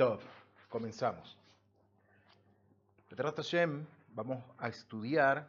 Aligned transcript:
Top, 0.00 0.22
comenzamos. 0.70 1.36
Vamos 4.14 4.42
a 4.56 4.68
estudiar 4.68 5.46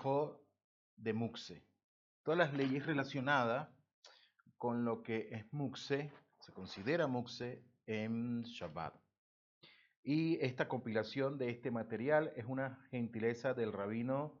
Jo 0.00 0.40
de 0.96 1.12
Muxe. 1.12 1.60
Todas 2.22 2.38
las 2.38 2.54
leyes 2.54 2.86
relacionadas 2.86 3.68
con 4.58 4.84
lo 4.84 5.02
que 5.02 5.28
es 5.32 5.52
Muxe, 5.52 6.12
se 6.38 6.52
considera 6.52 7.08
Muxe 7.08 7.64
en 7.84 8.42
Shabbat. 8.42 8.94
Y 10.04 10.38
esta 10.40 10.68
compilación 10.68 11.36
de 11.36 11.50
este 11.50 11.72
material 11.72 12.32
es 12.36 12.44
una 12.44 12.78
gentileza 12.92 13.54
del 13.54 13.72
rabino 13.72 14.38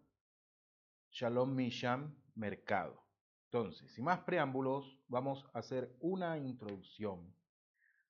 Shalom 1.10 1.56
Misham 1.56 2.14
Mercado. 2.36 3.02
Entonces, 3.46 3.90
sin 3.90 4.04
más 4.04 4.20
preámbulos, 4.20 4.96
vamos 5.08 5.44
a 5.54 5.58
hacer 5.58 5.92
una 5.98 6.38
introducción 6.38 7.34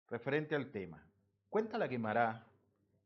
referente 0.09 0.55
al 0.55 0.71
tema. 0.71 1.07
Cuenta 1.49 1.79
la 1.79 1.89
Gemara 1.89 2.47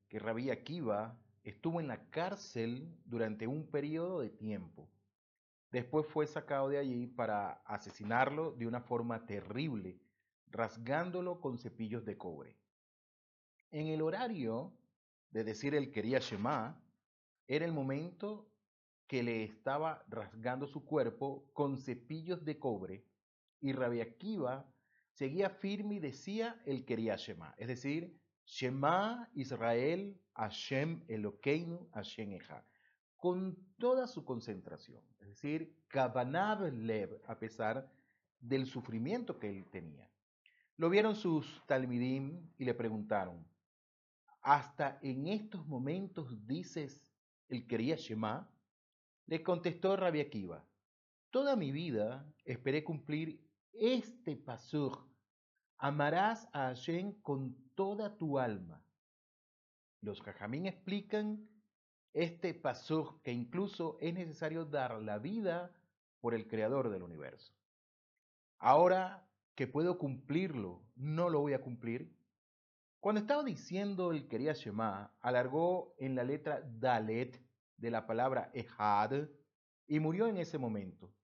que 0.09 0.19
Rabí 0.19 0.51
Akiva 0.51 1.19
estuvo 1.43 1.81
en 1.81 1.89
la 1.89 2.11
cárcel 2.11 2.89
durante 3.05 3.47
un 3.47 3.71
periodo 3.71 4.21
de 4.21 4.31
tiempo. 4.31 4.89
Después 5.71 6.07
fue 6.07 6.27
sacado 6.27 6.69
de 6.69 6.79
allí 6.79 7.07
para 7.07 7.63
asesinarlo 7.65 8.53
de 8.53 8.67
una 8.67 8.81
forma 8.81 9.27
terrible, 9.27 10.01
rasgándolo 10.49 11.41
con 11.41 11.59
cepillos 11.59 12.05
de 12.05 12.17
cobre. 12.17 12.57
En 13.71 13.89
el 13.89 14.01
horario 14.03 14.73
de 15.31 15.45
decir 15.45 15.75
el 15.75 15.91
quería 15.91 16.19
Shema, 16.19 16.81
era 17.47 17.65
el 17.65 17.73
momento 17.73 18.49
que 19.07 19.23
le 19.23 19.45
estaba 19.45 20.05
rasgando 20.09 20.67
su 20.67 20.85
cuerpo 20.85 21.49
con 21.53 21.77
cepillos 21.77 22.45
de 22.45 22.59
cobre 22.59 23.05
y 23.61 23.73
Rabbi 23.73 24.01
Akiva 24.01 24.67
seguía 25.17 25.49
firme 25.49 25.95
y 25.95 25.99
decía 25.99 26.61
el 26.67 26.85
quería 26.85 27.17
Shema, 27.17 27.55
es 27.57 27.69
decir, 27.69 28.21
Shema 28.45 29.31
Israel 29.33 30.21
Hashem 30.35 31.03
Elokeinu 31.09 31.89
Hashem 31.95 32.33
Eja, 32.33 32.63
con 33.17 33.57
toda 33.79 34.07
su 34.07 34.27
concentración, 34.27 35.03
es 35.21 35.29
decir, 35.29 35.75
Kavanav 35.89 36.71
Lev, 36.71 37.19
a 37.27 37.39
pesar 37.39 37.91
del 38.39 38.67
sufrimiento 38.67 39.39
que 39.39 39.49
él 39.49 39.65
tenía. 39.71 40.11
Lo 40.77 40.91
vieron 40.91 41.17
sus 41.17 41.63
talmidim 41.67 42.51
y 42.59 42.67
le 42.67 42.75
preguntaron, 42.75 43.43
¿hasta 44.43 44.99
en 45.01 45.29
estos 45.29 45.67
momentos 45.67 46.47
dices 46.47 47.11
el 47.49 47.67
quería 47.67 47.97
Shema? 47.97 48.51
Le 49.25 49.43
contestó 49.43 49.97
Rabbi 49.97 50.21
Akiva, 50.21 50.63
toda 51.31 51.57
mi 51.57 51.73
vida 51.73 52.31
esperé 52.45 52.85
cumplir 52.85 53.46
este 53.81 54.37
pasur, 54.37 55.07
amarás 55.79 56.49
a 56.53 56.69
Hashem 56.69 57.21
con 57.23 57.57
toda 57.75 58.17
tu 58.17 58.39
alma. 58.39 58.83
Los 60.01 60.21
jajamín 60.23 60.67
explican 60.67 61.49
este 62.13 62.55
pasur 62.55 63.21
que 63.23 63.33
incluso 63.33 63.99
es 64.01 64.15
necesario 64.15 64.65
dar 64.65 65.03
la 65.03 65.19
vida 65.19 65.75
por 66.21 66.35
el 66.35 66.47
creador 66.47 66.89
del 66.89 67.03
universo. 67.03 67.53
Ahora 68.59 69.29
que 69.55 69.67
puedo 69.67 69.99
cumplirlo, 69.99 70.83
no 70.95 71.29
lo 71.29 71.41
voy 71.41 71.55
a 71.55 71.63
cumplir. 71.63 72.15
Cuando 73.01 73.21
estaba 73.21 73.43
diciendo 73.43 74.13
el 74.13 74.29
quería 74.29 74.53
Shema, 74.53 75.15
alargó 75.21 75.95
en 75.99 76.15
la 76.15 76.25
letra 76.25 76.63
Dalet 76.65 77.43
de 77.77 77.91
la 77.91 78.07
palabra 78.07 78.51
Ehad 78.55 79.29
y 79.87 80.01
murió 80.01 80.27
en 80.27 80.39
ese 80.39 80.59
momento. 80.59 81.16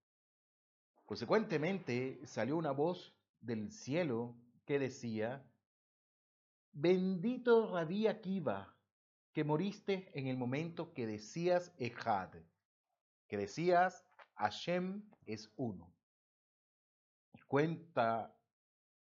Consecuentemente 1.13 2.27
salió 2.27 2.57
una 2.57 2.71
voz 2.71 3.15
del 3.43 3.71
cielo 3.71 4.35
que 4.65 4.79
decía, 4.79 5.47
bendito 6.73 7.71
Rabí 7.71 8.07
Akiva, 8.07 8.75
que 9.35 9.45
moriste 9.45 10.11
en 10.19 10.27
el 10.29 10.39
momento 10.39 10.95
que 10.95 11.07
decías 11.07 11.71
Ejad, 11.77 12.31
que 13.29 13.37
decías 13.37 14.07
Hashem 14.37 15.03
es 15.27 15.53
uno. 15.57 15.95
Cuenta 17.47 18.35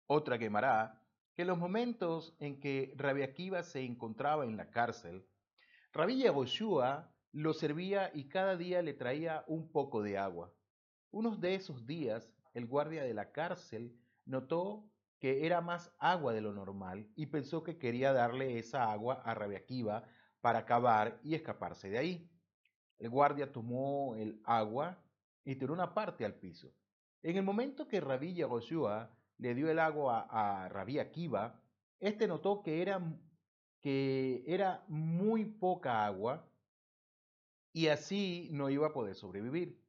otra 0.05 0.37
quemará 0.37 1.01
que 1.33 1.45
los 1.45 1.57
momentos 1.57 2.35
en 2.39 2.59
que 2.59 2.93
Rabí 2.97 3.23
Akiva 3.23 3.63
se 3.63 3.85
encontraba 3.85 4.43
en 4.43 4.57
la 4.57 4.69
cárcel, 4.69 5.25
Rabí 5.93 6.17
Yahushua 6.17 7.09
lo 7.31 7.53
servía 7.53 8.11
y 8.13 8.27
cada 8.27 8.57
día 8.57 8.81
le 8.81 8.93
traía 8.95 9.45
un 9.47 9.71
poco 9.71 10.03
de 10.03 10.17
agua. 10.17 10.51
Unos 11.15 11.39
de 11.39 11.55
esos 11.55 11.87
días, 11.87 12.29
el 12.53 12.65
guardia 12.65 13.01
de 13.05 13.13
la 13.13 13.31
cárcel 13.31 13.97
notó 14.25 14.91
que 15.17 15.45
era 15.45 15.61
más 15.61 15.95
agua 15.97 16.33
de 16.33 16.41
lo 16.41 16.51
normal 16.51 17.09
y 17.15 17.27
pensó 17.27 17.63
que 17.63 17.77
quería 17.77 18.11
darle 18.11 18.59
esa 18.59 18.91
agua 18.91 19.21
a 19.23 19.33
Rabia 19.33 19.59
Akiva 19.59 20.03
para 20.41 20.59
acabar 20.59 21.17
y 21.23 21.33
escaparse 21.33 21.89
de 21.89 21.97
ahí. 21.99 22.29
El 22.99 23.11
guardia 23.11 23.53
tomó 23.53 24.17
el 24.17 24.41
agua 24.43 25.01
y 25.45 25.55
tiró 25.55 25.71
una 25.71 25.93
parte 25.93 26.25
al 26.25 26.35
piso. 26.35 26.73
En 27.23 27.37
el 27.37 27.43
momento 27.43 27.87
que 27.87 28.01
Rabí 28.01 28.33
Yahoshua 28.33 29.09
le 29.37 29.55
dio 29.55 29.69
el 29.69 29.79
agua 29.79 30.27
a, 30.29 30.67
Rabí 30.67 30.99
Akiva, 30.99 31.63
este 31.97 32.27
notó 32.27 32.61
que 32.61 32.81
era, 32.81 33.01
que 33.79 34.43
era 34.45 34.83
muy 34.89 35.45
poca 35.45 36.05
agua 36.05 36.45
y 37.71 37.87
así 37.87 38.49
no 38.51 38.69
iba 38.69 38.87
a 38.87 38.93
poder 38.93 39.15
sobrevivir. 39.15 39.84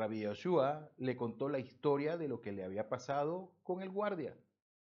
Rabbi 0.00 0.20
Yoshua 0.20 0.90
le 0.96 1.14
contó 1.14 1.50
la 1.50 1.58
historia 1.58 2.16
de 2.16 2.26
lo 2.26 2.40
que 2.40 2.52
le 2.52 2.64
había 2.64 2.88
pasado 2.88 3.52
con 3.62 3.82
el 3.82 3.90
guardia. 3.90 4.34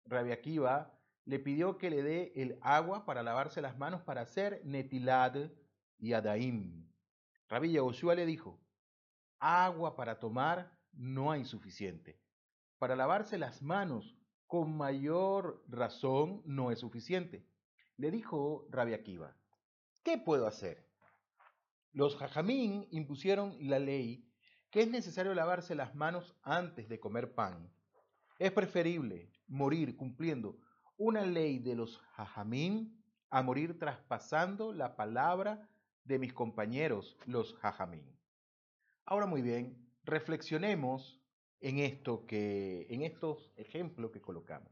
Rabbi 0.06 0.32
Akiva 0.32 0.92
le 1.26 1.38
pidió 1.38 1.78
que 1.78 1.92
le 1.92 2.02
dé 2.02 2.34
el 2.36 2.58
agua 2.64 3.06
para 3.06 3.22
lavarse 3.22 3.62
las 3.62 3.78
manos 3.78 4.02
para 4.02 4.22
hacer 4.22 4.62
netilad 4.66 5.52
y 6.00 6.14
adaim. 6.14 6.90
Rabbi 7.48 7.74
Yoshua 7.74 8.16
le 8.16 8.26
dijo, 8.26 8.60
agua 9.38 9.96
para 9.96 10.18
tomar 10.18 10.76
no 10.94 11.32
hay 11.32 11.46
suficiente. 11.46 12.20
Para 12.80 12.96
lavarse 12.96 13.38
las 13.38 13.62
manos 13.62 14.18
con 14.48 14.76
mayor 14.76 15.64
razón 15.68 16.42
no 16.44 16.72
es 16.72 16.80
suficiente. 16.80 17.48
Le 17.98 18.10
dijo 18.10 18.66
Rabbi 18.72 18.96
Akiva, 18.96 19.38
¿qué 20.02 20.18
puedo 20.18 20.48
hacer? 20.48 20.90
Los 21.92 22.16
jajamín 22.16 22.88
impusieron 22.90 23.56
la 23.60 23.78
ley 23.78 24.28
que 24.74 24.82
es 24.82 24.90
necesario 24.90 25.36
lavarse 25.36 25.76
las 25.76 25.94
manos 25.94 26.36
antes 26.42 26.90
de 26.90 27.00
comer 27.00 27.36
pan. 27.36 27.72
Es 28.40 28.52
preferible 28.52 29.32
morir 29.46 29.96
cumpliendo 29.96 30.58
una 30.98 31.22
ley 31.22 31.60
de 31.60 31.76
los 31.76 32.00
jajamín 32.14 33.00
a 33.30 33.44
morir 33.44 33.78
traspasando 33.78 34.74
la 34.74 34.96
palabra 34.96 35.70
de 36.06 36.18
mis 36.18 36.34
compañeros, 36.34 37.16
los 37.28 37.54
jajamín. 37.60 38.18
Ahora 39.06 39.28
muy 39.28 39.44
bien, 39.44 39.78
reflexionemos 40.06 41.22
en 41.62 41.78
esto 41.78 42.26
que 42.26 42.88
en 42.90 43.04
estos 43.04 43.52
ejemplos 43.58 44.10
que 44.10 44.22
colocamos. 44.22 44.72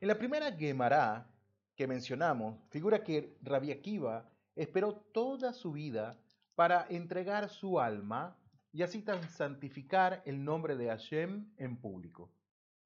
En 0.00 0.06
la 0.06 0.16
primera 0.16 0.52
Gemara 0.52 1.28
que 1.74 1.88
mencionamos, 1.88 2.56
figura 2.70 3.02
que 3.02 3.36
Rabbi 3.42 3.72
Akiva 3.72 4.30
esperó 4.54 4.94
toda 4.94 5.52
su 5.52 5.72
vida 5.72 6.16
para 6.54 6.86
entregar 6.88 7.48
su 7.48 7.80
alma 7.80 8.36
y 8.72 8.82
así 8.82 9.04
santificar 9.28 10.22
el 10.24 10.44
nombre 10.44 10.76
de 10.76 10.88
Hashem 10.88 11.52
en 11.56 11.76
público. 11.76 12.32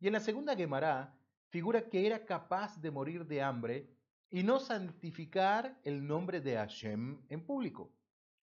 Y 0.00 0.06
en 0.06 0.14
la 0.14 0.20
segunda 0.20 0.56
Gemara 0.56 1.14
figura 1.48 1.88
que 1.88 2.06
era 2.06 2.24
capaz 2.24 2.80
de 2.80 2.90
morir 2.90 3.26
de 3.26 3.42
hambre 3.42 3.88
y 4.30 4.42
no 4.42 4.58
santificar 4.58 5.78
el 5.84 6.06
nombre 6.06 6.40
de 6.40 6.56
Hashem 6.56 7.20
en 7.28 7.46
público, 7.46 7.92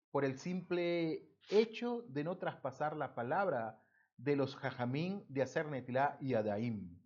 por 0.10 0.26
el 0.26 0.40
simple 0.40 1.30
hecho 1.50 2.04
de 2.08 2.24
no 2.24 2.38
traspasar 2.38 2.96
la 2.96 3.14
palabra 3.14 3.80
de 4.18 4.36
los 4.36 4.56
jajamín 4.56 5.24
de 5.30 5.44
hacer 5.44 5.68
netilá 5.68 6.18
y 6.20 6.34
adaim, 6.34 6.98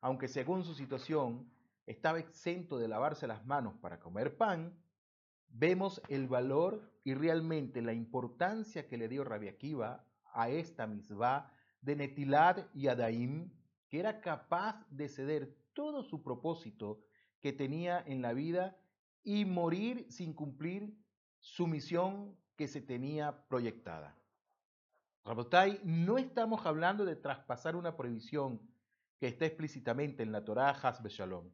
aunque 0.00 0.28
según 0.28 0.64
su 0.64 0.74
situación 0.74 1.50
estaba 1.86 2.18
exento 2.18 2.78
de 2.78 2.88
lavarse 2.88 3.26
las 3.26 3.46
manos 3.46 3.74
para 3.80 3.98
comer 3.98 4.36
pan, 4.36 4.76
vemos 5.50 6.00
el 6.08 6.28
valor 6.28 6.82
y 7.04 7.14
realmente 7.14 7.82
la 7.82 7.92
importancia 7.92 8.86
que 8.86 8.98
le 8.98 9.08
dio 9.08 9.24
Rabbi 9.24 9.48
Akiva 9.48 10.04
a 10.32 10.50
esta 10.50 10.86
misbah 10.86 11.52
de 11.80 11.96
Netilad 11.96 12.66
y 12.74 12.88
Adaim, 12.88 13.50
que 13.88 14.00
era 14.00 14.20
capaz 14.20 14.86
de 14.90 15.08
ceder 15.08 15.56
todo 15.72 16.02
su 16.02 16.22
propósito 16.22 17.00
que 17.40 17.52
tenía 17.52 18.02
en 18.06 18.20
la 18.22 18.32
vida 18.32 18.76
y 19.22 19.44
morir 19.44 20.06
sin 20.10 20.32
cumplir 20.34 20.96
su 21.40 21.66
misión 21.66 22.36
que 22.56 22.68
se 22.68 22.80
tenía 22.80 23.46
proyectada. 23.48 24.16
Rabotai, 25.24 25.80
no 25.84 26.18
estamos 26.18 26.64
hablando 26.66 27.04
de 27.04 27.16
traspasar 27.16 27.76
una 27.76 27.96
prohibición 27.96 28.60
que 29.18 29.28
está 29.28 29.46
explícitamente 29.46 30.22
en 30.22 30.32
la 30.32 30.44
Torah 30.44 30.70
Hasbe 30.70 31.10
Shalom, 31.10 31.50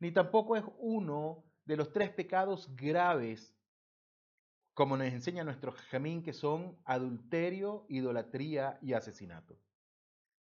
ni 0.00 0.12
tampoco 0.12 0.56
es 0.56 0.64
uno 0.78 1.44
de 1.68 1.76
los 1.76 1.92
tres 1.92 2.10
pecados 2.10 2.74
graves 2.74 3.54
como 4.74 4.96
nos 4.96 5.08
enseña 5.08 5.44
nuestro 5.44 5.72
jamín, 5.72 6.22
que 6.22 6.32
son 6.32 6.78
adulterio, 6.84 7.84
idolatría 7.88 8.78
y 8.80 8.92
asesinato. 8.92 9.58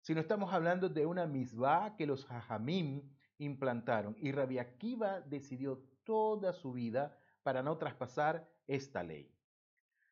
Si 0.01 0.13
no 0.13 0.21
estamos 0.21 0.53
hablando 0.53 0.89
de 0.89 1.05
una 1.05 1.25
misbah 1.25 1.95
que 1.97 2.05
los 2.05 2.25
jajamim 2.25 3.01
implantaron 3.39 4.15
y 4.19 4.31
Rabbi 4.31 4.59
Akiva 4.59 5.21
decidió 5.21 5.83
toda 6.03 6.53
su 6.53 6.71
vida 6.71 7.17
para 7.43 7.61
no 7.61 7.77
traspasar 7.77 8.49
esta 8.67 9.03
ley. 9.03 9.31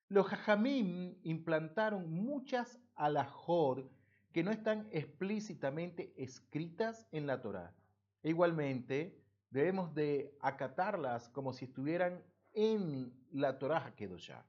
Los 0.07 0.27
Jajamim 0.27 1.17
implantaron 1.23 2.11
muchas 2.11 2.79
alajot 2.95 3.91
que 4.31 4.43
no 4.43 4.51
están 4.51 4.87
explícitamente 4.91 6.13
escritas 6.15 7.07
en 7.11 7.25
la 7.25 7.41
Torá. 7.41 7.73
Igualmente, 8.21 9.24
debemos 9.55 9.95
de 9.95 10.37
acatarlas 10.41 11.29
como 11.29 11.53
si 11.53 11.63
estuvieran 11.63 12.21
en 12.51 13.13
la 13.31 13.57
Torá 13.57 13.95
ya. 14.17 14.45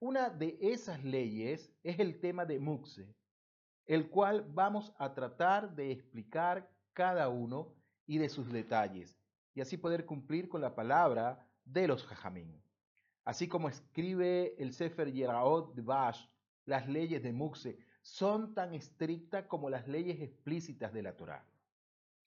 Una 0.00 0.28
de 0.28 0.58
esas 0.60 1.04
leyes 1.04 1.72
es 1.84 2.00
el 2.00 2.18
tema 2.18 2.44
de 2.44 2.58
Muxe, 2.58 3.14
el 3.86 4.10
cual 4.10 4.44
vamos 4.48 4.92
a 4.98 5.14
tratar 5.14 5.76
de 5.76 5.92
explicar 5.92 6.68
cada 6.92 7.28
uno 7.28 7.76
y 8.06 8.18
de 8.18 8.28
sus 8.28 8.50
detalles, 8.50 9.16
y 9.54 9.60
así 9.60 9.76
poder 9.76 10.04
cumplir 10.04 10.48
con 10.48 10.60
la 10.60 10.74
palabra 10.74 11.48
de 11.64 11.86
los 11.86 12.04
Jajamim. 12.04 12.60
Así 13.24 13.46
como 13.46 13.68
escribe 13.68 14.56
el 14.58 14.72
Sefer 14.72 15.12
Yeraot 15.12 15.76
de 15.76 15.82
Bash, 15.82 16.26
las 16.64 16.88
leyes 16.88 17.22
de 17.22 17.32
Muxe 17.32 17.78
son 18.02 18.52
tan 18.52 18.74
estrictas 18.74 19.46
como 19.46 19.70
las 19.70 19.86
leyes 19.86 20.20
explícitas 20.20 20.92
de 20.92 21.02
la 21.02 21.16
Torá. 21.16 21.46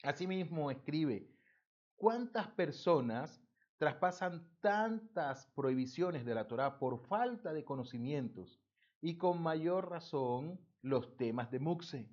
Asimismo 0.03 0.71
escribe, 0.71 1.36
¿cuántas 1.97 2.47
personas 2.47 3.43
traspasan 3.77 4.47
tantas 4.61 5.47
prohibiciones 5.47 6.25
de 6.25 6.33
la 6.33 6.47
Torá 6.47 6.79
por 6.79 6.99
falta 6.99 7.51
de 7.51 7.65
conocimientos 7.65 8.61
y 9.01 9.17
con 9.17 9.41
mayor 9.41 9.89
razón 9.89 10.59
los 10.81 11.17
temas 11.17 11.51
de 11.51 11.59
Muxe? 11.59 12.09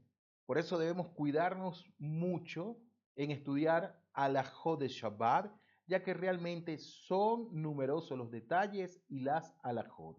Por 0.46 0.58
eso 0.58 0.78
debemos 0.78 1.08
cuidarnos 1.08 1.86
mucho 1.98 2.76
en 3.16 3.30
estudiar 3.30 4.02
alajot 4.12 4.80
de 4.80 4.88
Shabbat, 4.88 5.50
ya 5.86 6.02
que 6.02 6.14
realmente 6.14 6.78
son 6.78 7.48
numerosos 7.52 8.18
los 8.18 8.30
detalles 8.30 9.00
y 9.08 9.20
las 9.20 9.54
alajot. 9.62 10.18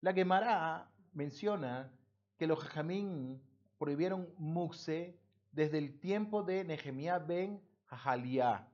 La 0.00 0.12
Gemara 0.12 0.90
menciona 1.12 1.92
que 2.36 2.46
los 2.46 2.58
jajamín 2.60 3.42
prohibieron 3.78 4.28
muxe 4.38 5.18
desde 5.52 5.78
el 5.78 5.98
tiempo 6.00 6.42
de 6.42 6.64
Nehemiah 6.64 7.18
ben 7.18 7.62
Hajaliah, 7.86 8.68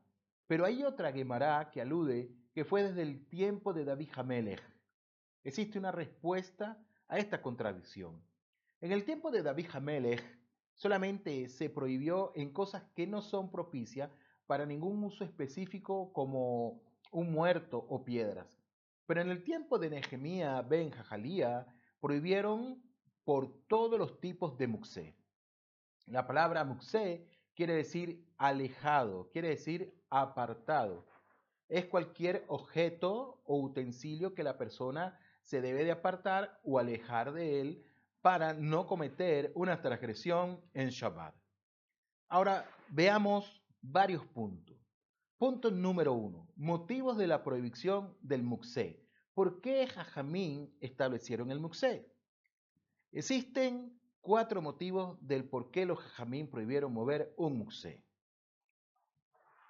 pero 0.50 0.64
hay 0.64 0.82
otra 0.82 1.12
Gemara 1.12 1.70
que 1.70 1.80
alude 1.80 2.28
que 2.52 2.64
fue 2.64 2.82
desde 2.82 3.02
el 3.02 3.24
tiempo 3.28 3.72
de 3.72 3.84
David 3.84 4.08
Hamelech. 4.16 4.60
Existe 5.44 5.78
una 5.78 5.92
respuesta 5.92 6.76
a 7.06 7.18
esta 7.18 7.40
contradicción. 7.40 8.20
En 8.80 8.90
el 8.90 9.04
tiempo 9.04 9.30
de 9.30 9.44
David 9.44 9.68
Hamelech, 9.72 10.40
Solamente 10.74 11.46
se 11.50 11.70
prohibió 11.70 12.32
en 12.34 12.52
cosas 12.52 12.82
que 12.96 13.06
no 13.06 13.22
son 13.22 13.52
propicias 13.52 14.10
para 14.48 14.66
ningún 14.66 15.04
uso 15.04 15.22
específico 15.22 16.12
como 16.12 16.82
un 17.12 17.30
muerto 17.30 17.86
o 17.88 18.02
piedras. 18.02 18.58
Pero 19.06 19.20
en 19.20 19.30
el 19.30 19.44
tiempo 19.44 19.78
de 19.78 19.90
Nehemía 19.90 20.62
ben 20.62 20.90
Jajalía 20.90 21.66
prohibieron 22.00 22.82
por 23.24 23.52
todos 23.68 24.00
los 24.00 24.18
tipos 24.18 24.58
de 24.58 24.66
muxé. 24.66 25.14
La 26.06 26.26
palabra 26.26 26.64
muxé 26.64 27.28
quiere 27.60 27.74
decir 27.74 28.26
alejado, 28.38 29.28
quiere 29.32 29.50
decir 29.50 29.94
apartado. 30.08 31.04
Es 31.68 31.84
cualquier 31.84 32.42
objeto 32.48 33.42
o 33.44 33.60
utensilio 33.60 34.34
que 34.34 34.42
la 34.42 34.56
persona 34.56 35.18
se 35.42 35.60
debe 35.60 35.84
de 35.84 35.90
apartar 35.90 36.58
o 36.64 36.78
alejar 36.78 37.34
de 37.34 37.60
él 37.60 37.84
para 38.22 38.54
no 38.54 38.86
cometer 38.86 39.52
una 39.54 39.82
transgresión 39.82 40.58
en 40.72 40.88
Shabbat. 40.88 41.34
Ahora 42.30 42.66
veamos 42.88 43.62
varios 43.82 44.24
puntos. 44.24 44.78
Punto 45.36 45.70
número 45.70 46.14
uno, 46.14 46.48
motivos 46.56 47.18
de 47.18 47.26
la 47.26 47.44
prohibición 47.44 48.16
del 48.22 48.42
muxé. 48.42 49.06
¿Por 49.34 49.60
qué 49.60 49.86
Jajamín 49.86 50.74
establecieron 50.80 51.50
el 51.50 51.60
muxé? 51.60 52.10
Existen 53.12 53.99
cuatro 54.20 54.62
motivos 54.62 55.18
del 55.20 55.48
por 55.48 55.70
qué 55.70 55.86
los 55.86 55.98
Jajamín 55.98 56.50
prohibieron 56.50 56.92
mover 56.92 57.34
un 57.36 57.58
muxé. 57.58 58.04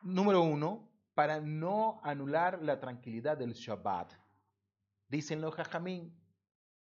Número 0.03 0.43
uno, 0.43 0.89
para 1.15 1.41
no 1.41 2.01
anular 2.03 2.63
la 2.63 2.81
tranquilidad 2.81 3.37
del 3.37 3.53
Shabbat. 3.53 4.13
Dicen 5.09 5.41
los 5.41 5.55
Jajamín 5.55 6.17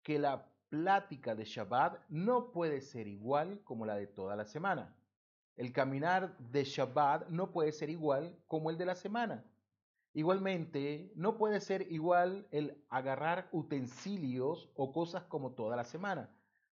que 0.02 0.18
la 0.18 0.52
plática 0.68 1.34
de 1.34 1.44
Shabbat 1.44 2.00
no 2.08 2.52
puede 2.52 2.80
ser 2.80 3.06
igual 3.06 3.62
como 3.64 3.86
la 3.86 3.96
de 3.96 4.06
toda 4.06 4.36
la 4.36 4.44
semana. 4.44 4.94
El 5.56 5.72
caminar 5.72 6.36
de 6.38 6.64
Shabbat 6.64 7.28
no 7.28 7.50
puede 7.50 7.72
ser 7.72 7.88
igual 7.88 8.38
como 8.46 8.70
el 8.70 8.76
de 8.76 8.84
la 8.84 8.94
semana. 8.94 9.44
Igualmente, 10.12 11.12
no 11.14 11.36
puede 11.36 11.60
ser 11.60 11.90
igual 11.92 12.46
el 12.50 12.82
agarrar 12.88 13.48
utensilios 13.52 14.70
o 14.74 14.92
cosas 14.92 15.24
como 15.24 15.52
toda 15.52 15.76
la 15.76 15.84
semana, 15.84 16.30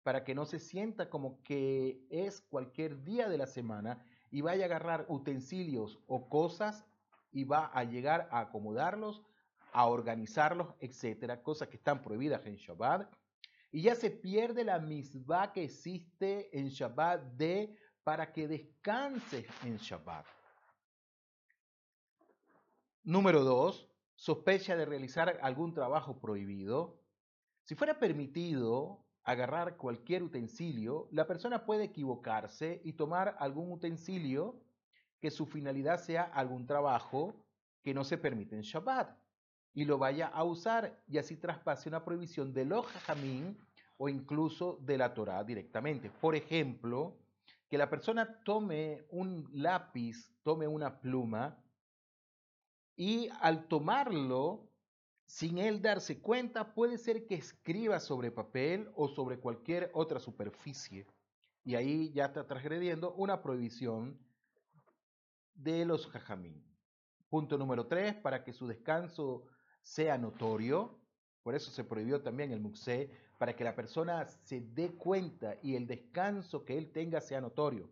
para 0.03 0.23
que 0.23 0.35
no 0.35 0.45
se 0.45 0.59
sienta 0.59 1.09
como 1.09 1.41
que 1.43 2.05
es 2.09 2.41
cualquier 2.41 3.03
día 3.03 3.27
de 3.27 3.37
la 3.37 3.47
semana 3.47 4.03
y 4.31 4.41
vaya 4.41 4.63
a 4.63 4.67
agarrar 4.67 5.05
utensilios 5.09 5.99
o 6.07 6.29
cosas 6.29 6.85
y 7.31 7.43
va 7.43 7.65
a 7.67 7.83
llegar 7.83 8.27
a 8.31 8.39
acomodarlos, 8.39 9.21
a 9.71 9.85
organizarlos, 9.87 10.73
etcétera, 10.79 11.43
cosas 11.43 11.67
que 11.67 11.77
están 11.77 12.01
prohibidas 12.01 12.45
en 12.45 12.55
Shabbat 12.55 13.11
y 13.71 13.81
ya 13.83 13.95
se 13.95 14.09
pierde 14.09 14.63
la 14.63 14.79
misma 14.79 15.51
que 15.53 15.63
existe 15.63 16.57
en 16.57 16.69
Shabbat 16.69 17.21
de 17.33 17.75
para 18.03 18.31
que 18.31 18.47
descanses 18.47 19.45
en 19.63 19.77
Shabbat. 19.77 20.25
Número 23.03 23.43
dos, 23.43 23.87
sospecha 24.15 24.75
de 24.75 24.85
realizar 24.85 25.39
algún 25.41 25.73
trabajo 25.73 26.19
prohibido. 26.19 26.99
Si 27.63 27.75
fuera 27.75 27.99
permitido 27.99 29.05
agarrar 29.23 29.77
cualquier 29.77 30.23
utensilio, 30.23 31.07
la 31.11 31.27
persona 31.27 31.65
puede 31.65 31.85
equivocarse 31.85 32.81
y 32.83 32.93
tomar 32.93 33.35
algún 33.39 33.71
utensilio 33.71 34.59
que 35.19 35.31
su 35.31 35.45
finalidad 35.45 35.99
sea 35.99 36.23
algún 36.23 36.65
trabajo 36.65 37.35
que 37.83 37.93
no 37.93 38.03
se 38.03 38.17
permite 38.17 38.55
en 38.55 38.61
Shabbat 38.61 39.17
y 39.73 39.85
lo 39.85 39.97
vaya 39.97 40.27
a 40.27 40.43
usar 40.43 41.01
y 41.07 41.17
así 41.17 41.37
traspase 41.37 41.89
una 41.89 42.03
prohibición 42.03 42.53
de 42.53 42.65
los 42.65 42.85
o 43.97 44.09
incluso 44.09 44.77
de 44.81 44.97
la 44.97 45.13
Torah 45.13 45.43
directamente. 45.43 46.09
Por 46.09 46.35
ejemplo, 46.35 47.17
que 47.69 47.77
la 47.77 47.89
persona 47.89 48.41
tome 48.43 49.05
un 49.09 49.47
lápiz, 49.53 50.31
tome 50.43 50.67
una 50.67 50.99
pluma 50.99 51.57
y 52.95 53.29
al 53.41 53.67
tomarlo, 53.67 54.68
sin 55.29 55.59
él 55.59 55.79
darse 55.79 56.19
cuenta, 56.19 56.73
puede 56.73 56.97
ser 56.97 57.27
que 57.27 57.35
escriba 57.35 57.99
sobre 57.99 58.31
papel 58.31 58.89
o 58.95 59.07
sobre 59.07 59.37
cualquier 59.37 59.91
otra 59.93 60.19
superficie. 60.19 61.05
Y 61.63 61.75
ahí 61.75 62.11
ya 62.13 62.25
está 62.25 62.47
transgrediendo 62.47 63.13
una 63.13 63.39
prohibición 63.39 64.17
de 65.53 65.85
los 65.85 66.07
jajamín. 66.07 66.65
Punto 67.29 67.59
número 67.59 67.85
tres, 67.85 68.15
para 68.15 68.43
que 68.43 68.53
su 68.53 68.65
descanso 68.65 69.43
sea 69.83 70.17
notorio, 70.17 70.99
por 71.43 71.53
eso 71.53 71.69
se 71.69 71.83
prohibió 71.83 72.23
también 72.23 72.51
el 72.51 72.59
muxé, 72.59 73.11
para 73.37 73.55
que 73.55 73.63
la 73.63 73.75
persona 73.75 74.25
se 74.25 74.61
dé 74.61 74.95
cuenta 74.95 75.57
y 75.61 75.75
el 75.75 75.85
descanso 75.85 76.65
que 76.65 76.75
él 76.75 76.91
tenga 76.91 77.21
sea 77.21 77.39
notorio. 77.39 77.87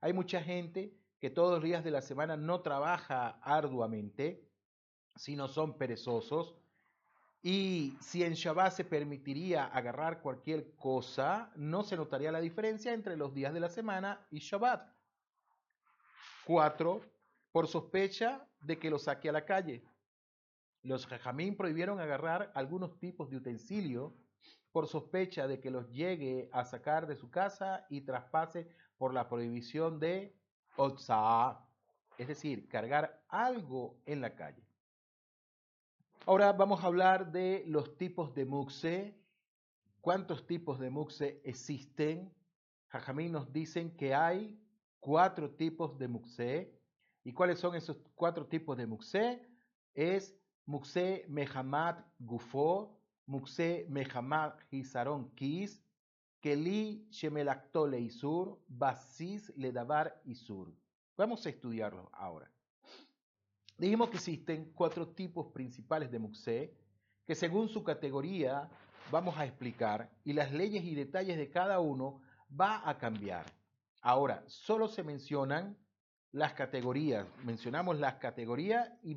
Hay 0.00 0.12
mucha 0.12 0.40
gente 0.40 0.96
que 1.18 1.28
todos 1.28 1.54
los 1.54 1.64
días 1.64 1.82
de 1.82 1.90
la 1.90 2.02
semana 2.02 2.36
no 2.36 2.60
trabaja 2.60 3.30
arduamente, 3.42 4.48
sino 5.16 5.48
son 5.48 5.76
perezosos. 5.76 6.54
Y 7.42 7.96
si 8.00 8.24
en 8.24 8.34
Shabbat 8.34 8.72
se 8.72 8.84
permitiría 8.84 9.66
agarrar 9.66 10.20
cualquier 10.20 10.74
cosa, 10.74 11.52
no 11.54 11.84
se 11.84 11.96
notaría 11.96 12.32
la 12.32 12.40
diferencia 12.40 12.92
entre 12.92 13.16
los 13.16 13.32
días 13.32 13.54
de 13.54 13.60
la 13.60 13.68
semana 13.68 14.26
y 14.30 14.40
Shabbat. 14.40 14.92
Cuatro, 16.44 17.00
por 17.52 17.68
sospecha 17.68 18.48
de 18.60 18.78
que 18.78 18.90
lo 18.90 18.98
saque 18.98 19.28
a 19.28 19.32
la 19.32 19.44
calle. 19.44 19.84
Los 20.82 21.06
jajamín 21.06 21.56
prohibieron 21.56 22.00
agarrar 22.00 22.52
algunos 22.54 22.98
tipos 22.98 23.30
de 23.30 23.36
utensilio 23.36 24.16
por 24.72 24.86
sospecha 24.86 25.46
de 25.46 25.60
que 25.60 25.70
los 25.70 25.90
llegue 25.90 26.48
a 26.52 26.64
sacar 26.64 27.06
de 27.06 27.16
su 27.16 27.30
casa 27.30 27.86
y 27.88 28.02
traspase 28.02 28.68
por 28.96 29.14
la 29.14 29.28
prohibición 29.28 29.98
de 29.98 30.36
Otsa, 30.76 31.66
es 32.16 32.28
decir, 32.28 32.68
cargar 32.68 33.24
algo 33.28 34.00
en 34.06 34.20
la 34.20 34.34
calle. 34.34 34.67
Ahora 36.28 36.52
vamos 36.52 36.84
a 36.84 36.88
hablar 36.88 37.32
de 37.32 37.64
los 37.66 37.96
tipos 37.96 38.34
de 38.34 38.44
muxe. 38.44 39.18
¿Cuántos 40.02 40.46
tipos 40.46 40.78
de 40.78 40.90
muxe 40.90 41.40
existen? 41.42 42.30
Jajamín 42.88 43.32
nos 43.32 43.50
dicen 43.50 43.96
que 43.96 44.14
hay 44.14 44.60
cuatro 45.00 45.48
tipos 45.48 45.96
de 45.98 46.06
muxe. 46.06 46.78
¿Y 47.24 47.32
cuáles 47.32 47.58
son 47.58 47.76
esos 47.76 47.96
cuatro 48.14 48.46
tipos 48.46 48.76
de 48.76 48.86
muxe? 48.86 49.40
Es 49.94 50.38
Muxe 50.66 51.24
Mehamad 51.30 52.04
Gufo, 52.18 53.00
Muxe 53.24 53.86
Mehamad 53.88 54.52
Hisaron 54.70 55.30
Kis, 55.34 55.82
Keli 56.42 57.08
Shemelaktole 57.08 58.00
Isur, 58.00 58.62
Basis 58.68 59.50
Ledabar 59.56 60.20
Isur. 60.26 60.76
Vamos 61.16 61.46
a 61.46 61.48
estudiarlo 61.48 62.10
ahora. 62.12 62.52
Dijimos 63.78 64.10
que 64.10 64.16
existen 64.16 64.72
cuatro 64.74 65.06
tipos 65.06 65.52
principales 65.52 66.10
de 66.10 66.18
muxé 66.18 66.74
que 67.24 67.36
según 67.36 67.68
su 67.68 67.84
categoría 67.84 68.68
vamos 69.12 69.38
a 69.38 69.46
explicar 69.46 70.10
y 70.24 70.32
las 70.32 70.52
leyes 70.52 70.84
y 70.84 70.96
detalles 70.96 71.38
de 71.38 71.48
cada 71.48 71.78
uno 71.78 72.20
va 72.60 72.88
a 72.88 72.98
cambiar. 72.98 73.46
Ahora, 74.02 74.42
solo 74.48 74.88
se 74.88 75.04
mencionan 75.04 75.76
las 76.32 76.54
categorías, 76.54 77.26
mencionamos 77.44 77.98
las 77.98 78.14
categorías 78.14 78.90
y 79.02 79.14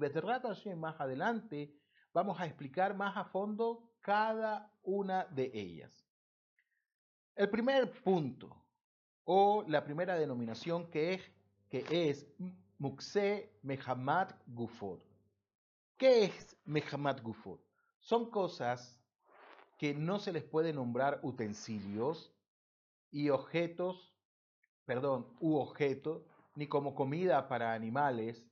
más 0.75 1.01
adelante 1.01 1.73
vamos 2.13 2.39
a 2.39 2.45
explicar 2.45 2.95
más 2.95 3.17
a 3.17 3.25
fondo 3.25 3.89
cada 3.99 4.71
una 4.83 5.25
de 5.25 5.49
ellas. 5.53 6.07
El 7.35 7.49
primer 7.49 7.91
punto 8.03 8.63
o 9.23 9.63
la 9.67 9.83
primera 9.83 10.15
denominación 10.15 10.91
que 10.91 11.13
es, 11.13 11.31
que 11.67 11.83
es 11.89 12.27
Mukse 12.81 13.59
Mehamad 13.61 14.31
Gufot. 14.47 15.05
¿Qué 15.97 16.23
es 16.23 16.57
Mehamad 16.65 17.21
Gufot? 17.21 17.61
Son 17.99 18.31
cosas 18.31 18.99
que 19.77 19.93
no 19.93 20.17
se 20.17 20.33
les 20.33 20.43
puede 20.43 20.73
nombrar 20.73 21.19
utensilios 21.21 22.33
y 23.11 23.29
objetos, 23.29 24.15
perdón, 24.83 25.27
u 25.39 25.57
objetos, 25.57 26.23
ni 26.55 26.65
como 26.65 26.95
comida 26.95 27.47
para 27.47 27.73
animales 27.73 28.47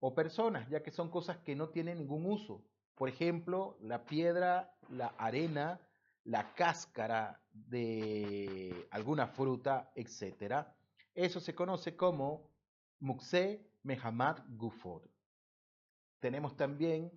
o 0.00 0.12
personas, 0.12 0.68
ya 0.68 0.82
que 0.82 0.90
son 0.90 1.08
cosas 1.08 1.36
que 1.38 1.54
no 1.54 1.68
tienen 1.68 1.98
ningún 1.98 2.26
uso. 2.26 2.64
Por 2.96 3.08
ejemplo, 3.08 3.78
la 3.80 4.06
piedra, 4.06 4.74
la 4.90 5.14
arena, 5.18 5.80
la 6.24 6.52
cáscara 6.56 7.40
de 7.52 8.88
alguna 8.90 9.28
fruta, 9.28 9.92
etc. 9.94 10.66
Eso 11.14 11.38
se 11.38 11.54
conoce 11.54 11.94
como 11.94 12.50
Mukse 12.98 13.67
Mehamad 13.82 14.38
Gufod. 14.56 15.02
Tenemos 16.20 16.56
también 16.56 17.10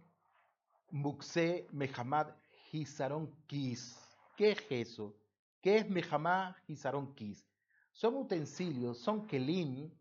Mukse 0.89 1.67
Mehamad 1.71 2.35
Hisaron 2.71 3.33
Kis. 3.47 3.97
¿Qué 4.37 4.51
es 4.51 4.65
eso? 4.69 5.15
¿Qué 5.61 5.77
es 5.77 5.89
Mehamad 5.89 6.55
Hisaron 6.67 7.13
Kis? 7.15 7.47
Son 7.91 8.15
utensilios, 8.15 8.99
son 8.99 9.27
kelim 9.27 9.91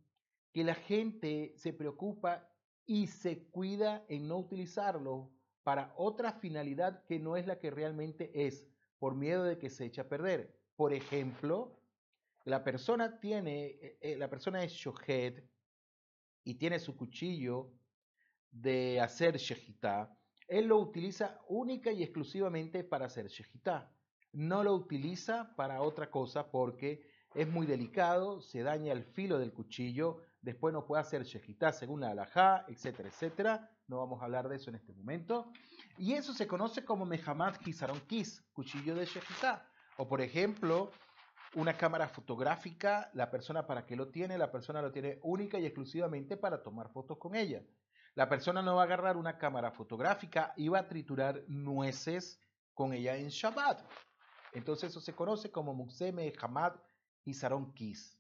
que 0.53 0.65
la 0.65 0.75
gente 0.75 1.53
se 1.57 1.73
preocupa 1.73 2.49
y 2.87 3.07
se 3.07 3.45
cuida 3.51 4.05
en 4.09 4.27
no 4.29 4.39
utilizarlo 4.39 5.31
para 5.63 5.93
otra 5.97 6.33
finalidad 6.33 7.05
que 7.05 7.19
no 7.19 7.37
es 7.37 7.47
la 7.47 7.59
que 7.59 7.71
realmente 7.71 8.31
es, 8.47 8.69
por 8.99 9.15
miedo 9.15 9.45
de 9.45 9.59
que 9.59 9.71
se 9.71 9.87
eche 9.87 10.01
a 10.01 10.09
perder. 10.09 10.59
Por 10.77 10.93
ejemplo, 10.93 11.81
la 12.45 12.65
persona 12.65 13.21
tiene, 13.21 13.67
eh, 13.67 13.99
eh, 14.01 14.17
la 14.17 14.29
persona 14.29 14.65
es 14.65 14.73
shohet 14.73 15.50
y 16.45 16.55
tiene 16.55 16.79
su 16.79 16.97
cuchillo 16.97 17.73
de 18.51 19.01
hacer 19.01 19.37
shejitá, 19.37 20.17
él 20.49 20.67
lo 20.67 20.79
utiliza 20.79 21.39
única 21.49 21.93
y 21.93 22.03
exclusivamente 22.03 22.83
para 22.83 23.07
hacer 23.07 23.29
shejitá. 23.29 23.93
No 24.33 24.65
lo 24.65 24.75
utiliza 24.75 25.55
para 25.57 25.81
otra 25.83 26.11
cosa 26.11 26.51
porque 26.51 27.07
es 27.35 27.49
muy 27.49 27.67
delicado, 27.67 28.41
se 28.41 28.63
daña 28.63 28.93
el 28.93 29.05
filo 29.05 29.39
del 29.39 29.53
cuchillo, 29.53 30.19
después 30.43 30.73
no 30.73 30.85
puede 30.85 31.03
hacer 31.03 31.23
shejitá 31.23 31.73
según 31.73 32.01
la 32.01 32.11
halajá, 32.11 32.65
etcétera, 32.69 33.09
etcétera. 33.09 33.71
No 33.87 33.99
vamos 33.99 34.21
a 34.21 34.25
hablar 34.25 34.49
de 34.49 34.57
eso 34.57 34.71
en 34.71 34.77
este 34.77 34.93
momento. 34.93 35.53
Y 35.99 36.15
eso 36.15 36.33
se 36.33 36.47
conoce 36.47 36.85
como 36.85 37.05
Mehamad 37.05 37.57
Kisaron 37.57 38.01
Kis, 38.07 38.43
cuchillo 38.53 38.95
de 38.95 39.07
shejitá. 39.07 39.69
O 39.99 40.09
por 40.09 40.21
ejemplo, 40.21 40.91
una 41.55 41.77
cámara 41.77 42.09
fotográfica, 42.09 43.11
la 43.15 43.31
persona 43.31 43.67
para 43.67 43.85
que 43.85 43.97
lo 43.97 44.09
tiene, 44.09 44.39
la 44.39 44.53
persona 44.53 44.81
lo 44.81 44.93
tiene 44.93 45.19
única 45.23 45.59
y 45.59 45.67
exclusivamente 45.67 46.37
para 46.37 46.63
tomar 46.63 46.91
fotos 46.91 47.19
con 47.19 47.35
ella. 47.35 47.63
La 48.15 48.29
persona 48.29 48.63
no 48.63 48.77
va 48.77 48.83
a 48.83 48.85
agarrar 48.85 49.17
una 49.17 49.39
cámara 49.39 49.73
fotográfica 49.73 50.53
y 50.57 50.69
va 50.69 50.81
a 50.81 50.89
triturar 50.89 51.43
nueces 51.49 52.41
con 52.75 52.93
ella 52.93 53.17
en 53.17 53.29
Shabbat. 53.29 53.81
Entonces 54.53 54.91
eso 54.91 55.01
se 55.01 55.15
conoce 55.15 55.51
como 55.51 55.75
Muxeme 55.75 56.33
Hamad 56.41 56.75
y 57.25 57.35
Saron 57.35 57.73
Kis. 57.73 58.19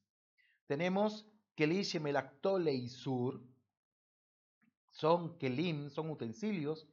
Tenemos 0.67 1.27
Kelish 1.55 2.01
Melaktole 2.01 2.73
y 2.73 2.89
Sur. 2.89 3.41
Son 4.93 5.39
kelim, 5.39 5.91
son 5.91 6.11
utensilios 6.11 6.89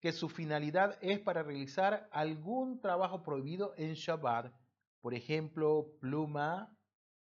que 0.00 0.12
su 0.12 0.28
finalidad 0.28 0.98
es 1.00 1.20
para 1.20 1.42
realizar 1.42 2.08
algún 2.10 2.80
trabajo 2.80 3.22
prohibido 3.22 3.74
en 3.76 3.94
Shabbat 3.94 4.52
por 5.02 5.14
ejemplo, 5.14 5.98
pluma 6.00 6.74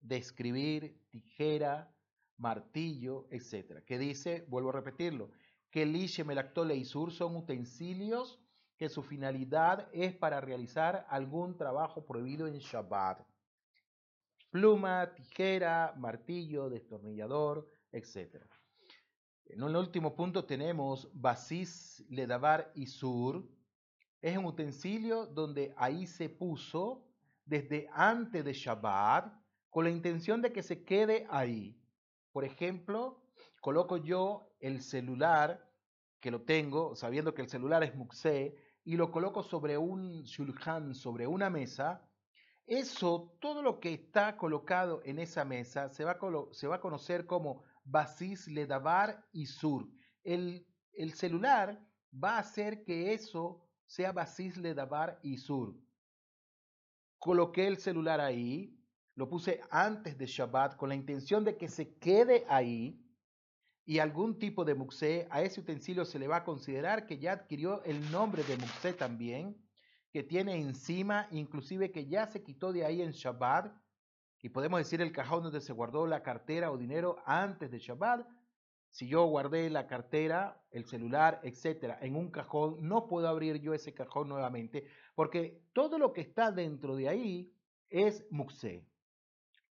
de 0.01 0.17
escribir, 0.17 1.01
tijera, 1.11 1.95
martillo, 2.37 3.29
etc. 3.31 3.85
Que 3.87 3.99
dice, 3.99 4.45
vuelvo 4.49 4.71
a 4.71 4.73
repetirlo, 4.73 5.31
que 5.71 5.83
el 5.83 6.27
melactole 6.27 6.75
y 6.77 6.85
sur 6.85 7.13
son 7.13 7.37
utensilios 7.37 8.41
que 8.77 8.89
su 8.89 9.03
finalidad 9.03 9.89
es 9.93 10.15
para 10.15 10.41
realizar 10.41 11.07
algún 11.09 11.57
trabajo 11.57 12.05
prohibido 12.05 12.47
en 12.47 12.59
Shabbat. 12.59 13.27
Pluma, 14.51 15.15
tijera, 15.15 15.95
martillo, 15.97 16.69
destornillador, 16.69 17.69
etc. 17.93 18.45
En 19.47 19.63
un 19.63 19.75
último 19.77 20.15
punto 20.15 20.45
tenemos 20.45 21.09
basis, 21.13 22.05
ledavar 22.09 22.73
y 22.75 22.87
sur. 22.87 23.49
Es 24.21 24.37
un 24.37 24.47
utensilio 24.47 25.27
donde 25.27 25.75
ahí 25.77 26.07
se 26.07 26.29
puso 26.29 27.08
desde 27.49 27.89
antes 27.93 28.45
de 28.45 28.53
Shabbat 28.53 29.33
con 29.71 29.85
la 29.85 29.91
intención 29.91 30.43
de 30.43 30.53
que 30.53 30.63
se 30.63 30.85
quede 30.85 31.27
ahí. 31.31 31.81
Por 32.31 32.45
ejemplo, 32.45 33.23
coloco 33.61 33.97
yo 33.97 34.53
el 34.61 34.83
celular, 34.83 35.67
que 36.21 36.31
lo 36.31 36.43
tengo, 36.43 36.95
sabiendo 36.95 37.35
que 37.35 37.43
el 37.43 37.49
celular 37.49 37.83
es 37.83 37.95
Muxé, 37.95 38.55
y 38.85 38.97
lo 38.97 39.11
coloco 39.11 39.43
sobre 39.43 39.79
un 39.79 40.25
shulchan, 40.25 40.95
sobre 40.95 41.27
una 41.27 41.49
mesa. 41.49 42.07
Eso, 42.67 43.35
todo 43.41 43.63
lo 43.63 43.81
que 43.81 43.95
está 43.95 44.37
colocado 44.37 45.01
en 45.05 45.19
esa 45.19 45.45
mesa, 45.45 45.89
se 45.89 46.05
va 46.05 46.13
a, 46.13 46.81
conocer 46.81 47.27
como 47.27 47.63
Basis 47.85 48.47
Ledavar 48.49 49.25
y 49.33 49.47
Sur. 49.47 49.89
El, 50.23 50.67
el 50.93 51.15
celular 51.15 51.83
va 52.13 52.37
a 52.37 52.41
hacer 52.41 52.85
que 52.85 53.15
eso 53.15 53.65
sea 53.87 54.13
Basis 54.13 54.59
Ledavar 54.59 55.19
y 55.23 55.39
Sur 55.39 55.88
coloqué 57.19 57.67
el 57.67 57.79
celular 57.79 58.21
ahí, 58.21 58.75
lo 59.15 59.29
puse 59.29 59.61
antes 59.71 60.17
de 60.17 60.27
Shabbat 60.27 60.77
con 60.77 60.89
la 60.89 60.95
intención 60.95 61.45
de 61.45 61.57
que 61.57 61.69
se 61.69 61.97
quede 61.99 62.45
ahí 62.49 63.05
y 63.85 63.99
algún 63.99 64.39
tipo 64.39 64.65
de 64.65 64.75
muxé, 64.75 65.27
a 65.31 65.43
ese 65.43 65.61
utensilio 65.61 66.05
se 66.05 66.19
le 66.19 66.29
va 66.29 66.37
a 66.37 66.45
considerar 66.45 67.07
que 67.07 67.19
ya 67.19 67.33
adquirió 67.33 67.83
el 67.85 68.11
nombre 68.13 68.45
de 68.45 68.57
muxé 68.59 68.93
también, 68.93 69.57
que 70.13 70.23
tiene 70.23 70.61
encima, 70.61 71.27
inclusive 71.31 71.91
que 71.91 72.07
ya 72.07 72.27
se 72.27 72.43
quitó 72.43 72.73
de 72.73 72.85
ahí 72.85 73.01
en 73.01 73.13
Shabbat, 73.13 73.73
y 74.41 74.51
podemos 74.51 74.79
decir 74.79 75.01
el 75.01 75.11
cajón 75.11 75.43
donde 75.43 75.61
se 75.61 75.73
guardó 75.73 76.07
la 76.07 76.23
cartera 76.23 76.71
o 76.71 76.79
dinero 76.79 77.17
antes 77.27 77.71
de 77.71 77.79
Shabbat. 77.79 78.27
Si 78.91 79.07
yo 79.07 79.25
guardé 79.27 79.71
la 79.71 79.87
cartera, 79.87 80.61
el 80.71 80.87
celular, 80.87 81.41
etcétera, 81.43 81.99
en 82.01 82.17
un 82.17 82.31
cajón, 82.31 82.77
no 82.81 83.07
puedo 83.07 83.29
abrir 83.29 83.61
yo 83.61 83.75
ese 83.75 83.95
cajón 83.95 84.29
nuevamente 84.29 84.87
porque 85.15 85.63
todo 85.73 85.99
lo 85.99 86.13
que 86.13 86.21
está 86.21 86.51
dentro 86.51 86.97
de 86.97 87.09
ahí 87.09 87.53
es 87.91 88.27
muxé. 88.31 88.85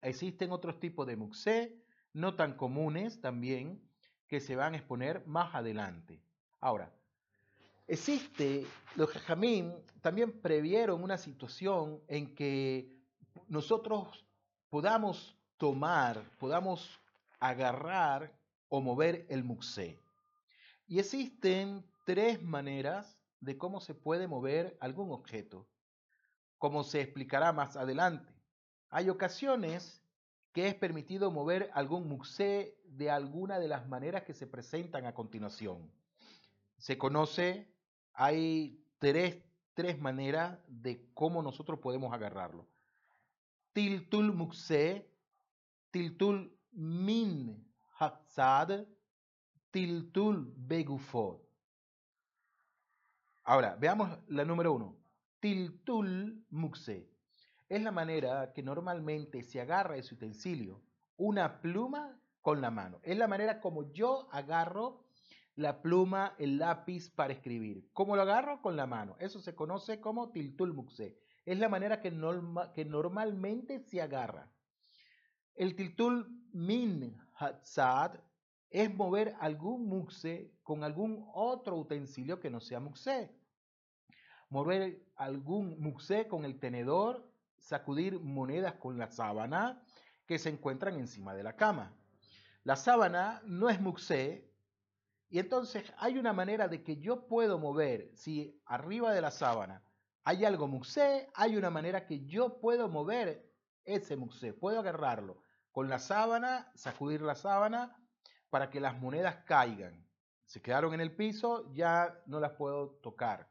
Existen 0.03 0.53
otros 0.53 0.79
tipos 0.81 1.07
de 1.07 1.17
muxé, 1.17 1.77
no 2.13 2.35
tan 2.35 2.57
comunes 2.57 3.21
también, 3.21 3.83
que 4.29 4.41
se 4.41 4.57
van 4.57 4.75
a 4.75 4.79
exponer 4.79 5.27
más 5.27 5.55
adelante. 5.55 6.21
Ahora, 6.61 6.93
existe, 7.87 8.67
los 8.97 9.11
jajamín 9.11 9.75
también 10.01 10.41
previeron 10.41 11.03
una 11.03 11.19
situación 11.19 12.03
en 12.09 12.35
que 12.35 12.99
nosotros 13.49 14.25
podamos 14.71 15.37
tomar, 15.57 16.23
podamos 16.39 17.01
agarrar 17.39 18.33
o 18.75 18.81
mover 18.81 19.25
el 19.29 19.45
muxé. 19.45 20.01
Y 20.89 20.99
existen 20.99 21.85
tres 22.05 22.43
maneras 22.43 23.17
de 23.39 23.57
cómo 23.57 23.81
se 23.81 23.95
puede 23.95 24.27
mover 24.27 24.77
algún 24.81 25.13
objeto, 25.13 25.65
como 26.59 26.83
se 26.83 27.01
explicará 27.01 27.53
más 27.53 27.77
adelante. 27.77 28.35
Hay 28.91 29.11
ocasiones 29.11 30.03
que 30.53 30.67
es 30.67 30.75
permitido 30.75 31.31
mover 31.31 31.71
algún 31.73 32.09
muxé 32.09 32.77
de 32.85 33.11
alguna 33.13 33.61
de 33.61 33.69
las 33.69 33.87
maneras 33.87 34.25
que 34.25 34.35
se 34.35 34.49
presentan 34.49 35.07
a 35.07 35.15
continuación. 35.15 35.89
Se 36.77 36.99
conoce, 36.99 37.73
hay 38.13 38.85
tres, 38.99 39.37
tres 39.75 40.01
maneras 40.01 40.59
de 40.67 41.13
cómo 41.15 41.43
nosotros 41.43 41.79
podemos 41.79 42.13
agarrarlo. 42.13 42.67
Tiltul 43.73 44.33
muxé, 44.33 45.09
tiltul 45.93 46.59
min 46.73 47.73
hatzad, 48.05 48.87
tiltul 49.71 50.53
begufot. 50.57 51.41
Ahora, 53.45 53.77
veamos 53.77 54.19
la 54.29 54.45
número 54.45 54.73
uno. 54.73 54.97
Tiltul 55.41 56.45
muxe. 56.51 57.11
Es 57.69 57.83
la 57.83 57.91
manera 57.91 58.53
que 58.53 58.63
normalmente 58.63 59.43
se 59.43 59.61
agarra 59.61 59.97
ese 59.97 60.15
utensilio. 60.15 60.81
Una 61.17 61.61
pluma 61.61 62.19
con 62.41 62.61
la 62.61 62.71
mano. 62.71 63.01
Es 63.03 63.19
la 63.19 63.29
manera 63.29 63.61
como 63.61 63.93
yo 63.93 64.29
agarro 64.33 65.05
la 65.57 65.83
pluma, 65.83 66.35
el 66.39 66.59
lápiz 66.59 67.11
para 67.11 67.33
escribir. 67.33 67.89
¿Cómo 67.93 68.17
lo 68.17 68.23
agarro? 68.23 68.61
Con 68.63 68.77
la 68.77 68.87
mano. 68.87 69.17
Eso 69.19 69.41
se 69.41 69.55
conoce 69.55 70.01
como 70.01 70.31
tiltul 70.31 70.73
muxe. 70.73 71.17
Es 71.45 71.59
la 71.59 71.69
manera 71.69 72.01
que, 72.01 72.11
que 72.75 72.85
normalmente 72.85 73.81
se 73.81 74.01
agarra. 74.01 74.51
El 75.57 75.77
tiltul 75.77 76.27
min 76.53 77.17
hatzad 77.39 78.19
es 78.71 78.93
mover 78.93 79.37
algún 79.39 79.87
muxe 79.87 80.53
con 80.65 80.83
algún 80.83 81.25
otro 81.33 81.77
utensilio 81.77 82.41
que 82.41 82.51
no 82.51 82.61
sea 82.61 82.81
muxe. 82.81 83.31
Mover 84.49 85.01
algún 85.15 85.79
muxe 85.81 86.27
con 86.27 86.45
el 86.45 86.59
tenedor, 86.59 87.31
sacudir 87.57 88.19
monedas 88.19 88.75
con 88.75 88.99
la 88.99 89.07
sábana 89.07 89.81
que 90.27 90.41
se 90.41 90.49
encuentran 90.49 90.99
encima 90.99 91.37
de 91.37 91.45
la 91.45 91.55
cama. 91.55 91.97
La 92.65 92.75
sábana 92.75 93.41
no 93.45 93.71
es 93.71 93.81
muxe 93.81 94.51
y 95.29 95.39
entonces 95.39 95.85
hay 95.99 96.19
una 96.19 96.33
manera 96.33 96.67
de 96.67 96.83
que 96.83 96.97
yo 96.97 97.29
puedo 97.29 97.61
mover, 97.61 98.11
si 98.17 98.61
arriba 98.67 99.13
de 99.13 99.21
la 99.21 99.31
sábana 99.31 99.85
hay 100.25 100.45
algo 100.45 100.67
muxe, 100.67 101.29
hay 101.33 101.57
una 101.57 101.71
manera 101.71 102.07
que 102.07 102.25
yo 102.27 102.59
puedo 102.59 102.89
mover 102.89 103.49
ese 103.85 104.17
muxe, 104.17 104.53
puedo 104.53 104.81
agarrarlo 104.81 105.44
con 105.75 105.89
la 105.89 105.99
sábana, 105.99 106.71
sacudir 106.77 107.21
la 107.21 107.35
sábana 107.35 108.01
para 108.49 108.71
que 108.71 108.79
las 108.79 108.97
monedas 108.97 109.39
caigan. 109.45 110.07
Se 110.45 110.63
quedaron 110.63 110.95
en 110.95 111.01
el 111.01 111.17
piso, 111.17 111.69
ya 111.75 112.17
no 112.27 112.39
las 112.39 112.53
puedo 112.53 112.91
tocar. 113.03 113.51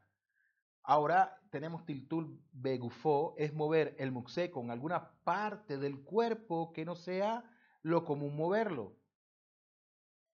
Ahora 0.82 1.38
tenemos 1.50 1.84
tiltul 1.84 2.42
begufo, 2.50 3.34
es 3.36 3.52
mover 3.52 3.94
el 3.98 4.10
muxé 4.10 4.50
con 4.50 4.70
alguna 4.70 5.12
parte 5.22 5.76
del 5.76 6.02
cuerpo 6.02 6.72
que 6.72 6.86
no 6.86 6.96
sea 6.96 7.44
lo 7.82 8.06
común 8.06 8.34
moverlo. 8.34 8.96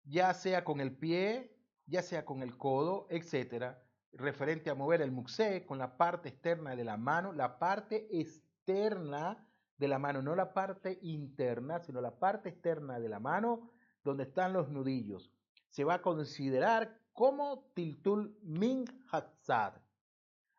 Ya 0.04 0.32
sea 0.32 0.62
con 0.62 0.80
el 0.80 0.96
pie, 0.96 1.58
ya 1.86 2.02
sea 2.02 2.24
con 2.24 2.44
el 2.44 2.56
codo, 2.56 3.08
etc. 3.10 3.74
Referente 4.12 4.70
a 4.70 4.76
mover 4.76 5.02
el 5.02 5.10
muxé 5.10 5.66
con 5.66 5.78
la 5.78 5.96
parte 5.96 6.28
externa 6.28 6.76
de 6.76 6.84
la 6.84 6.96
mano, 6.96 7.32
la 7.32 7.58
parte 7.58 8.06
externa 8.12 9.49
de 9.80 9.88
la 9.88 9.98
mano, 9.98 10.20
no 10.20 10.36
la 10.36 10.52
parte 10.52 10.98
interna, 11.00 11.80
sino 11.80 12.02
la 12.02 12.18
parte 12.18 12.50
externa 12.50 13.00
de 13.00 13.08
la 13.08 13.18
mano 13.18 13.70
donde 14.04 14.24
están 14.24 14.52
los 14.52 14.68
nudillos. 14.68 15.32
Se 15.70 15.84
va 15.84 15.94
a 15.94 16.02
considerar 16.02 17.00
como 17.14 17.64
Tiltul 17.74 18.38
Min 18.42 18.84
Hatzad. 19.10 19.80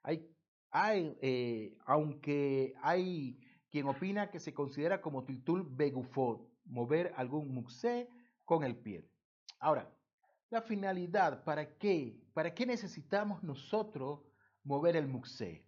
Hay, 0.02 0.28
eh, 1.22 1.78
aunque 1.86 2.74
hay 2.82 3.40
quien 3.70 3.88
opina 3.88 4.32
que 4.32 4.40
se 4.40 4.56
considera 4.56 5.02
como 5.02 5.24
Tiltul 5.24 5.68
Begufot, 5.70 6.50
mover 6.66 7.14
algún 7.16 7.54
muxé 7.54 8.10
con 8.44 8.64
el 8.64 8.76
pie. 8.76 9.08
Ahora, 9.60 9.88
la 10.50 10.64
finalidad, 10.64 11.44
¿para 11.44 11.78
qué? 11.78 12.20
¿Para 12.34 12.56
qué 12.56 12.66
necesitamos 12.66 13.44
nosotros 13.44 14.22
mover 14.64 14.96
el 14.96 15.08
muxé? 15.08 15.64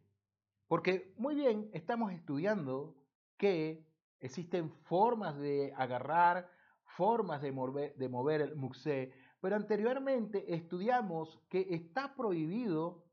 Porque 0.67 1.13
muy 1.17 1.35
bien, 1.35 1.69
estamos 1.73 2.11
estudiando 2.13 2.95
que 3.37 3.85
existen 4.19 4.71
formas 4.83 5.37
de 5.37 5.73
agarrar 5.75 6.49
formas 6.95 7.41
de 7.41 7.51
mover, 7.51 7.95
de 7.95 8.09
mover 8.09 8.41
el 8.41 8.55
muxé, 8.55 9.11
pero 9.41 9.55
anteriormente 9.55 10.53
estudiamos 10.53 11.39
que 11.49 11.67
está 11.69 12.15
prohibido 12.15 13.03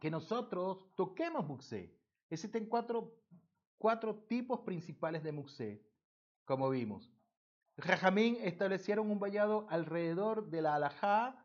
que 0.00 0.10
nosotros 0.10 0.88
toquemos 0.94 1.46
muxé. 1.46 1.94
Existen 2.30 2.66
cuatro, 2.66 3.14
cuatro 3.76 4.14
tipos 4.14 4.60
principales 4.60 5.22
de 5.22 5.32
muxé, 5.32 5.82
como 6.44 6.70
vimos. 6.70 7.10
Jajamín 7.78 8.38
establecieron 8.40 9.10
un 9.10 9.20
vallado 9.20 9.66
alrededor 9.68 10.48
de 10.48 10.62
la 10.62 10.74
alajá 10.74 11.44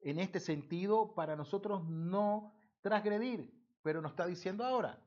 en 0.00 0.18
este 0.18 0.40
sentido 0.40 1.14
para 1.14 1.36
nosotros 1.36 1.88
no 1.88 2.52
transgredir, 2.82 3.52
pero 3.82 4.00
nos 4.00 4.12
está 4.12 4.26
diciendo 4.26 4.64
ahora 4.64 5.00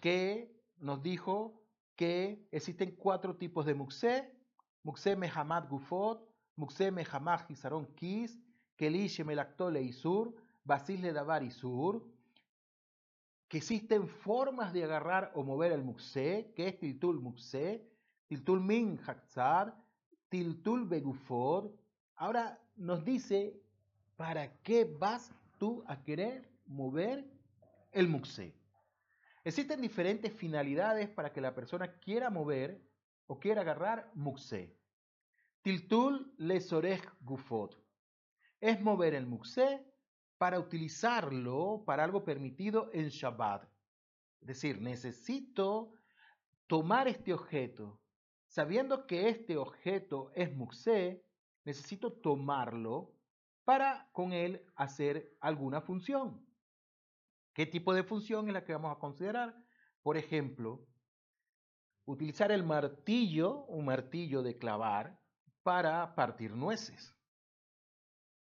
que 0.00 0.60
nos 0.78 1.02
dijo 1.02 1.61
que 2.02 2.48
existen 2.50 2.96
cuatro 2.96 3.36
tipos 3.36 3.64
de 3.64 3.74
muxé 3.74 4.28
Muxé 4.82 5.14
Mehamad 5.14 5.68
Gufot, 5.68 6.18
Muxé 6.56 6.90
Mehamad 6.90 7.46
Gizaron 7.46 7.86
Kis, 7.94 8.36
Kelishe 8.76 9.22
Melactole 9.22 9.80
Isur, 9.80 10.34
Basile 10.64 11.12
Davar 11.12 11.44
Isur, 11.44 12.04
que 13.46 13.58
existen 13.58 14.08
formas 14.08 14.72
de 14.72 14.82
agarrar 14.82 15.30
o 15.36 15.44
mover 15.44 15.70
el 15.70 15.84
Muxé, 15.84 16.52
que 16.56 16.66
es 16.66 16.80
Tiltul 16.80 17.20
Muxé, 17.20 17.88
Tiltul 18.26 18.60
Min 18.60 18.98
Hakzar, 19.06 19.72
Tiltul 20.28 20.88
Begufot. 20.88 21.72
Ahora 22.16 22.58
nos 22.74 23.04
dice, 23.04 23.62
¿para 24.16 24.60
qué 24.64 24.84
vas 24.98 25.30
tú 25.56 25.84
a 25.86 26.02
querer 26.02 26.50
mover 26.66 27.24
el 27.92 28.08
Muxé? 28.08 28.56
Existen 29.44 29.80
diferentes 29.80 30.32
finalidades 30.32 31.08
para 31.08 31.32
que 31.32 31.40
la 31.40 31.54
persona 31.54 31.98
quiera 31.98 32.30
mover 32.30 32.80
o 33.26 33.40
quiere 33.40 33.60
agarrar 33.60 34.10
muxé. 34.14 34.76
Tiltul 35.62 36.34
lesorej 36.38 37.02
gufot. 37.20 37.76
Es 38.60 38.80
mover 38.80 39.14
el 39.14 39.26
muxé 39.26 39.84
para 40.38 40.58
utilizarlo 40.58 41.82
para 41.84 42.04
algo 42.04 42.24
permitido 42.24 42.90
en 42.92 43.08
Shabbat. 43.08 43.64
Es 44.40 44.46
decir, 44.46 44.80
necesito 44.80 45.92
tomar 46.66 47.08
este 47.08 47.32
objeto. 47.32 48.00
Sabiendo 48.46 49.06
que 49.06 49.28
este 49.28 49.56
objeto 49.56 50.30
es 50.34 50.54
muxé, 50.54 51.24
necesito 51.64 52.12
tomarlo 52.12 53.14
para 53.64 54.08
con 54.12 54.32
él 54.32 54.64
hacer 54.74 55.36
alguna 55.40 55.80
función. 55.80 56.44
¿Qué 57.54 57.66
tipo 57.66 57.92
de 57.94 58.04
función 58.04 58.48
es 58.48 58.54
la 58.54 58.64
que 58.64 58.72
vamos 58.72 58.96
a 58.96 58.98
considerar? 58.98 59.54
Por 60.02 60.16
ejemplo, 60.16 60.86
utilizar 62.06 62.50
el 62.50 62.64
martillo, 62.64 63.64
un 63.66 63.84
martillo 63.84 64.42
de 64.42 64.56
clavar, 64.56 65.20
para 65.62 66.14
partir 66.14 66.54
nueces. 66.54 67.14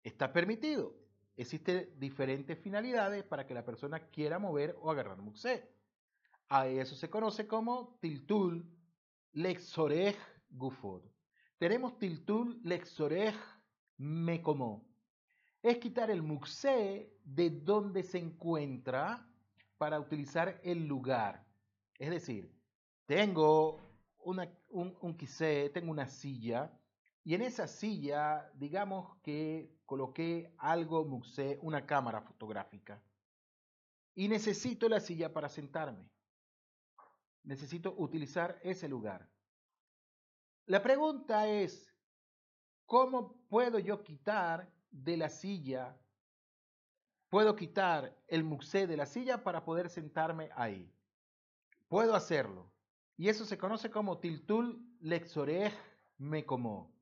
Está 0.02 0.32
permitido. 0.32 0.94
Existen 1.36 1.98
diferentes 1.98 2.58
finalidades 2.58 3.24
para 3.24 3.46
que 3.46 3.54
la 3.54 3.64
persona 3.64 4.08
quiera 4.10 4.38
mover 4.38 4.76
o 4.80 4.90
agarrar 4.90 5.18
muxé. 5.18 5.70
A 6.48 6.66
eso 6.66 6.96
se 6.96 7.10
conoce 7.10 7.46
como 7.46 7.98
tiltul 8.00 8.68
lexorej 9.32 10.16
gufod. 10.48 11.02
Tenemos 11.58 11.98
tiltul 11.98 12.60
lexorej 12.64 13.36
mekomó. 13.98 14.89
Es 15.62 15.78
quitar 15.78 16.10
el 16.10 16.22
muxé 16.22 17.12
de 17.24 17.50
donde 17.50 18.02
se 18.02 18.18
encuentra 18.18 19.26
para 19.76 20.00
utilizar 20.00 20.60
el 20.62 20.86
lugar. 20.86 21.46
Es 21.98 22.10
decir, 22.10 22.50
tengo 23.06 23.80
un, 24.18 24.40
un 24.70 25.16
tengo 25.72 25.90
una 25.90 26.06
silla, 26.06 26.72
y 27.24 27.34
en 27.34 27.42
esa 27.42 27.66
silla, 27.66 28.50
digamos 28.54 29.16
que 29.22 29.78
coloqué 29.84 30.54
algo, 30.58 31.04
muxé, 31.04 31.58
una 31.62 31.86
cámara 31.86 32.22
fotográfica. 32.22 33.02
Y 34.14 34.28
necesito 34.28 34.88
la 34.88 35.00
silla 35.00 35.32
para 35.32 35.48
sentarme. 35.48 36.10
Necesito 37.42 37.94
utilizar 37.98 38.58
ese 38.62 38.88
lugar. 38.88 39.28
La 40.66 40.82
pregunta 40.82 41.46
es, 41.46 41.92
¿cómo 42.86 43.36
puedo 43.48 43.78
yo 43.78 44.02
quitar 44.02 44.70
de 44.90 45.16
la 45.16 45.28
silla, 45.28 45.96
puedo 47.28 47.56
quitar 47.56 48.16
el 48.28 48.44
muxé 48.44 48.86
de 48.86 48.96
la 48.96 49.06
silla 49.06 49.42
para 49.42 49.64
poder 49.64 49.88
sentarme 49.88 50.50
ahí? 50.54 50.92
Puedo 51.88 52.14
hacerlo. 52.14 52.70
Y 53.16 53.28
eso 53.28 53.44
se 53.44 53.58
conoce 53.58 53.90
como 53.90 54.18
tiltul 54.18 54.82
lexorej 55.00 55.72
como. 56.46 56.92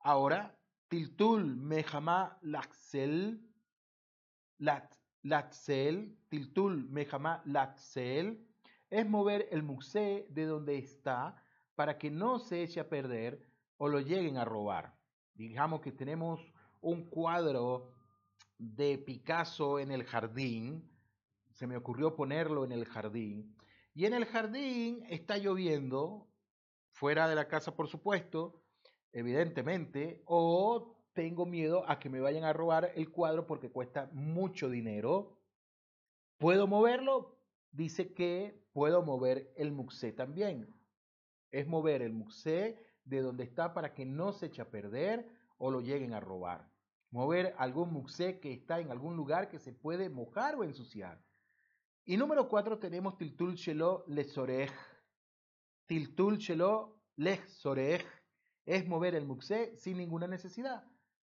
Ahora, 0.00 0.54
tiltul 0.88 1.56
mejama 1.56 2.38
laxel, 2.42 3.40
laxel, 5.22 6.18
tiltul 6.28 6.88
mejama 6.90 7.42
laxel, 7.46 8.46
es 8.90 9.08
mover 9.08 9.48
el 9.50 9.62
muxé 9.62 10.26
de 10.28 10.44
donde 10.44 10.76
está 10.76 11.36
para 11.74 11.96
que 11.96 12.10
no 12.10 12.38
se 12.38 12.62
eche 12.62 12.80
a 12.80 12.88
perder 12.88 13.40
o 13.78 13.88
lo 13.88 14.00
lleguen 14.00 14.36
a 14.36 14.44
robar. 14.44 14.94
Digamos 15.34 15.80
que 15.80 15.92
tenemos 15.92 16.51
un 16.82 17.08
cuadro 17.08 17.94
de 18.58 18.98
Picasso 18.98 19.78
en 19.78 19.90
el 19.90 20.04
jardín, 20.04 20.88
se 21.50 21.66
me 21.66 21.76
ocurrió 21.76 22.14
ponerlo 22.14 22.64
en 22.64 22.72
el 22.72 22.84
jardín, 22.84 23.56
y 23.94 24.06
en 24.06 24.14
el 24.14 24.26
jardín 24.26 25.04
está 25.08 25.38
lloviendo, 25.38 26.28
fuera 26.90 27.28
de 27.28 27.34
la 27.34 27.48
casa 27.48 27.74
por 27.74 27.88
supuesto, 27.88 28.62
evidentemente, 29.12 30.22
o 30.26 30.96
tengo 31.12 31.46
miedo 31.46 31.84
a 31.88 31.98
que 31.98 32.08
me 32.08 32.20
vayan 32.20 32.44
a 32.44 32.52
robar 32.52 32.92
el 32.94 33.10
cuadro 33.10 33.46
porque 33.46 33.70
cuesta 33.70 34.08
mucho 34.12 34.70
dinero. 34.70 35.38
¿Puedo 36.38 36.66
moverlo? 36.66 37.38
Dice 37.70 38.14
que 38.14 38.66
puedo 38.72 39.02
mover 39.02 39.52
el 39.56 39.72
muxé 39.72 40.12
también. 40.12 40.74
Es 41.50 41.66
mover 41.66 42.00
el 42.02 42.14
muxé 42.14 42.78
de 43.04 43.20
donde 43.20 43.44
está 43.44 43.74
para 43.74 43.92
que 43.92 44.06
no 44.06 44.32
se 44.32 44.46
eche 44.46 44.62
a 44.62 44.70
perder 44.70 45.28
o 45.58 45.70
lo 45.70 45.80
lleguen 45.80 46.14
a 46.14 46.20
robar. 46.20 46.71
Mover 47.12 47.54
algún 47.58 47.92
muxé 47.92 48.40
que 48.40 48.52
está 48.52 48.80
en 48.80 48.90
algún 48.90 49.16
lugar 49.16 49.50
que 49.50 49.58
se 49.58 49.72
puede 49.72 50.08
mojar 50.08 50.56
o 50.56 50.64
ensuciar. 50.64 51.22
Y 52.06 52.16
número 52.16 52.48
cuatro 52.48 52.78
tenemos 52.78 53.18
tiltul 53.18 53.54
shelo 53.54 54.04
lesorej. 54.08 54.72
Tiltul 55.86 56.38
shelo 56.38 57.02
lesorej 57.16 58.02
es 58.64 58.88
mover 58.88 59.14
el 59.14 59.26
muxé 59.26 59.76
sin 59.76 59.98
ninguna 59.98 60.26
necesidad. 60.26 60.84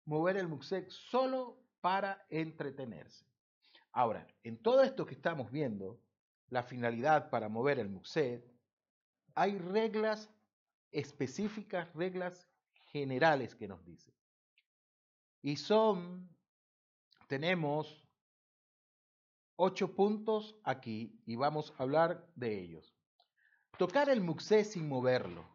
Mover 0.06 0.38
el 0.38 0.48
muxé 0.48 0.90
solo 0.90 1.60
para 1.82 2.26
entretenerse. 2.30 3.26
Ahora, 3.92 4.26
en 4.42 4.58
todo 4.58 4.84
esto 4.84 5.06
que 5.06 5.16
estamos 5.16 5.52
viendo, 5.52 6.00
la 6.48 6.64
finalidad 6.64 7.30
para 7.30 7.50
mover 7.50 7.78
el 7.78 7.90
muxé, 7.90 8.42
hay 9.36 9.58
reglas 9.58 10.30
específicas, 10.92 11.94
reglas 11.94 12.48
generales 12.92 13.54
que 13.54 13.68
nos 13.68 13.84
dicen. 13.84 14.14
Y 15.44 15.58
son, 15.58 16.30
tenemos 17.28 18.04
ocho 19.56 19.94
puntos 19.94 20.56
aquí 20.64 21.22
y 21.26 21.36
vamos 21.36 21.74
a 21.78 21.84
hablar 21.84 22.28
de 22.36 22.60
ellos. 22.60 22.96
Tocar 23.78 24.10
el 24.10 24.22
muxé 24.22 24.64
sin 24.66 24.88
moverlo. 24.88 25.48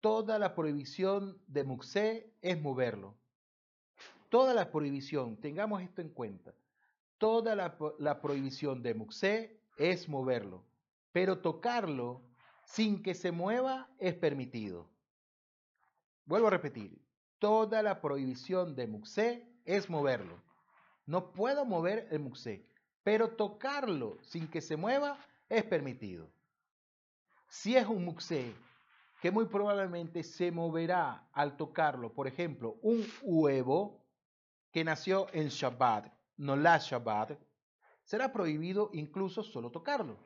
Toda 0.00 0.38
la 0.38 0.54
prohibición 0.54 1.40
de 1.46 1.64
muxé 1.64 2.34
es 2.42 2.60
moverlo. 2.60 3.16
Toda 4.28 4.54
la 4.54 4.70
prohibición, 4.70 5.36
tengamos 5.36 5.82
esto 5.82 6.00
en 6.00 6.08
cuenta, 6.08 6.54
toda 7.18 7.54
la, 7.54 8.20
prohibición 8.22 8.82
de 8.82 8.94
muxé 8.94 9.60
es 9.76 10.08
moverlo, 10.08 10.64
pero 11.12 11.40
tocarlo 11.40 12.22
sin 12.64 13.02
que 13.02 13.14
se 13.14 13.30
mueva 13.30 13.90
es 13.98 14.14
permitido. 14.14 14.88
Vuelvo 16.24 16.46
a 16.46 16.50
repetir, 16.50 17.01
toda 17.42 17.82
la 17.82 18.00
prohibición 18.00 18.76
de 18.76 18.86
muxé 18.86 19.44
es 19.64 19.90
moverlo. 19.90 20.40
No 21.06 21.32
puedo 21.32 21.64
mover 21.64 22.06
el 22.12 22.20
muxé, 22.20 22.64
pero 23.02 23.30
tocarlo 23.30 24.16
sin 24.22 24.46
que 24.46 24.60
se 24.60 24.76
mueva 24.76 25.18
es 25.48 25.64
permitido. 25.64 26.30
Si 27.48 27.76
es 27.76 27.84
un 27.88 28.04
muxé 28.04 28.54
que 29.20 29.32
muy 29.32 29.46
probablemente 29.46 30.22
se 30.22 30.52
moverá 30.52 31.28
al 31.32 31.56
tocarlo, 31.56 32.14
por 32.14 32.28
ejemplo, 32.28 32.76
un 32.80 33.04
huevo 33.22 34.06
que 34.70 34.84
nació 34.84 35.26
en 35.32 35.48
Shabbat, 35.48 36.12
no 36.36 36.54
la 36.54 36.78
Shabbat, 36.78 37.36
será 38.04 38.32
prohibido 38.32 38.90
incluso 38.92 39.42
solo 39.42 39.72
tocarlo. 39.72 40.16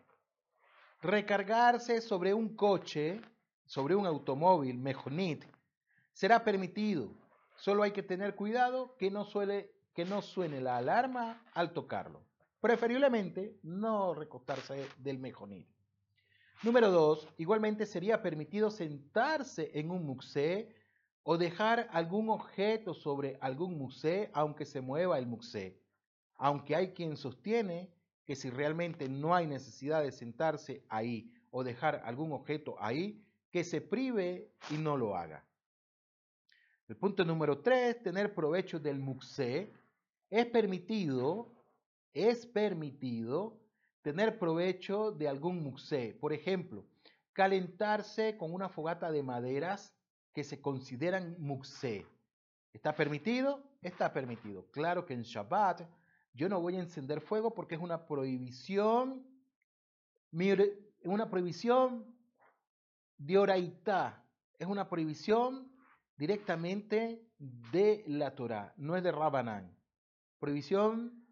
Recargarse 1.01 2.03
sobre 2.03 2.35
un 2.35 2.55
coche, 2.55 3.23
sobre 3.65 3.95
un 3.95 4.05
automóvil, 4.05 4.77
mejonit, 4.77 5.56
será 6.17 6.45
permitido. 6.45 7.11
Solo 7.57 7.83
hay 7.83 7.93
que 7.93 8.03
tener 8.03 8.35
cuidado 8.37 8.97
que 8.97 9.11
no, 9.11 9.27
suele, 9.27 9.71
que 9.95 10.07
no 10.07 10.23
suene 10.23 10.63
la 10.63 10.79
alarma 10.79 11.45
al 11.53 11.75
tocarlo. 11.75 12.23
Preferiblemente 12.59 13.59
no 13.63 14.15
recostarse 14.15 14.89
del 14.97 15.19
mejonit. 15.19 15.69
Número 16.63 16.91
dos, 16.91 17.29
igualmente 17.37 17.85
sería 17.85 18.23
permitido 18.23 18.71
sentarse 18.71 19.71
en 19.75 19.91
un 19.91 20.07
muxé 20.07 20.75
o 21.23 21.37
dejar 21.37 21.87
algún 21.93 22.31
objeto 22.31 22.95
sobre 22.95 23.37
algún 23.43 23.77
muxé 23.77 24.31
aunque 24.33 24.65
se 24.65 24.81
mueva 24.81 25.19
el 25.19 25.27
muxé. 25.27 25.79
Aunque 26.37 26.75
hay 26.75 26.95
quien 26.95 27.19
sostiene 27.19 27.91
que 28.25 28.37
si 28.37 28.49
realmente 28.49 29.07
no 29.11 29.35
hay 29.35 29.47
necesidad 29.47 30.03
de 30.03 30.13
sentarse 30.13 30.83
ahí 30.89 31.31
o 31.51 31.63
dejar 31.63 32.01
algún 32.07 32.33
objeto 32.33 32.77
ahí, 32.79 33.23
que 33.51 33.65
se 33.65 33.83
prive 33.83 34.51
y 34.71 34.79
no 34.79 34.97
lo 34.97 35.15
haga. 35.15 35.46
El 36.89 36.97
punto 36.97 37.25
número 37.25 37.59
tres, 37.63 38.01
tener 38.01 38.33
provecho 38.33 38.79
del 38.79 39.01
muxé. 39.01 39.73
Es 40.31 40.47
permitido, 40.47 41.53
es 42.15 42.47
permitido 42.47 43.59
tener 44.03 44.39
provecho 44.39 45.11
de 45.11 45.27
algún 45.27 45.65
muxé. 45.65 46.17
Por 46.21 46.33
ejemplo, 46.33 46.85
calentarse 47.33 48.37
con 48.37 48.55
una 48.55 48.69
fogata 48.69 49.11
de 49.11 49.25
maderas 49.25 49.93
que 50.33 50.45
se 50.45 50.61
consideran 50.61 51.35
muxé. 51.41 52.07
¿Está 52.73 52.95
permitido? 52.95 53.65
Está 53.83 54.13
permitido. 54.13 54.67
Claro 54.71 55.07
que 55.07 55.15
en 55.15 55.23
Shabbat 55.23 55.83
yo 56.35 56.49
no 56.49 56.61
voy 56.61 56.77
a 56.77 56.81
encender 56.81 57.21
fuego 57.21 57.53
porque 57.53 57.75
es 57.75 57.81
una 57.81 58.07
prohibición, 58.07 59.27
una 61.03 61.31
prohibición 61.31 62.05
de 63.19 63.39
oraitá, 63.39 64.23
es 64.59 64.69
una 64.69 64.89
prohibición 64.89 65.76
directamente 66.17 67.23
de 67.39 68.05
la 68.07 68.35
Torah, 68.35 68.73
no 68.77 68.97
es 68.97 69.03
de 69.03 69.13
Rabanán. 69.13 69.77
Prohibición 70.39 71.27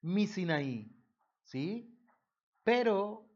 misinaí, 0.00 0.94
¿sí? 1.44 1.94
Pero 2.64 3.26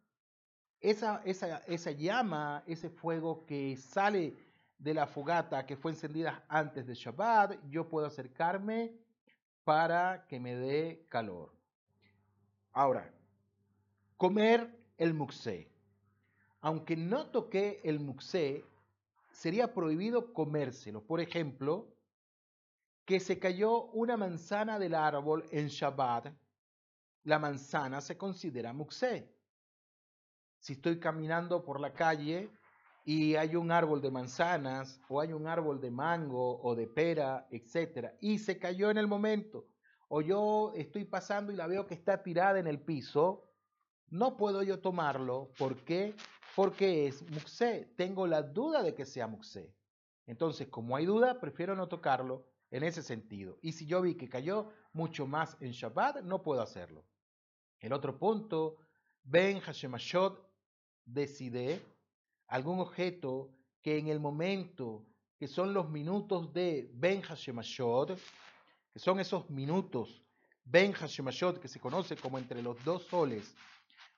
esa, 0.80 1.22
esa, 1.24 1.58
esa 1.66 1.90
llama, 1.92 2.62
ese 2.66 2.90
fuego 2.90 3.46
que 3.46 3.76
sale 3.76 4.36
de 4.78 4.94
la 4.94 5.06
fogata 5.06 5.64
que 5.64 5.76
fue 5.76 5.92
encendida 5.92 6.44
antes 6.48 6.86
de 6.86 6.94
Shabbat, 6.94 7.56
yo 7.68 7.88
puedo 7.88 8.06
acercarme 8.06 8.92
para 9.64 10.26
que 10.26 10.40
me 10.40 10.56
dé 10.56 11.06
calor. 11.08 11.54
Ahora, 12.72 13.12
comer 14.16 14.76
el 14.98 15.14
muxé. 15.14 15.70
Aunque 16.60 16.96
no 16.96 17.26
toqué 17.26 17.80
el 17.84 18.00
muxé, 18.00 18.64
sería 19.42 19.74
prohibido 19.74 20.32
comérselo. 20.32 21.04
Por 21.04 21.20
ejemplo, 21.20 21.96
que 23.04 23.18
se 23.18 23.40
cayó 23.40 23.86
una 23.86 24.16
manzana 24.16 24.78
del 24.78 24.94
árbol 24.94 25.44
en 25.50 25.66
Shabbat, 25.66 26.32
la 27.24 27.40
manzana 27.40 28.00
se 28.00 28.16
considera 28.16 28.72
muxé. 28.72 29.34
Si 30.60 30.74
estoy 30.74 31.00
caminando 31.00 31.64
por 31.64 31.80
la 31.80 31.92
calle 31.92 32.52
y 33.04 33.34
hay 33.34 33.56
un 33.56 33.72
árbol 33.72 34.00
de 34.00 34.12
manzanas 34.12 35.00
o 35.08 35.20
hay 35.20 35.32
un 35.32 35.48
árbol 35.48 35.80
de 35.80 35.90
mango 35.90 36.62
o 36.62 36.76
de 36.76 36.86
pera, 36.86 37.48
etcétera, 37.50 38.16
y 38.20 38.38
se 38.38 38.60
cayó 38.60 38.92
en 38.92 38.98
el 38.98 39.08
momento, 39.08 39.66
o 40.06 40.20
yo 40.20 40.72
estoy 40.76 41.04
pasando 41.04 41.50
y 41.50 41.56
la 41.56 41.66
veo 41.66 41.88
que 41.88 41.94
está 41.94 42.22
tirada 42.22 42.60
en 42.60 42.68
el 42.68 42.80
piso, 42.80 43.50
no 44.08 44.36
puedo 44.36 44.62
yo 44.62 44.78
tomarlo. 44.78 45.50
¿Por 45.58 45.84
qué? 45.84 46.14
Porque 46.54 47.06
es 47.06 47.22
muxé. 47.30 47.92
Tengo 47.96 48.26
la 48.26 48.42
duda 48.42 48.82
de 48.82 48.94
que 48.94 49.06
sea 49.06 49.26
muxé. 49.26 49.74
Entonces, 50.26 50.68
como 50.68 50.96
hay 50.96 51.06
duda, 51.06 51.40
prefiero 51.40 51.74
no 51.74 51.88
tocarlo 51.88 52.46
en 52.70 52.84
ese 52.84 53.02
sentido. 53.02 53.58
Y 53.62 53.72
si 53.72 53.86
yo 53.86 54.02
vi 54.02 54.14
que 54.14 54.28
cayó 54.28 54.70
mucho 54.92 55.26
más 55.26 55.56
en 55.60 55.72
Shabbat, 55.72 56.22
no 56.22 56.42
puedo 56.42 56.62
hacerlo. 56.62 57.04
El 57.80 57.92
otro 57.92 58.18
punto, 58.18 58.76
Ben 59.24 59.60
Hashemashot 59.60 60.48
decide 61.04 61.82
algún 62.46 62.80
objeto 62.80 63.50
que 63.82 63.98
en 63.98 64.08
el 64.08 64.20
momento 64.20 65.04
que 65.38 65.48
son 65.48 65.74
los 65.74 65.90
minutos 65.90 66.52
de 66.52 66.88
Ben 66.94 67.20
Hashemashot, 67.20 68.16
que 68.92 68.98
son 68.98 69.18
esos 69.18 69.50
minutos, 69.50 70.22
Ben 70.64 70.92
Hashemashot, 70.92 71.58
que 71.58 71.66
se 71.66 71.80
conoce 71.80 72.16
como 72.16 72.38
entre 72.38 72.62
los 72.62 72.82
dos 72.84 73.02
soles, 73.06 73.52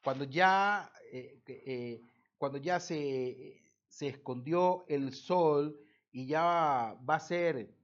cuando 0.02 0.24
ya, 0.24 0.92
eh, 1.10 1.40
eh, 1.46 2.02
cuando 2.38 2.58
ya 2.58 2.80
se, 2.80 3.62
se 3.86 4.08
escondió 4.08 4.84
el 4.88 5.12
sol 5.12 5.78
y 6.10 6.26
ya 6.26 6.96
va 7.08 7.14
a 7.16 7.20
ser, 7.20 7.74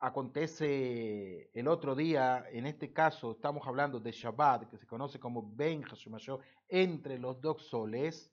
acontece 0.00 1.50
el 1.52 1.68
otro 1.68 1.94
día, 1.94 2.44
en 2.50 2.66
este 2.66 2.92
caso 2.92 3.32
estamos 3.32 3.66
hablando 3.66 3.98
de 3.98 4.12
Shabbat, 4.12 4.68
que 4.70 4.78
se 4.78 4.86
conoce 4.86 5.18
como 5.18 5.50
Ben 5.54 5.82
Hashemashot, 5.82 6.40
entre 6.68 7.18
los 7.18 7.40
dos 7.40 7.66
soles, 7.66 8.32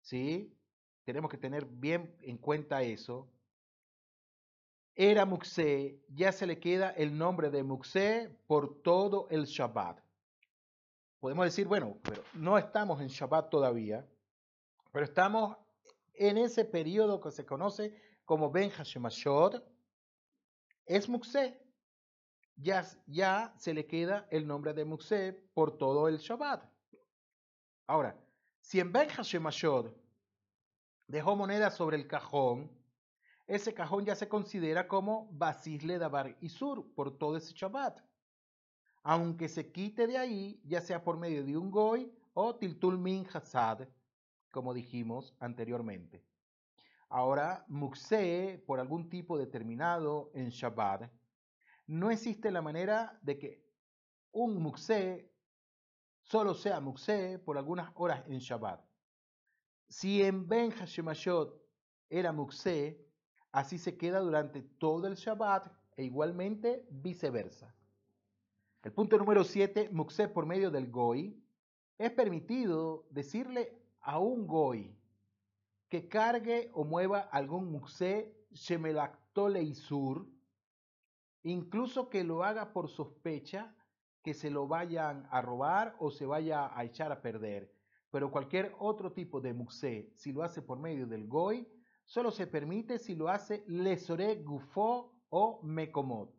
¿sí? 0.00 0.56
Tenemos 1.04 1.30
que 1.30 1.38
tener 1.38 1.66
bien 1.66 2.16
en 2.22 2.38
cuenta 2.38 2.82
eso. 2.82 3.28
Era 4.94 5.24
Muxé, 5.24 6.00
ya 6.08 6.32
se 6.32 6.46
le 6.46 6.58
queda 6.58 6.90
el 6.90 7.16
nombre 7.16 7.50
de 7.50 7.62
Muxé 7.62 8.36
por 8.46 8.82
todo 8.82 9.28
el 9.30 9.44
Shabbat. 9.44 10.00
Podemos 11.20 11.44
decir, 11.44 11.68
bueno, 11.68 11.98
pero 12.02 12.24
no 12.32 12.56
estamos 12.56 13.00
en 13.02 13.08
Shabbat 13.08 13.50
todavía, 13.50 14.08
pero 14.90 15.04
estamos 15.04 15.56
en 16.14 16.38
ese 16.38 16.64
periodo 16.64 17.20
que 17.20 17.30
se 17.30 17.44
conoce 17.44 17.94
como 18.24 18.50
Ben 18.50 18.70
Hashemashot, 18.70 19.62
es 20.86 21.08
Muxé. 21.08 21.60
Ya, 22.56 22.86
ya 23.06 23.54
se 23.56 23.72
le 23.74 23.86
queda 23.86 24.26
el 24.30 24.46
nombre 24.46 24.72
de 24.72 24.84
Muxé 24.84 25.32
por 25.54 25.76
todo 25.76 26.08
el 26.08 26.18
Shabbat. 26.18 26.64
Ahora, 27.86 28.18
si 28.60 28.80
en 28.80 28.90
Ben 28.90 29.08
Hashemashot 29.08 29.94
dejó 31.06 31.36
moneda 31.36 31.70
sobre 31.70 31.96
el 31.96 32.06
cajón, 32.06 32.70
ese 33.46 33.74
cajón 33.74 34.06
ya 34.06 34.14
se 34.14 34.28
considera 34.28 34.88
como 34.88 35.28
Basisle 35.32 35.98
Dabar 35.98 36.36
Isur 36.40 36.94
por 36.94 37.18
todo 37.18 37.36
ese 37.36 37.52
Shabbat. 37.52 38.00
Aunque 39.02 39.48
se 39.48 39.72
quite 39.72 40.06
de 40.06 40.18
ahí, 40.18 40.60
ya 40.64 40.80
sea 40.80 41.02
por 41.02 41.16
medio 41.16 41.44
de 41.44 41.56
un 41.56 41.70
Goy 41.70 42.12
o 42.34 42.56
Tiltul 42.56 42.98
Min 42.98 43.26
Hasad, 43.32 43.88
como 44.50 44.74
dijimos 44.74 45.34
anteriormente. 45.40 46.24
Ahora, 47.08 47.64
mukseh, 47.68 48.62
por 48.66 48.78
algún 48.78 49.08
tipo 49.08 49.38
determinado 49.38 50.30
en 50.34 50.50
Shabbat, 50.50 51.10
no 51.86 52.10
existe 52.10 52.50
la 52.50 52.62
manera 52.62 53.18
de 53.22 53.38
que 53.38 53.66
un 54.32 54.62
mukseh 54.62 55.28
solo 56.22 56.54
sea 56.54 56.80
mukseh 56.80 57.38
por 57.38 57.58
algunas 57.58 57.90
horas 57.94 58.22
en 58.28 58.38
Shabbat. 58.38 58.80
Si 59.88 60.22
en 60.22 60.46
Ben 60.46 60.70
Hashemashot 60.70 61.60
era 62.08 62.32
mukseh, 62.32 63.04
así 63.50 63.76
se 63.78 63.96
queda 63.96 64.20
durante 64.20 64.62
todo 64.62 65.08
el 65.08 65.16
Shabbat 65.16 65.66
e 65.96 66.04
igualmente 66.04 66.86
viceversa. 66.90 67.74
El 68.82 68.92
punto 68.92 69.18
número 69.18 69.44
7, 69.44 69.90
mukseh 69.92 70.28
por 70.28 70.46
medio 70.46 70.70
del 70.70 70.90
goy. 70.90 71.38
Es 71.98 72.12
permitido 72.12 73.06
decirle 73.10 73.78
a 74.00 74.18
un 74.18 74.46
goy 74.46 74.96
que 75.90 76.08
cargue 76.08 76.70
o 76.72 76.84
mueva 76.84 77.20
algún 77.20 77.70
mukseh 77.70 78.34
shemelactole 78.52 79.62
isur, 79.62 80.26
incluso 81.42 82.08
que 82.08 82.24
lo 82.24 82.42
haga 82.42 82.72
por 82.72 82.88
sospecha 82.88 83.76
que 84.22 84.32
se 84.32 84.48
lo 84.48 84.66
vayan 84.66 85.28
a 85.30 85.42
robar 85.42 85.94
o 85.98 86.10
se 86.10 86.24
vaya 86.24 86.70
a 86.74 86.82
echar 86.84 87.12
a 87.12 87.20
perder. 87.20 87.70
Pero 88.10 88.30
cualquier 88.30 88.74
otro 88.78 89.12
tipo 89.12 89.42
de 89.42 89.52
muxé, 89.52 90.10
si 90.14 90.32
lo 90.32 90.42
hace 90.42 90.62
por 90.62 90.78
medio 90.78 91.06
del 91.06 91.28
goy, 91.28 91.68
solo 92.06 92.30
se 92.30 92.46
permite 92.46 92.98
si 92.98 93.14
lo 93.14 93.28
hace 93.28 93.62
lesore 93.66 94.36
gufo 94.42 95.12
o 95.28 95.60
mecomot. 95.62 96.34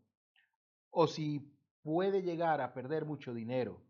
O 0.89 1.07
si 1.07 1.50
puede 1.83 2.21
llegar 2.21 2.61
a 2.61 2.73
perder 2.73 3.05
mucho 3.05 3.33
dinero. 3.33 3.81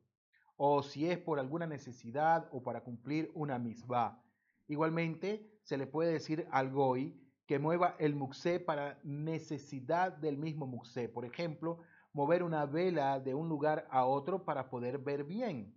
O 0.57 0.83
si 0.83 1.09
es 1.09 1.17
por 1.17 1.39
alguna 1.39 1.65
necesidad 1.65 2.47
o 2.51 2.61
para 2.61 2.83
cumplir 2.83 3.31
una 3.33 3.57
misbah. 3.57 4.23
Igualmente, 4.67 5.59
se 5.63 5.77
le 5.77 5.87
puede 5.87 6.13
decir 6.13 6.47
al 6.51 6.71
goy 6.71 7.19
que 7.45 7.59
mueva 7.59 7.95
el 7.99 8.15
muxé 8.15 8.59
para 8.59 8.99
necesidad 9.03 10.13
del 10.13 10.37
mismo 10.37 10.67
muxé. 10.67 11.09
Por 11.09 11.25
ejemplo, 11.25 11.79
mover 12.13 12.43
una 12.43 12.65
vela 12.65 13.19
de 13.19 13.33
un 13.33 13.49
lugar 13.49 13.87
a 13.89 14.05
otro 14.05 14.45
para 14.45 14.69
poder 14.69 14.99
ver 14.99 15.23
bien. 15.23 15.75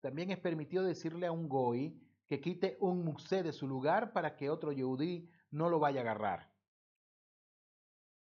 También 0.00 0.30
es 0.30 0.38
permitido 0.38 0.82
decirle 0.82 1.26
a 1.26 1.32
un 1.32 1.48
goy 1.48 2.00
que 2.26 2.40
quite 2.40 2.76
un 2.80 3.04
muxé 3.04 3.42
de 3.42 3.52
su 3.52 3.68
lugar 3.68 4.12
para 4.12 4.36
que 4.36 4.50
otro 4.50 4.72
yehudí 4.72 5.30
no 5.50 5.68
lo 5.68 5.78
vaya 5.78 6.00
a 6.00 6.02
agarrar. 6.02 6.50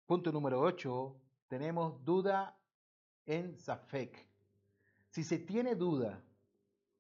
Punto 0.06 0.32
número 0.32 0.60
8. 0.60 1.16
Tenemos 1.48 2.04
duda 2.04 2.59
en 3.30 3.58
Safek. 3.58 4.28
Si 5.10 5.24
se 5.24 5.40
tiene 5.40 5.76
duda 5.76 6.22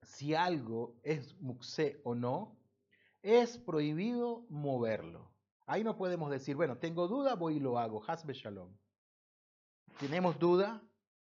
si 0.03 0.33
algo 0.33 0.95
es 1.03 1.39
muxé 1.41 1.99
o 2.03 2.15
no, 2.15 2.57
es 3.21 3.57
prohibido 3.57 4.45
moverlo. 4.49 5.29
Ahí 5.65 5.83
no 5.83 5.97
podemos 5.97 6.31
decir, 6.31 6.55
bueno, 6.55 6.77
tengo 6.77 7.07
duda, 7.07 7.35
voy 7.35 7.57
y 7.57 7.59
lo 7.59 7.77
hago. 7.77 8.01
Hasbe 8.07 8.33
Shalom 8.33 8.73
tenemos 9.99 10.39
duda, 10.39 10.81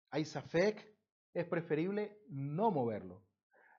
hay 0.09 0.25
safek, 0.25 0.91
es 1.33 1.45
preferible 1.45 2.17
no 2.29 2.71
moverlo. 2.71 3.23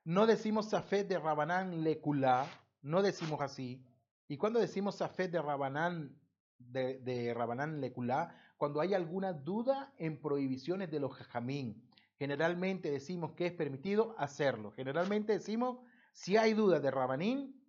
No 0.05 0.25
decimos 0.25 0.69
safek 0.69 1.07
de 1.07 1.19
Rabanán 1.19 1.83
lekulá, 1.83 2.47
no 2.81 3.01
decimos 3.01 3.41
así. 3.41 3.85
Y 4.29 4.37
cuando 4.37 4.59
decimos 4.59 4.95
safek 4.95 5.29
de 5.29 5.41
Rabanán 5.41 6.17
de, 6.57 6.99
de 6.99 7.33
Rabanán 7.33 7.81
lekulá, 7.81 8.33
cuando 8.57 8.81
hay 8.81 8.93
alguna 8.93 9.33
duda 9.33 9.93
en 9.97 10.19
prohibiciones 10.19 10.91
de 10.91 10.99
los 10.99 11.13
jajamín, 11.13 11.87
generalmente 12.17 12.91
decimos 12.91 13.33
que 13.33 13.45
es 13.45 13.53
permitido 13.53 14.15
hacerlo. 14.17 14.71
Generalmente 14.71 15.33
decimos, 15.33 15.79
si 16.11 16.37
hay 16.37 16.53
duda 16.53 16.79
de 16.79 16.91
Rabanín 16.91 17.63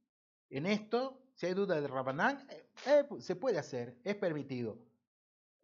en 0.50 0.66
esto, 0.66 1.22
si 1.34 1.46
hay 1.46 1.54
duda 1.54 1.80
de 1.80 1.86
Rabanán, 1.86 2.46
eh, 2.50 2.66
eh, 2.86 3.20
se 3.20 3.36
puede 3.36 3.58
hacer, 3.58 3.96
es 4.02 4.16
permitido. 4.16 4.78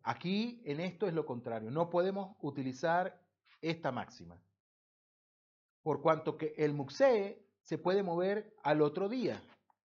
Aquí 0.03 0.63
en 0.65 0.79
esto 0.79 1.09
es 1.09 1.15
lo 1.15 1.27
contrario, 1.27 1.71
no 1.71 1.91
podemos 1.91 2.37
utilizar 2.43 3.21
esta 3.61 3.91
máxima. 3.91 4.41
Por 5.83 6.01
cuanto 6.01 6.37
que 6.37 6.55
el 6.59 6.75
muxé 6.75 7.45
se 7.63 7.79
puede 7.79 8.03
mover 8.03 8.55
al 8.63 8.83
otro 8.83 9.09
día 9.09 9.43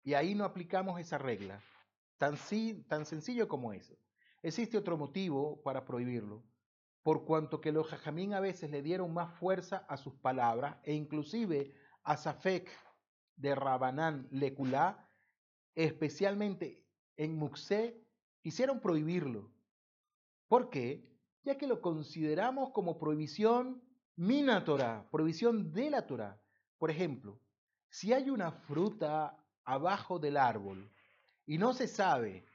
y 0.03 0.15
ahí 0.15 0.35
no 0.35 0.45
aplicamos 0.45 1.01
esa 1.01 1.17
regla, 1.17 1.63
tan, 2.19 2.37
tan 2.89 3.07
sencillo 3.07 3.49
como 3.49 3.73
eso. 3.73 3.97
Existe 4.43 4.79
otro 4.79 4.97
motivo 4.97 5.63
para 5.63 5.85
prohibirlo, 5.85 6.43
por 7.03 7.25
cuanto 7.25 7.61
que 7.61 7.73
los 7.73 7.87
jajamín 7.87 8.35
a 8.35 8.41
veces 8.41 8.71
le 8.71 8.83
dieron 8.83 9.13
más 9.13 9.39
fuerza 9.39 9.85
a 9.89 9.97
sus 9.97 10.15
palabras 10.15 10.79
e 10.85 10.95
inclusive 10.95 11.75
a 12.03 12.17
Safek 12.17 12.71
de 13.37 13.55
Rabanán 13.55 14.29
Leculá, 14.31 15.09
especialmente 15.75 16.85
en 17.17 17.37
Muxé, 17.37 18.03
quisieron 18.41 18.81
prohibirlo 18.81 19.51
¿Por 20.51 20.69
qué? 20.69 21.09
Ya 21.45 21.57
que 21.57 21.69
lo 21.69 21.81
consideramos 21.81 22.73
como 22.73 22.99
prohibición 22.99 23.81
mina 24.17 24.65
Torah, 24.65 25.09
prohibición 25.13 25.73
de 25.73 25.91
la 25.91 26.09
Torah. 26.09 26.43
Por 26.77 26.91
ejemplo, 26.91 27.41
si 27.89 28.13
hay 28.13 28.31
una 28.31 28.51
fruta 28.51 29.39
abajo 29.65 30.19
del 30.19 30.37
árbol 30.37 30.91
y 31.47 31.57
no 31.57 31.73
se 31.73 31.87
sabe 31.87 32.50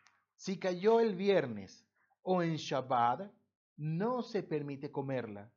si 0.46 0.60
cayó 0.60 1.00
el 1.00 1.16
viernes 1.16 1.84
o 2.22 2.44
en 2.44 2.58
Shabbat, 2.58 3.32
no 3.78 4.22
se 4.22 4.44
permite 4.44 4.92
comerla. 4.92 5.52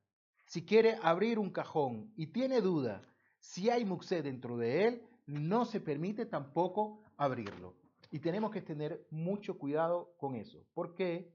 Si 0.47 0.65
quiere 0.65 0.99
abrir 1.03 1.39
un 1.39 1.51
cajón 1.51 2.11
y 2.17 2.29
tiene 2.29 2.63
duda 2.63 3.03
si 3.39 3.69
hay 3.69 3.85
muxé 3.85 4.23
dentro 4.23 4.57
de 4.57 4.87
él, 4.87 5.03
no 5.27 5.67
se 5.67 5.81
permite 5.81 6.25
tampoco 6.25 7.03
abrirlo. 7.19 7.75
Y 8.11 8.21
tenemos 8.21 8.51
que 8.51 8.63
tener 8.63 9.07
mucho 9.11 9.59
cuidado 9.59 10.15
con 10.17 10.35
eso. 10.37 10.65
¿Por 10.73 10.95
qué? 10.95 11.35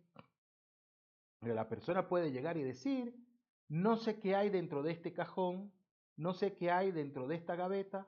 la 1.41 1.69
persona 1.69 2.07
puede 2.07 2.31
llegar 2.31 2.57
y 2.57 2.63
decir, 2.63 3.13
no 3.69 3.97
sé 3.97 4.17
qué 4.19 4.35
hay 4.35 4.49
dentro 4.49 4.81
de 4.81 4.93
este 4.93 5.13
cajón, 5.13 5.71
no 6.17 6.33
sé 6.33 6.55
qué 6.55 6.71
hay 6.71 6.91
dentro 6.91 7.27
de 7.27 7.35
esta 7.35 7.55
gaveta. 7.55 8.07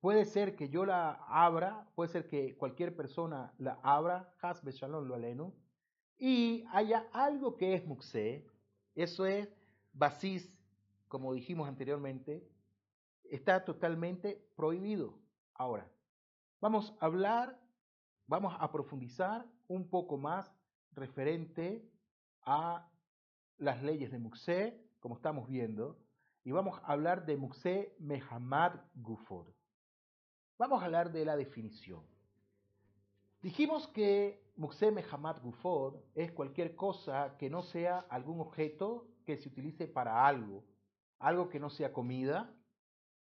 Puede 0.00 0.24
ser 0.24 0.54
que 0.54 0.68
yo 0.68 0.86
la 0.86 1.12
abra, 1.28 1.88
puede 1.94 2.10
ser 2.10 2.28
que 2.28 2.56
cualquier 2.56 2.94
persona 2.94 3.52
la 3.58 3.80
abra, 3.82 4.32
hasbe 4.40 4.70
shalom 4.70 5.06
lo 5.08 5.14
alenu, 5.16 5.52
y 6.16 6.64
haya 6.70 7.08
algo 7.12 7.56
que 7.56 7.74
es 7.74 7.84
muxé, 7.84 8.46
eso 8.94 9.26
es 9.26 9.48
basis, 9.92 10.52
como 11.08 11.32
dijimos 11.32 11.68
anteriormente, 11.68 12.48
está 13.24 13.64
totalmente 13.64 14.44
prohibido. 14.56 15.18
Ahora, 15.54 15.90
vamos 16.60 16.94
a 17.00 17.06
hablar, 17.06 17.60
vamos 18.26 18.54
a 18.58 18.70
profundizar 18.70 19.46
un 19.66 19.88
poco 19.88 20.16
más 20.16 20.52
referente 20.92 21.88
a 22.42 22.88
las 23.58 23.82
leyes 23.82 24.10
de 24.10 24.18
Muxé, 24.18 24.80
como 25.00 25.16
estamos 25.16 25.48
viendo, 25.48 25.98
y 26.44 26.52
vamos 26.52 26.78
a 26.82 26.92
hablar 26.92 27.26
de 27.26 27.36
Muxé 27.36 27.94
Mehamad 27.98 28.80
Gufod. 28.94 29.48
Vamos 30.58 30.82
a 30.82 30.86
hablar 30.86 31.12
de 31.12 31.24
la 31.24 31.36
definición. 31.36 32.02
Dijimos 33.40 33.86
que 33.94 34.42
Muxé 34.56 34.90
Mehamad 34.90 35.40
Gufod 35.40 35.94
es 36.16 36.32
cualquier 36.32 36.74
cosa 36.74 37.36
que 37.38 37.48
no 37.48 37.62
sea 37.62 38.00
algún 38.10 38.40
objeto 38.40 39.06
que 39.24 39.36
se 39.36 39.48
utilice 39.48 39.86
para 39.86 40.26
algo, 40.26 40.64
algo 41.20 41.48
que 41.48 41.60
no 41.60 41.70
sea 41.70 41.92
comida, 41.92 42.52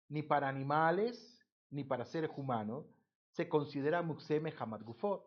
ni 0.09 0.23
para 0.23 0.49
animales, 0.49 1.39
ni 1.69 1.85
para 1.85 2.07
seres 2.07 2.31
humanos, 2.35 2.87
se 3.33 3.51
considera 3.51 4.01
Muxé 4.01 4.41
Mehamad 4.41 4.83
Gufod 4.83 5.21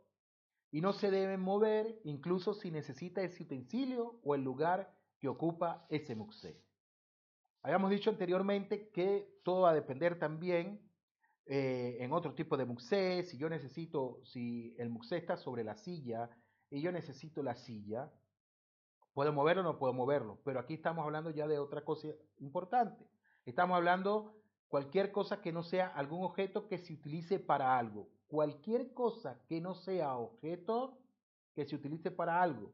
y 0.71 0.81
no 0.81 0.93
se 0.93 1.11
deben 1.11 1.41
mover 1.41 1.99
incluso 2.05 2.55
si 2.55 2.71
necesita 2.71 3.21
ese 3.21 3.43
utensilio 3.43 4.19
o 4.23 4.33
el 4.33 4.43
lugar 4.43 4.91
que 5.19 5.27
ocupa 5.27 5.85
ese 5.89 6.15
muxé. 6.15 6.59
Habíamos 7.61 7.91
dicho 7.91 8.09
anteriormente 8.09 8.89
que 8.89 9.41
todo 9.43 9.61
va 9.61 9.71
a 9.71 9.75
depender 9.75 10.17
también 10.17 10.88
eh, 11.51 11.97
en 11.99 12.13
otro 12.13 12.35
tipo 12.35 12.57
de 12.57 12.65
muxé, 12.65 13.23
si 13.23 13.35
yo 13.39 13.49
necesito, 13.49 14.21
si 14.23 14.75
el 14.77 14.91
muxé 14.91 15.17
está 15.17 15.35
sobre 15.35 15.63
la 15.63 15.75
silla 15.75 16.29
y 16.69 16.79
yo 16.79 16.91
necesito 16.91 17.41
la 17.41 17.55
silla, 17.55 18.13
puedo 19.15 19.33
moverlo 19.33 19.63
o 19.63 19.65
no 19.65 19.79
puedo 19.79 19.91
moverlo, 19.91 20.39
pero 20.45 20.59
aquí 20.59 20.75
estamos 20.75 21.03
hablando 21.03 21.31
ya 21.31 21.47
de 21.47 21.57
otra 21.57 21.83
cosa 21.83 22.09
importante. 22.37 23.03
Estamos 23.45 23.75
hablando 23.75 24.35
cualquier 24.67 25.11
cosa 25.11 25.41
que 25.41 25.51
no 25.51 25.63
sea 25.63 25.87
algún 25.87 26.23
objeto 26.23 26.67
que 26.67 26.77
se 26.77 26.93
utilice 26.93 27.39
para 27.39 27.79
algo, 27.79 28.07
cualquier 28.27 28.93
cosa 28.93 29.41
que 29.47 29.59
no 29.59 29.73
sea 29.73 30.17
objeto 30.17 30.99
que 31.55 31.65
se 31.65 31.75
utilice 31.75 32.11
para 32.11 32.43
algo, 32.43 32.73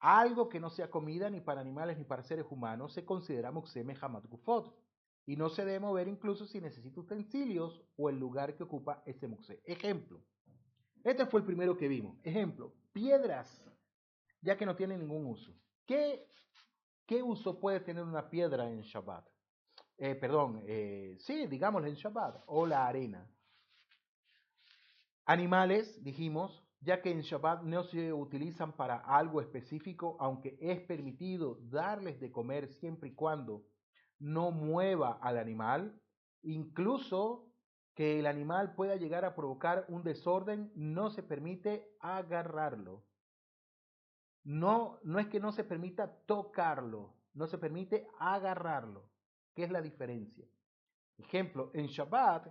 algo 0.00 0.48
que 0.48 0.58
no 0.58 0.70
sea 0.70 0.90
comida 0.90 1.30
ni 1.30 1.40
para 1.40 1.60
animales 1.60 1.98
ni 1.98 2.04
para 2.04 2.24
seres 2.24 2.46
humanos, 2.50 2.94
se 2.94 3.04
considera 3.04 3.52
Muxeme 3.52 3.94
Hamad 4.00 4.24
Gufot. 4.28 4.74
Y 5.26 5.36
no 5.36 5.48
se 5.48 5.64
debe 5.64 5.80
mover 5.80 6.06
incluso 6.06 6.46
si 6.46 6.60
necesita 6.60 7.00
utensilios 7.00 7.82
o 7.96 8.08
el 8.08 8.18
lugar 8.18 8.56
que 8.56 8.62
ocupa 8.62 9.02
ese 9.04 9.26
muxe. 9.26 9.60
Ejemplo. 9.64 10.22
Este 11.02 11.26
fue 11.26 11.40
el 11.40 11.46
primero 11.46 11.76
que 11.76 11.88
vimos. 11.88 12.16
Ejemplo. 12.22 12.72
Piedras, 12.92 13.48
ya 14.40 14.56
que 14.56 14.64
no 14.64 14.76
tiene 14.76 14.96
ningún 14.96 15.26
uso. 15.26 15.52
¿Qué, 15.84 16.28
qué 17.06 17.22
uso 17.22 17.58
puede 17.58 17.80
tener 17.80 18.04
una 18.04 18.30
piedra 18.30 18.70
en 18.70 18.82
Shabbat? 18.82 19.26
Eh, 19.98 20.14
perdón, 20.14 20.62
eh, 20.66 21.16
sí, 21.20 21.46
digamos 21.46 21.84
en 21.84 21.94
Shabbat. 21.94 22.44
O 22.46 22.64
la 22.64 22.86
arena. 22.86 23.28
Animales, 25.24 26.02
dijimos, 26.04 26.62
ya 26.80 27.02
que 27.02 27.10
en 27.10 27.22
Shabbat 27.22 27.62
no 27.62 27.82
se 27.82 28.12
utilizan 28.12 28.76
para 28.76 28.98
algo 28.98 29.40
específico, 29.40 30.16
aunque 30.20 30.56
es 30.60 30.80
permitido 30.82 31.58
darles 31.62 32.20
de 32.20 32.30
comer 32.30 32.68
siempre 32.74 33.08
y 33.08 33.14
cuando 33.14 33.64
no 34.18 34.50
mueva 34.50 35.18
al 35.20 35.38
animal, 35.38 36.00
incluso 36.42 37.46
que 37.94 38.18
el 38.18 38.26
animal 38.26 38.74
pueda 38.74 38.96
llegar 38.96 39.24
a 39.24 39.34
provocar 39.34 39.86
un 39.88 40.02
desorden, 40.02 40.70
no 40.74 41.10
se 41.10 41.22
permite 41.22 41.88
agarrarlo. 42.00 43.02
No, 44.44 45.00
no 45.02 45.18
es 45.18 45.28
que 45.28 45.40
no 45.40 45.50
se 45.50 45.64
permita 45.64 46.12
tocarlo, 46.26 47.14
no 47.34 47.46
se 47.46 47.58
permite 47.58 48.06
agarrarlo. 48.18 49.08
¿Qué 49.54 49.64
es 49.64 49.70
la 49.70 49.80
diferencia? 49.80 50.46
Ejemplo, 51.16 51.70
en 51.72 51.86
Shabbat, 51.86 52.48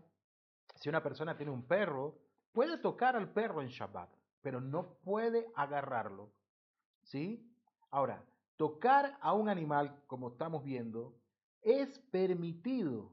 si 0.75 0.89
una 0.89 1.03
persona 1.03 1.37
tiene 1.37 1.51
un 1.51 1.67
perro, 1.67 2.17
puede 2.51 2.79
tocar 2.79 3.15
al 3.15 3.31
perro 3.31 3.61
en 3.61 3.67
Shabbat, 3.67 4.09
pero 4.41 4.59
no 4.59 4.95
puede 5.03 5.51
agarrarlo. 5.55 6.31
¿Sí? 7.03 7.47
Ahora, 7.91 8.25
tocar 8.57 9.17
a 9.21 9.33
un 9.33 9.47
animal, 9.47 10.01
como 10.07 10.29
estamos 10.29 10.63
viendo, 10.63 11.15
es 11.65 11.97
permitido. 12.11 13.11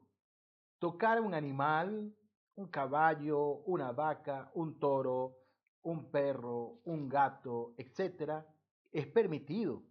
Tocar 0.78 1.20
un 1.20 1.32
animal, 1.32 2.14
un 2.54 2.68
caballo, 2.68 3.62
una 3.64 3.92
vaca, 3.92 4.50
un 4.54 4.78
toro, 4.78 5.38
un 5.82 6.10
perro, 6.10 6.80
un 6.84 7.08
gato, 7.08 7.74
etc., 7.78 8.44
es 8.92 9.06
permitido. 9.06 9.82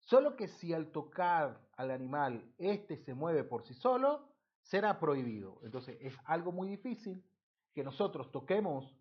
Solo 0.00 0.34
que 0.34 0.48
si 0.48 0.74
al 0.74 0.90
tocar 0.90 1.60
al 1.76 1.92
animal 1.92 2.52
éste 2.58 2.96
se 2.96 3.14
mueve 3.14 3.44
por 3.44 3.62
sí 3.62 3.72
solo, 3.72 4.28
será 4.62 4.98
prohibido. 4.98 5.60
Entonces 5.62 5.96
es 6.00 6.14
algo 6.24 6.50
muy 6.50 6.68
difícil 6.68 7.24
que 7.72 7.84
nosotros 7.84 8.32
toquemos, 8.32 8.96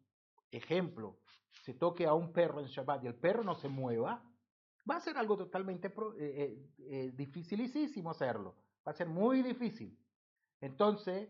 ejemplo, 0.51 1.17
se 1.63 1.73
toque 1.73 2.05
a 2.05 2.13
un 2.13 2.31
perro 2.31 2.59
en 2.59 2.67
Shabbat 2.67 3.03
y 3.03 3.07
el 3.07 3.15
perro 3.15 3.43
no 3.43 3.55
se 3.55 3.67
mueva, 3.67 4.23
va 4.89 4.97
a 4.97 5.01
ser 5.01 5.17
algo 5.17 5.37
totalmente 5.37 5.87
eh, 5.87 5.91
eh, 6.19 6.69
eh, 6.77 7.11
dificilísimo 7.15 8.11
hacerlo. 8.11 8.55
Va 8.87 8.91
a 8.91 8.95
ser 8.95 9.07
muy 9.07 9.41
difícil. 9.41 9.97
Entonces, 10.59 11.29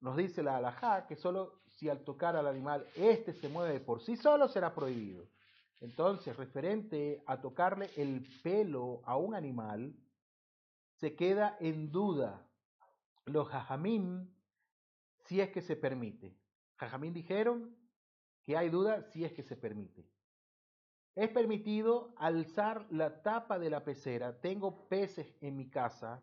nos 0.00 0.16
dice 0.16 0.42
la 0.42 0.56
halajá 0.56 1.06
que 1.06 1.16
solo 1.16 1.62
si 1.66 1.88
al 1.88 2.04
tocar 2.04 2.36
al 2.36 2.46
animal 2.46 2.86
éste 2.94 3.32
se 3.32 3.48
mueve 3.48 3.80
por 3.80 4.02
sí 4.02 4.16
solo 4.16 4.48
será 4.48 4.74
prohibido. 4.74 5.28
Entonces, 5.80 6.36
referente 6.36 7.22
a 7.26 7.40
tocarle 7.40 7.90
el 7.96 8.26
pelo 8.42 9.00
a 9.04 9.16
un 9.16 9.34
animal, 9.34 9.94
se 10.96 11.16
queda 11.16 11.56
en 11.60 11.90
duda 11.90 12.46
los 13.24 13.48
jajamín 13.48 14.36
si 15.24 15.40
es 15.40 15.50
que 15.50 15.62
se 15.62 15.76
permite. 15.76 16.36
Jajamín 16.76 17.14
dijeron 17.14 17.76
que 18.44 18.56
hay 18.56 18.68
duda 18.68 19.02
si 19.04 19.24
es 19.24 19.32
que 19.32 19.42
se 19.42 19.56
permite. 19.56 20.09
Es 21.14 21.28
permitido 21.30 22.14
alzar 22.16 22.86
la 22.90 23.22
tapa 23.22 23.58
de 23.58 23.70
la 23.70 23.84
pecera. 23.84 24.40
Tengo 24.40 24.88
peces 24.88 25.36
en 25.40 25.56
mi 25.56 25.68
casa. 25.68 26.22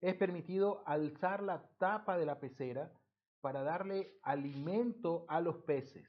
Es 0.00 0.14
permitido 0.16 0.82
alzar 0.86 1.42
la 1.42 1.62
tapa 1.78 2.18
de 2.18 2.26
la 2.26 2.38
pecera 2.38 2.92
para 3.40 3.62
darle 3.62 4.18
alimento 4.22 5.24
a 5.28 5.40
los 5.40 5.56
peces. 5.62 6.08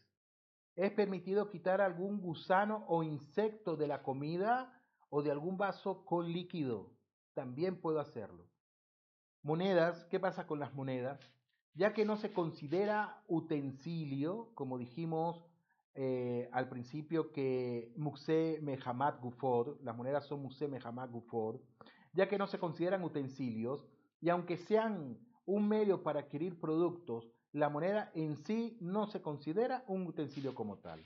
Es 0.76 0.92
permitido 0.92 1.50
quitar 1.50 1.82
algún 1.82 2.20
gusano 2.20 2.86
o 2.88 3.04
insecto 3.04 3.76
de 3.76 3.88
la 3.88 4.02
comida 4.02 4.82
o 5.10 5.22
de 5.22 5.32
algún 5.32 5.58
vaso 5.58 6.04
con 6.06 6.32
líquido. 6.32 6.92
También 7.34 7.80
puedo 7.80 8.00
hacerlo. 8.00 8.50
Monedas, 9.44 10.06
¿qué 10.06 10.20
pasa 10.20 10.48
con 10.48 10.60
las 10.60 10.74
monedas? 10.74 11.20
Ya 11.74 11.94
que 11.94 12.06
no 12.06 12.18
se 12.18 12.34
considera 12.34 13.24
utensilio, 13.28 14.52
como 14.56 14.78
dijimos 14.78 15.44
eh, 15.96 16.50
al 16.52 16.70
principio 16.70 17.32
que 17.32 17.92
Muxe 17.96 18.60
Mehamad 18.62 19.20
Gufod, 19.20 19.80
las 19.82 19.96
monedas 19.96 20.26
son 20.26 20.42
Muxe 20.42 20.68
Mehamad 20.68 21.10
Gufod, 21.10 21.58
ya 22.14 22.28
que 22.28 22.38
no 22.38 22.48
se 22.48 22.60
consideran 22.60 23.04
utensilios, 23.04 23.86
y 24.20 24.30
aunque 24.30 24.58
sean 24.58 25.18
un 25.46 25.68
medio 25.68 26.04
para 26.04 26.22
adquirir 26.22 26.60
productos, 26.60 27.30
la 27.52 27.70
moneda 27.70 28.12
en 28.16 28.38
sí 28.38 28.78
no 28.82 29.08
se 29.08 29.22
considera 29.22 29.84
un 29.88 30.08
utensilio 30.08 30.56
como 30.56 30.78
tal. 30.78 31.06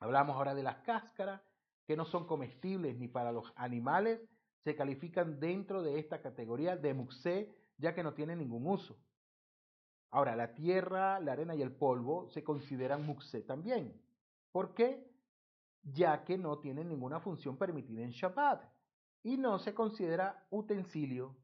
Hablamos 0.00 0.36
ahora 0.36 0.54
de 0.54 0.62
las 0.62 0.76
cáscaras, 0.78 1.40
que 1.86 1.96
no 1.96 2.04
son 2.04 2.26
comestibles 2.26 2.96
ni 2.96 3.08
para 3.08 3.30
los 3.30 3.52
animales, 3.56 4.20
se 4.64 4.74
califican 4.74 5.38
dentro 5.38 5.82
de 5.82 5.98
esta 5.98 6.20
categoría 6.22 6.76
de 6.76 6.94
muxé, 6.94 7.54
ya 7.76 7.94
que 7.94 8.02
no 8.02 8.14
tienen 8.14 8.38
ningún 8.38 8.66
uso. 8.66 8.98
Ahora, 10.14 10.36
la 10.36 10.54
tierra, 10.54 11.18
la 11.18 11.32
arena 11.32 11.56
y 11.56 11.62
el 11.62 11.72
polvo 11.72 12.28
se 12.30 12.44
consideran 12.44 13.04
muxé 13.04 13.42
también. 13.42 14.00
¿Por 14.52 14.72
qué? 14.72 15.10
Ya 15.82 16.22
que 16.22 16.38
no 16.38 16.60
tienen 16.60 16.88
ninguna 16.88 17.18
función 17.18 17.56
permitida 17.56 18.02
en 18.04 18.12
Shabbat 18.12 18.62
y 19.24 19.36
no 19.36 19.58
se 19.58 19.74
considera 19.74 20.46
utensilio. 20.50 21.34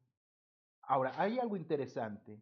Ahora, 0.82 1.12
hay 1.16 1.40
algo 1.40 1.56
interesante. 1.56 2.40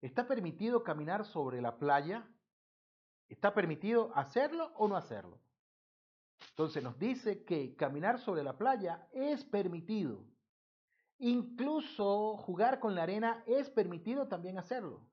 ¿Está 0.00 0.26
permitido 0.26 0.82
caminar 0.82 1.26
sobre 1.26 1.60
la 1.60 1.76
playa? 1.76 2.26
¿Está 3.28 3.52
permitido 3.52 4.16
hacerlo 4.16 4.72
o 4.76 4.88
no 4.88 4.96
hacerlo? 4.96 5.42
Entonces 6.52 6.82
nos 6.82 6.98
dice 6.98 7.44
que 7.44 7.76
caminar 7.76 8.18
sobre 8.20 8.42
la 8.42 8.56
playa 8.56 9.06
es 9.12 9.44
permitido. 9.44 10.24
Incluso 11.18 12.38
jugar 12.38 12.80
con 12.80 12.94
la 12.94 13.02
arena 13.02 13.44
es 13.46 13.68
permitido 13.68 14.26
también 14.26 14.56
hacerlo. 14.56 15.10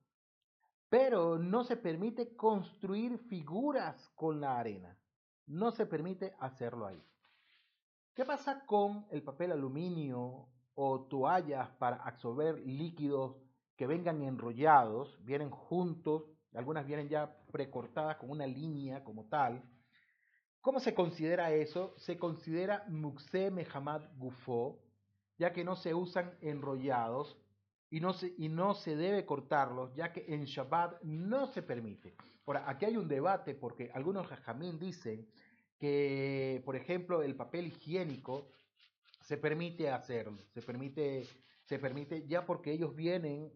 Pero 0.88 1.38
no 1.38 1.64
se 1.64 1.76
permite 1.76 2.34
construir 2.36 3.18
figuras 3.28 4.08
con 4.14 4.40
la 4.40 4.58
arena. 4.58 4.98
No 5.46 5.70
se 5.70 5.86
permite 5.86 6.34
hacerlo 6.40 6.86
ahí. 6.86 7.02
¿Qué 8.14 8.24
pasa 8.24 8.64
con 8.66 9.06
el 9.10 9.22
papel 9.22 9.52
aluminio 9.52 10.48
o 10.74 11.06
toallas 11.08 11.68
para 11.78 11.96
absorber 11.96 12.58
líquidos 12.60 13.36
que 13.76 13.86
vengan 13.86 14.22
enrollados, 14.22 15.16
vienen 15.24 15.50
juntos, 15.50 16.24
algunas 16.54 16.86
vienen 16.86 17.08
ya 17.08 17.36
precortadas 17.52 18.16
con 18.16 18.30
una 18.30 18.46
línea 18.46 19.04
como 19.04 19.26
tal. 19.28 19.62
¿Cómo 20.60 20.80
se 20.80 20.94
considera 20.94 21.52
eso? 21.52 21.94
Se 21.98 22.18
considera 22.18 22.84
Muxe 22.88 23.50
Mehamad 23.50 24.02
Gufo, 24.16 24.80
ya 25.38 25.52
que 25.52 25.64
no 25.64 25.76
se 25.76 25.94
usan 25.94 26.36
enrollados 26.40 27.36
y 27.90 28.00
no, 28.00 28.12
se, 28.12 28.34
y 28.36 28.48
no 28.48 28.74
se 28.74 28.96
debe 28.96 29.24
cortarlos, 29.24 29.94
ya 29.94 30.12
que 30.12 30.26
en 30.28 30.44
Shabbat 30.44 31.02
no 31.02 31.46
se 31.46 31.62
permite. 31.62 32.14
Ahora, 32.46 32.68
aquí 32.68 32.84
hay 32.84 32.96
un 32.96 33.08
debate 33.08 33.54
porque 33.54 33.90
algunos 33.94 34.26
jajamín 34.26 34.78
dicen 34.78 35.26
que, 35.78 36.62
por 36.64 36.76
ejemplo, 36.76 37.22
el 37.22 37.34
papel 37.34 37.68
higiénico 37.68 38.50
se 39.22 39.36
permite 39.36 39.90
hacerlo, 39.90 40.38
se 40.52 40.62
permite, 40.62 41.26
se 41.64 41.78
permite 41.78 42.26
ya 42.26 42.44
porque 42.46 42.72
ellos 42.72 42.94
vienen 42.94 43.52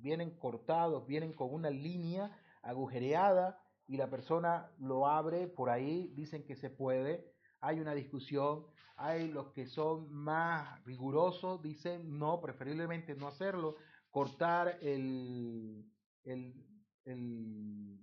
vienen 0.00 0.30
cortados, 0.30 1.06
vienen 1.06 1.32
con 1.32 1.52
una 1.52 1.70
línea 1.70 2.30
agujereada 2.62 3.58
y 3.86 3.96
la 3.96 4.08
persona 4.08 4.70
lo 4.78 5.06
abre 5.06 5.46
por 5.46 5.70
ahí, 5.70 6.10
dicen 6.14 6.44
que 6.44 6.56
se 6.56 6.70
puede, 6.70 7.33
hay 7.64 7.80
una 7.80 7.94
discusión, 7.94 8.66
hay 8.96 9.28
los 9.28 9.48
que 9.52 9.66
son 9.66 10.12
más 10.12 10.84
rigurosos, 10.84 11.62
dicen 11.62 12.18
no, 12.18 12.40
preferiblemente 12.40 13.14
no 13.14 13.26
hacerlo, 13.26 13.76
cortar 14.10 14.78
el, 14.82 15.84
el, 16.24 16.54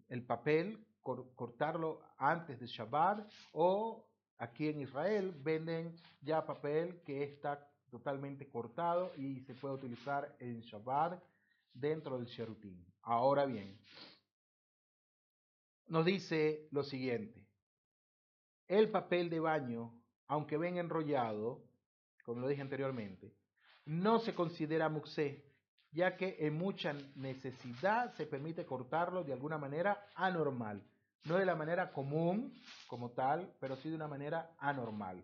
el, 0.09 0.23
papel, 0.25 0.83
cortarlo 1.01 2.01
antes 2.17 2.59
de 2.59 2.65
Shabbat 2.65 3.31
o 3.53 4.07
aquí 4.37 4.67
en 4.67 4.81
Israel 4.81 5.31
venden 5.37 5.95
ya 6.21 6.43
papel 6.45 7.01
que 7.03 7.23
está 7.23 7.69
totalmente 7.89 8.49
cortado 8.49 9.11
y 9.15 9.41
se 9.41 9.53
puede 9.53 9.75
utilizar 9.75 10.35
en 10.39 10.61
Shabbat 10.61 11.21
dentro 11.71 12.17
del 12.17 12.27
Sherutim. 12.27 12.83
Ahora 13.03 13.45
bien, 13.45 13.79
nos 15.87 16.03
dice 16.03 16.67
lo 16.71 16.83
siguiente. 16.83 17.40
El 18.71 18.89
papel 18.89 19.29
de 19.29 19.41
baño, 19.41 19.91
aunque 20.27 20.55
ven 20.55 20.77
enrollado, 20.77 21.67
como 22.23 22.39
lo 22.39 22.47
dije 22.47 22.61
anteriormente, 22.61 23.35
no 23.85 24.19
se 24.19 24.33
considera 24.33 24.87
muxé, 24.87 25.43
ya 25.91 26.15
que 26.15 26.37
en 26.39 26.53
mucha 26.53 26.93
necesidad 27.15 28.13
se 28.15 28.25
permite 28.25 28.65
cortarlo 28.65 29.25
de 29.25 29.33
alguna 29.33 29.57
manera 29.57 30.07
anormal. 30.15 30.81
No 31.25 31.35
de 31.35 31.45
la 31.45 31.55
manera 31.55 31.91
común 31.91 32.53
como 32.87 33.11
tal, 33.11 33.53
pero 33.59 33.75
sí 33.75 33.89
de 33.89 33.95
una 33.95 34.07
manera 34.07 34.55
anormal. 34.57 35.21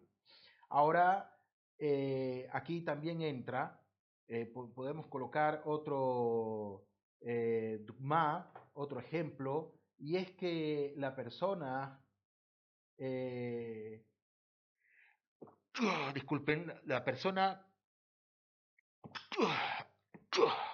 Ahora, 0.67 1.33
eh, 1.79 2.49
aquí 2.51 2.81
también 2.81 3.21
entra 3.21 3.81
eh, 4.27 4.51
podemos 4.75 5.07
colocar 5.07 5.61
otro 5.63 6.83
eh, 7.21 7.85
otro 8.73 8.99
ejemplo, 8.99 9.71
y 9.97 10.17
es 10.17 10.31
que 10.31 10.93
la 10.97 11.15
persona, 11.15 12.03
eh, 12.97 14.03
disculpen, 16.13 16.73
la 16.85 17.03
persona, 17.03 17.65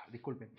disculpen, 0.10 0.56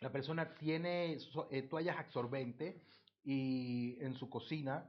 la 0.00 0.10
persona 0.10 0.54
tiene 0.54 1.16
eh, 1.50 1.62
toallas 1.62 1.98
absorbentes 1.98 2.82
y 3.24 3.96
en 4.00 4.14
su 4.14 4.28
cocina 4.28 4.88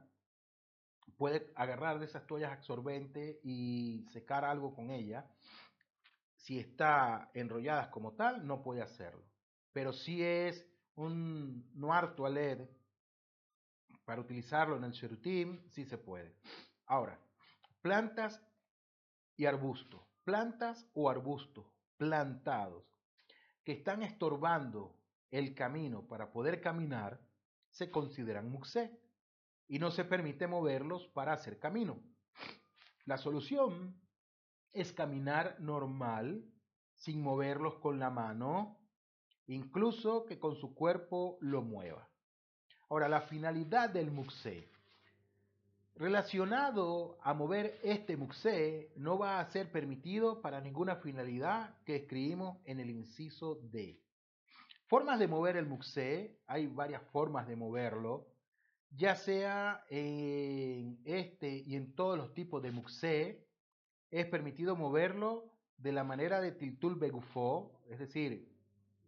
puede 1.16 1.52
agarrar 1.54 1.98
de 1.98 2.06
esas 2.06 2.26
toallas 2.26 2.52
absorbentes 2.52 3.38
y 3.42 4.06
secar 4.12 4.44
algo 4.44 4.74
con 4.74 4.90
ella. 4.90 5.26
Si 6.36 6.58
está 6.58 7.30
enrolladas 7.34 7.88
como 7.88 8.14
tal, 8.14 8.46
no 8.46 8.62
puede 8.62 8.82
hacerlo. 8.82 9.22
Pero 9.72 9.92
si 9.92 10.22
es 10.22 10.66
un 10.96 11.70
noir 11.74 12.14
toilette 12.16 12.68
para 14.04 14.20
utilizarlo 14.20 14.76
en 14.76 14.84
el 14.84 14.92
cherutim, 14.92 15.62
sí 15.70 15.84
se 15.84 15.98
puede. 15.98 16.36
Ahora, 16.86 17.18
plantas 17.80 18.42
y 19.36 19.46
arbustos. 19.46 20.02
Plantas 20.24 20.88
o 20.94 21.10
arbustos 21.10 21.66
plantados 21.96 22.84
que 23.64 23.72
están 23.72 24.02
estorbando 24.02 24.96
el 25.30 25.54
camino 25.54 26.06
para 26.06 26.32
poder 26.32 26.60
caminar 26.60 27.20
se 27.70 27.90
consideran 27.90 28.50
muxé 28.50 29.00
y 29.66 29.78
no 29.78 29.90
se 29.90 30.04
permite 30.04 30.46
moverlos 30.46 31.06
para 31.08 31.32
hacer 31.32 31.58
camino. 31.58 32.02
La 33.04 33.16
solución 33.16 34.00
es 34.72 34.92
caminar 34.92 35.60
normal, 35.60 36.44
sin 36.94 37.22
moverlos 37.22 37.78
con 37.78 37.98
la 37.98 38.10
mano, 38.10 38.78
incluso 39.46 40.24
que 40.24 40.38
con 40.38 40.56
su 40.56 40.74
cuerpo 40.74 41.38
lo 41.40 41.62
mueva. 41.62 42.11
Ahora, 42.92 43.08
la 43.08 43.22
finalidad 43.22 43.88
del 43.88 44.10
muxé. 44.10 44.68
Relacionado 45.96 47.16
a 47.22 47.32
mover 47.32 47.78
este 47.82 48.18
muxé, 48.18 48.92
no 48.96 49.16
va 49.16 49.40
a 49.40 49.50
ser 49.50 49.72
permitido 49.72 50.42
para 50.42 50.60
ninguna 50.60 50.96
finalidad 50.96 51.74
que 51.86 51.96
escribimos 51.96 52.58
en 52.66 52.80
el 52.80 52.90
inciso 52.90 53.54
D. 53.72 53.98
Formas 54.88 55.18
de 55.18 55.26
mover 55.26 55.56
el 55.56 55.64
muxé, 55.64 56.36
hay 56.46 56.66
varias 56.66 57.00
formas 57.12 57.48
de 57.48 57.56
moverlo, 57.56 58.26
ya 58.90 59.16
sea 59.16 59.86
en 59.88 61.00
este 61.06 61.48
y 61.66 61.76
en 61.76 61.94
todos 61.94 62.18
los 62.18 62.34
tipos 62.34 62.62
de 62.62 62.72
muxé, 62.72 63.46
es 64.10 64.26
permitido 64.26 64.76
moverlo 64.76 65.50
de 65.78 65.92
la 65.92 66.04
manera 66.04 66.42
de 66.42 66.52
tiltul 66.52 66.96
begufó, 66.96 67.72
es 67.88 67.98
decir, 67.98 68.52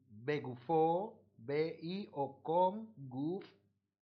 begufó, 0.09 1.21
b-i 1.37 2.09
o 2.13 2.41
con 2.43 2.89
guf, 2.97 3.45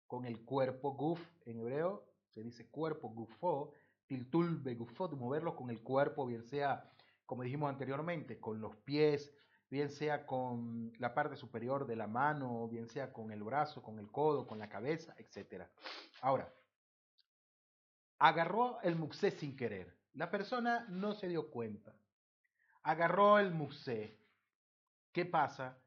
con 0.08 0.26
el 0.26 0.44
cuerpo, 0.44 0.94
guf 0.94 1.22
en 1.46 1.60
hebreo 1.60 2.08
se 2.38 2.44
dice 2.44 2.68
cuerpo, 2.70 3.10
gufó, 3.10 3.74
tiltul 4.06 4.60
begufó, 4.60 5.08
de 5.08 5.16
moverlo 5.16 5.56
con 5.56 5.72
el 5.72 5.82
cuerpo, 5.82 6.28
bien 6.28 6.44
sea, 6.44 6.88
como 7.26 7.42
dijimos 7.42 7.70
anteriormente, 7.70 8.40
con 8.40 8.62
los 8.62 8.76
pies, 8.78 9.34
bien 9.72 9.90
sea 9.90 10.26
con 10.28 10.94
la 11.00 11.16
parte 11.16 11.36
superior 11.36 11.88
de 11.88 11.96
la 11.96 12.06
mano, 12.06 12.68
bien 12.68 12.88
sea 12.88 13.12
con 13.12 13.32
el 13.32 13.44
brazo, 13.44 13.82
con 13.82 13.98
el 13.98 14.12
codo, 14.12 14.46
con 14.46 14.60
la 14.60 14.70
cabeza, 14.70 15.16
etc. 15.18 15.64
Ahora, 16.22 16.54
agarró 18.20 18.80
el 18.82 18.96
muxé 18.96 19.32
sin 19.32 19.56
querer. 19.56 19.98
La 20.14 20.30
persona 20.30 20.86
no 20.90 21.14
se 21.16 21.28
dio 21.28 21.50
cuenta. 21.50 21.96
Agarró 22.84 23.40
el 23.40 23.52
muxé. 23.52 24.20
¿Qué 25.12 25.26
pasa? 25.26 25.78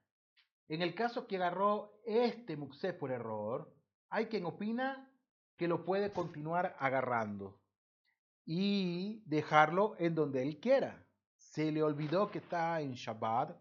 En 0.68 0.82
el 0.82 0.94
caso 0.94 1.28
que 1.28 1.36
agarró 1.36 2.00
este 2.04 2.56
muxé 2.56 2.92
por 2.92 3.10
error, 3.10 3.72
hay 4.10 4.26
quien 4.26 4.44
opina 4.44 5.08
que 5.56 5.68
lo 5.68 5.84
puede 5.84 6.12
continuar 6.12 6.76
agarrando 6.78 7.58
y 8.44 9.22
dejarlo 9.26 9.94
en 9.98 10.14
donde 10.14 10.42
él 10.42 10.58
quiera. 10.58 11.06
Se 11.36 11.70
le 11.70 11.82
olvidó 11.82 12.30
que 12.30 12.38
está 12.38 12.80
en 12.80 12.94
Shabbat, 12.94 13.56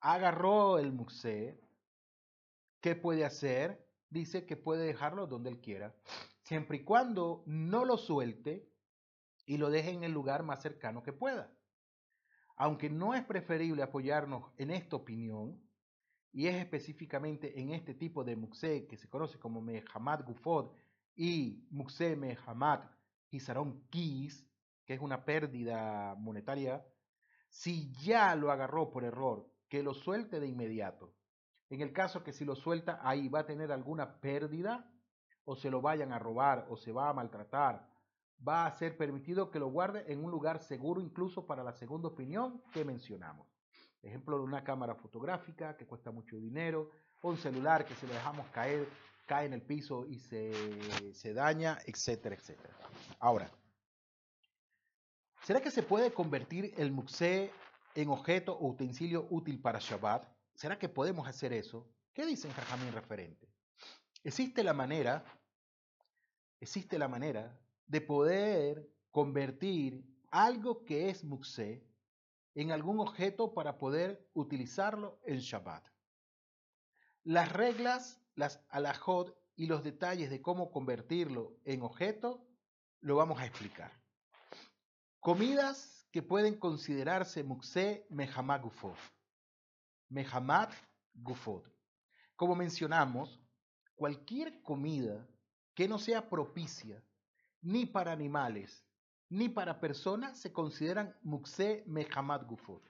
agarró 0.00 0.78
el 0.78 0.92
muxé, 0.92 1.60
¿qué 2.80 2.94
puede 2.94 3.24
hacer? 3.24 3.86
Dice 4.10 4.46
que 4.46 4.56
puede 4.56 4.86
dejarlo 4.86 5.26
donde 5.26 5.50
él 5.50 5.60
quiera, 5.60 5.94
siempre 6.42 6.78
y 6.78 6.84
cuando 6.84 7.42
no 7.46 7.84
lo 7.84 7.96
suelte 7.96 8.68
y 9.46 9.56
lo 9.56 9.70
deje 9.70 9.90
en 9.90 10.04
el 10.04 10.12
lugar 10.12 10.42
más 10.42 10.62
cercano 10.62 11.02
que 11.02 11.12
pueda. 11.12 11.50
Aunque 12.56 12.90
no 12.90 13.14
es 13.14 13.24
preferible 13.24 13.82
apoyarnos 13.82 14.50
en 14.56 14.70
esta 14.70 14.96
opinión, 14.96 15.62
y 16.32 16.46
es 16.46 16.56
específicamente 16.56 17.60
en 17.60 17.70
este 17.70 17.94
tipo 17.94 18.24
de 18.24 18.36
muxé 18.36 18.86
que 18.86 18.96
se 18.96 19.08
conoce 19.08 19.38
como 19.38 19.60
Mehamad 19.60 20.24
Gufod 20.24 20.70
y 21.16 21.66
muxé 21.70 22.16
Mehamad 22.16 22.84
Hisaron 23.30 23.86
Kis, 23.90 24.46
que 24.84 24.94
es 24.94 25.00
una 25.00 25.24
pérdida 25.24 26.14
monetaria, 26.16 26.84
si 27.48 27.92
ya 27.94 28.34
lo 28.34 28.50
agarró 28.50 28.90
por 28.90 29.04
error 29.04 29.50
que 29.68 29.82
lo 29.82 29.94
suelte 29.94 30.40
de 30.40 30.46
inmediato. 30.46 31.14
En 31.70 31.82
el 31.82 31.92
caso 31.92 32.22
que 32.22 32.32
si 32.32 32.44
lo 32.44 32.54
suelta 32.54 33.00
ahí 33.02 33.28
va 33.28 33.40
a 33.40 33.46
tener 33.46 33.72
alguna 33.72 34.20
pérdida 34.20 34.90
o 35.44 35.56
se 35.56 35.70
lo 35.70 35.80
vayan 35.80 36.12
a 36.12 36.18
robar 36.18 36.66
o 36.70 36.76
se 36.76 36.92
va 36.92 37.08
a 37.08 37.12
maltratar, 37.12 37.86
va 38.46 38.66
a 38.66 38.78
ser 38.78 38.96
permitido 38.96 39.50
que 39.50 39.58
lo 39.58 39.68
guarde 39.68 40.04
en 40.12 40.24
un 40.24 40.30
lugar 40.30 40.60
seguro 40.60 41.00
incluso 41.00 41.46
para 41.46 41.64
la 41.64 41.72
segunda 41.72 42.08
opinión 42.08 42.62
que 42.72 42.84
mencionamos. 42.84 43.57
Ejemplo 44.02 44.42
una 44.42 44.62
cámara 44.64 44.94
fotográfica 44.94 45.76
que 45.76 45.86
cuesta 45.86 46.10
mucho 46.10 46.36
dinero, 46.36 46.90
o 47.20 47.30
un 47.30 47.36
celular 47.36 47.84
que 47.84 47.94
si 47.96 48.06
lo 48.06 48.14
dejamos 48.14 48.46
caer, 48.48 48.88
cae 49.26 49.46
en 49.46 49.52
el 49.52 49.62
piso 49.62 50.06
y 50.06 50.18
se, 50.18 50.52
se 51.12 51.34
daña, 51.34 51.78
etcétera, 51.84 52.34
etcétera. 52.34 52.74
Ahora, 53.18 53.50
¿será 55.42 55.60
que 55.60 55.70
se 55.70 55.82
puede 55.82 56.12
convertir 56.12 56.72
el 56.76 56.92
muxé 56.92 57.50
en 57.94 58.08
objeto 58.08 58.52
o 58.54 58.68
utensilio 58.68 59.26
útil 59.30 59.60
para 59.60 59.80
Shabbat? 59.80 60.26
¿Será 60.54 60.78
que 60.78 60.88
podemos 60.88 61.28
hacer 61.28 61.52
eso? 61.52 61.86
¿Qué 62.14 62.24
dicen 62.24 62.52
Jajamín 62.52 62.92
referente? 62.92 63.48
Existe 64.24 64.64
la 64.64 64.72
manera, 64.72 65.24
existe 66.60 66.98
la 66.98 67.08
manera 67.08 67.58
de 67.86 68.00
poder 68.00 68.88
convertir 69.10 70.04
algo 70.30 70.84
que 70.84 71.10
es 71.10 71.24
muxé 71.24 71.87
en 72.58 72.72
algún 72.72 72.98
objeto 72.98 73.54
para 73.54 73.78
poder 73.78 74.28
utilizarlo 74.34 75.20
en 75.24 75.38
Shabbat. 75.38 75.86
Las 77.22 77.52
reglas, 77.52 78.20
las 78.34 78.60
alajot 78.68 79.40
y 79.54 79.66
los 79.66 79.84
detalles 79.84 80.28
de 80.28 80.42
cómo 80.42 80.72
convertirlo 80.72 81.56
en 81.64 81.82
objeto 81.82 82.44
lo 83.00 83.14
vamos 83.14 83.40
a 83.40 83.46
explicar. 83.46 83.92
Comidas 85.20 86.08
que 86.10 86.20
pueden 86.20 86.58
considerarse 86.58 87.44
Muxé 87.44 88.08
Mehamad 88.10 88.62
Gufod. 88.62 88.98
Mehamad 90.08 90.70
Gufod. 91.14 91.62
Como 92.34 92.56
mencionamos, 92.56 93.40
cualquier 93.94 94.62
comida 94.62 95.28
que 95.76 95.86
no 95.86 95.96
sea 96.00 96.28
propicia 96.28 97.04
ni 97.60 97.86
para 97.86 98.10
animales 98.10 98.84
ni 99.30 99.48
para 99.48 99.80
personas 99.80 100.38
se 100.38 100.52
consideran 100.52 101.14
Muxé 101.22 101.84
Mehamad 101.86 102.46
Gufod. 102.46 102.82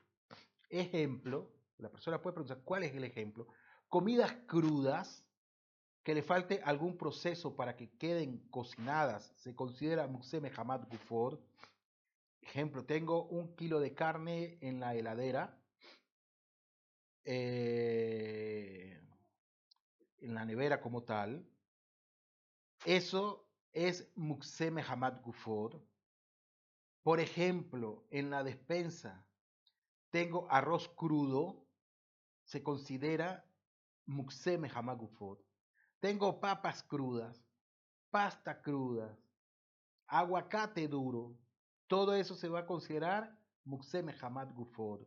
Ejemplo, 0.68 1.52
la 1.78 1.90
persona 1.90 2.20
puede 2.20 2.34
preguntar, 2.34 2.62
¿cuál 2.64 2.84
es 2.84 2.94
el 2.94 3.04
ejemplo? 3.04 3.48
Comidas 3.88 4.32
crudas 4.46 5.24
que 6.02 6.14
le 6.14 6.22
falte 6.22 6.60
algún 6.64 6.96
proceso 6.96 7.56
para 7.56 7.76
que 7.76 7.90
queden 7.90 8.38
cocinadas 8.50 9.32
se 9.36 9.54
considera 9.54 10.06
Muxé 10.06 10.40
Mehamad 10.40 10.88
Gufod. 10.88 11.38
Ejemplo, 12.40 12.84
tengo 12.84 13.24
un 13.24 13.54
kilo 13.56 13.80
de 13.80 13.94
carne 13.94 14.58
en 14.60 14.80
la 14.80 14.94
heladera, 14.94 15.58
eh, 17.24 18.98
en 20.20 20.34
la 20.34 20.44
nevera 20.44 20.80
como 20.80 21.02
tal. 21.02 21.46
Eso 22.84 23.46
es 23.72 24.10
Muxeme 24.14 24.82
Hamad 24.86 25.20
Gufod. 25.22 25.74
Por 27.08 27.20
ejemplo, 27.20 28.04
en 28.10 28.28
la 28.28 28.44
despensa 28.44 29.24
tengo 30.10 30.46
arroz 30.50 30.90
crudo, 30.90 31.66
se 32.44 32.62
considera 32.62 33.46
Muxeme 34.04 34.70
Hamad 34.74 34.98
Gufod. 34.98 35.38
Tengo 36.00 36.38
papas 36.38 36.82
crudas, 36.82 37.42
pasta 38.10 38.60
cruda, 38.60 39.18
aguacate 40.06 40.86
duro, 40.86 41.34
todo 41.86 42.14
eso 42.14 42.34
se 42.34 42.50
va 42.50 42.58
a 42.58 42.66
considerar 42.66 43.40
Muxé 43.64 44.02
Mehamad 44.02 44.52
Gufod. 44.52 45.00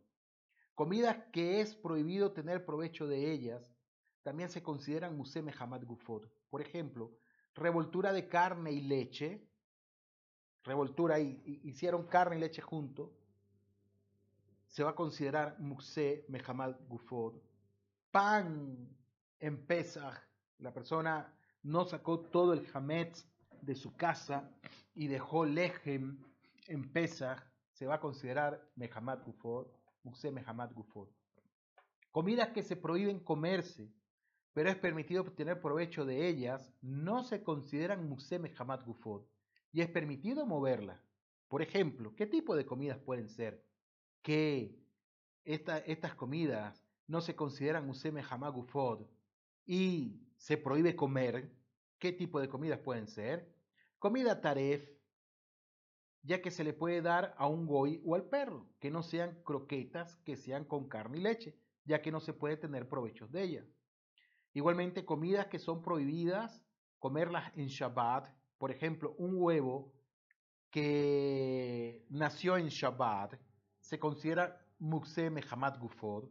Comidas 0.74 1.18
que 1.32 1.62
es 1.62 1.76
prohibido 1.76 2.32
tener 2.32 2.66
provecho 2.66 3.06
de 3.06 3.32
ellas 3.32 3.76
también 4.24 4.50
se 4.50 4.64
consideran 4.64 5.16
Gufod. 5.20 6.28
Por 6.50 6.62
ejemplo, 6.62 7.16
revoltura 7.54 8.12
de 8.12 8.28
carne 8.28 8.72
y 8.72 8.82
leche. 8.82 9.51
Revoltura 10.64 11.20
y, 11.20 11.62
hicieron 11.64 12.08
carne 12.08 12.38
y 12.38 12.40
leche 12.40 12.62
junto. 12.62 13.14
Se 14.68 14.84
va 14.84 14.92
a 14.92 14.96
considerar 14.96 15.60
Muxé 15.60 16.26
Mehamad 16.30 16.76
Gufod. 16.88 17.36
Pan 18.12 18.90
en 19.40 19.66
Pesach. 19.66 20.16
La 20.60 20.74
persona 20.74 21.34
no 21.64 21.86
sacó 21.86 22.20
todo 22.20 22.54
el 22.54 22.68
hametz 22.74 23.28
de 23.62 23.76
su 23.76 23.96
casa 23.96 24.50
y 24.94 25.08
dejó 25.08 25.46
lejem 25.46 26.24
en 26.68 26.92
Pesach 26.92 27.44
se 27.74 27.88
va 27.88 27.96
a 27.96 28.00
considerar 28.00 28.70
Mehamad 28.76 29.24
Gufod, 29.26 29.68
Mukse 30.04 30.32
Mehamad 30.32 30.72
Gufod. 30.74 31.08
Comidas 32.12 32.50
que 32.50 32.62
se 32.62 32.76
prohíben 32.76 33.20
comerse 33.20 33.92
pero 34.54 34.70
es 34.70 34.76
permitido 34.76 35.22
obtener 35.22 35.62
provecho 35.62 36.06
de 36.06 36.28
ellas, 36.28 36.74
no 36.82 37.24
se 37.24 37.44
consideran 37.44 38.08
Mukseme 38.08 38.54
Hamad 38.58 38.84
Gufod 38.86 39.24
y 39.72 39.82
es 39.82 39.90
permitido 39.90 40.46
moverlas. 40.46 41.02
Por 41.48 41.62
ejemplo, 41.62 42.16
¿qué 42.16 42.28
tipo 42.28 42.56
de 42.56 42.66
comidas 42.66 43.00
pueden 43.00 43.30
ser? 43.30 43.66
Que 44.22 44.80
estas 45.44 46.16
comidas 46.16 46.86
no 47.08 47.22
se 47.22 47.36
consideran 47.36 47.92
Hamad 48.30 48.54
Gufod 48.54 49.08
y 49.66 50.22
se 50.38 50.58
prohíbe 50.58 50.96
comer. 50.96 51.54
¿Qué 52.00 52.12
tipo 52.12 52.40
de 52.40 52.50
comidas 52.50 52.80
pueden 52.80 53.08
ser? 53.08 53.54
Comida 54.00 54.42
taref, 54.42 54.90
ya 56.24 56.42
que 56.42 56.52
se 56.52 56.64
le 56.64 56.74
puede 56.74 57.02
dar 57.02 57.36
a 57.38 57.48
un 57.48 57.66
goy 57.66 58.02
o 58.06 58.16
al 58.16 58.30
perro, 58.30 58.70
que 58.80 58.90
no 58.90 59.04
sean 59.04 59.42
croquetas, 59.44 60.16
que 60.18 60.36
sean 60.38 60.66
con 60.66 60.88
carne 60.88 61.18
y 61.18 61.22
leche, 61.22 61.60
ya 61.86 62.02
que 62.02 62.12
no 62.12 62.20
se 62.20 62.34
puede 62.34 62.58
tener 62.58 62.88
provechos 62.88 63.32
de 63.32 63.44
ellas. 63.44 63.68
Igualmente, 64.54 65.06
comidas 65.06 65.48
que 65.48 65.60
son 65.60 65.82
prohibidas 65.82 66.64
comerlas 67.00 67.52
en 67.56 67.68
Shabbat, 67.68 68.30
por 68.62 68.70
ejemplo, 68.70 69.16
un 69.18 69.42
huevo 69.42 69.92
que 70.70 72.06
nació 72.12 72.58
en 72.58 72.68
Shabbat, 72.68 73.34
se 73.80 73.98
considera 73.98 74.64
Mukse 74.78 75.32
Mehamad 75.32 75.80
Gufod. 75.80 76.26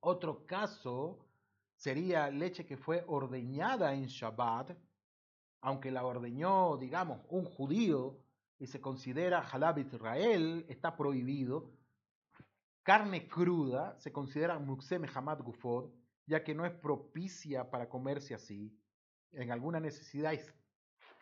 Otro 0.00 0.44
caso 0.44 1.24
sería 1.76 2.28
leche 2.30 2.66
que 2.66 2.76
fue 2.76 3.04
ordeñada 3.06 3.94
en 3.94 4.06
Shabbat, 4.06 4.76
aunque 5.60 5.92
la 5.92 6.04
ordeñó, 6.04 6.76
digamos, 6.76 7.20
un 7.28 7.44
judío 7.44 8.18
y 8.58 8.66
se 8.66 8.80
considera 8.80 9.38
Halab 9.38 9.78
Israel, 9.78 10.66
está 10.68 10.96
prohibido. 10.96 11.70
Carne 12.82 13.28
cruda 13.28 13.96
se 14.00 14.10
considera 14.10 14.58
Mukse 14.58 14.98
Mehamad 14.98 15.42
Gufod 15.44 15.92
ya 16.26 16.42
que 16.42 16.56
no 16.56 16.66
es 16.66 16.72
propicia 16.72 17.70
para 17.70 17.88
comerse 17.88 18.34
así. 18.34 18.76
En 19.30 19.52
alguna 19.52 19.78
necesidad 19.78 20.32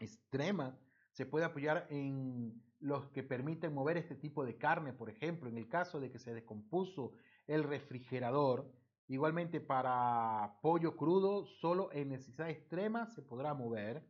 extrema 0.01 0.79
se 1.13 1.27
puede 1.27 1.45
apoyar 1.45 1.87
en 1.91 2.63
los 2.81 3.09
que 3.09 3.23
permiten 3.23 3.75
mover 3.75 3.97
este 3.97 4.15
tipo 4.15 4.45
de 4.45 4.57
carne, 4.57 4.93
por 4.93 5.11
ejemplo, 5.11 5.49
en 5.49 5.57
el 5.57 5.69
caso 5.69 6.01
de 6.01 6.11
que 6.11 6.19
se 6.19 6.35
descompuso 6.35 7.13
el 7.47 7.65
refrigerador. 7.65 8.73
Igualmente 9.09 9.61
para 9.61 10.59
pollo 10.63 10.97
crudo, 10.97 11.47
solo 11.47 11.91
en 11.93 12.11
necesidad 12.11 12.51
extrema 12.51 13.07
se 13.07 13.23
podrá 13.23 13.55
mover. 13.55 14.07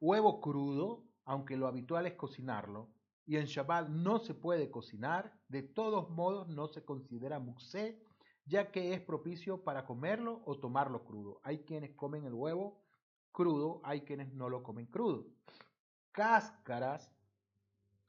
Huevo 0.00 0.40
crudo, 0.40 1.04
aunque 1.24 1.56
lo 1.56 1.66
habitual 1.66 2.06
es 2.06 2.14
cocinarlo. 2.14 2.90
Y 3.26 3.36
en 3.36 3.46
Shabbat 3.46 3.88
no 3.88 4.18
se 4.20 4.34
puede 4.34 4.70
cocinar, 4.70 5.38
de 5.48 5.62
todos 5.62 6.08
modos 6.10 6.48
no 6.48 6.68
se 6.68 6.84
considera 6.84 7.38
muxé 7.38 8.00
ya 8.48 8.70
que 8.70 8.94
es 8.94 9.00
propicio 9.00 9.62
para 9.62 9.84
comerlo 9.84 10.42
o 10.46 10.58
tomarlo 10.58 11.04
crudo. 11.04 11.40
Hay 11.44 11.64
quienes 11.64 11.94
comen 11.94 12.24
el 12.24 12.32
huevo 12.32 12.82
crudo, 13.38 13.80
hay 13.84 14.00
quienes 14.00 14.34
no 14.34 14.48
lo 14.48 14.64
comen 14.64 14.86
crudo. 14.86 15.28
Cáscaras, 16.10 17.08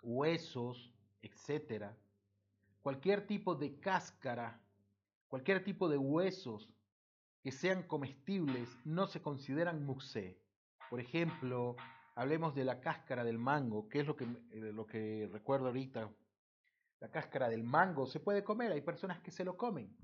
huesos, 0.01 0.91
etcétera. 1.21 1.95
Cualquier 2.81 3.27
tipo 3.27 3.53
de 3.53 3.79
cáscara, 3.79 4.59
cualquier 5.27 5.63
tipo 5.63 5.87
de 5.87 5.99
huesos 5.99 6.73
que 7.43 7.51
sean 7.51 7.83
comestibles 7.83 8.75
no 8.85 9.05
se 9.05 9.21
consideran 9.21 9.85
muxé. 9.85 10.41
Por 10.89 10.99
ejemplo, 10.99 11.75
hablemos 12.15 12.55
de 12.55 12.65
la 12.65 12.81
cáscara 12.81 13.23
del 13.23 13.37
mango, 13.37 13.87
que 13.87 13.99
es 13.99 14.07
lo 14.07 14.15
que, 14.15 14.23
eh, 14.23 14.73
lo 14.73 14.87
que 14.87 15.29
recuerdo 15.31 15.67
ahorita. 15.67 16.11
La 17.01 17.11
cáscara 17.11 17.49
del 17.49 17.63
mango 17.63 18.07
se 18.07 18.19
puede 18.19 18.43
comer, 18.43 18.71
hay 18.71 18.81
personas 18.81 19.19
que 19.19 19.29
se 19.29 19.45
lo 19.45 19.55
comen 19.55 19.95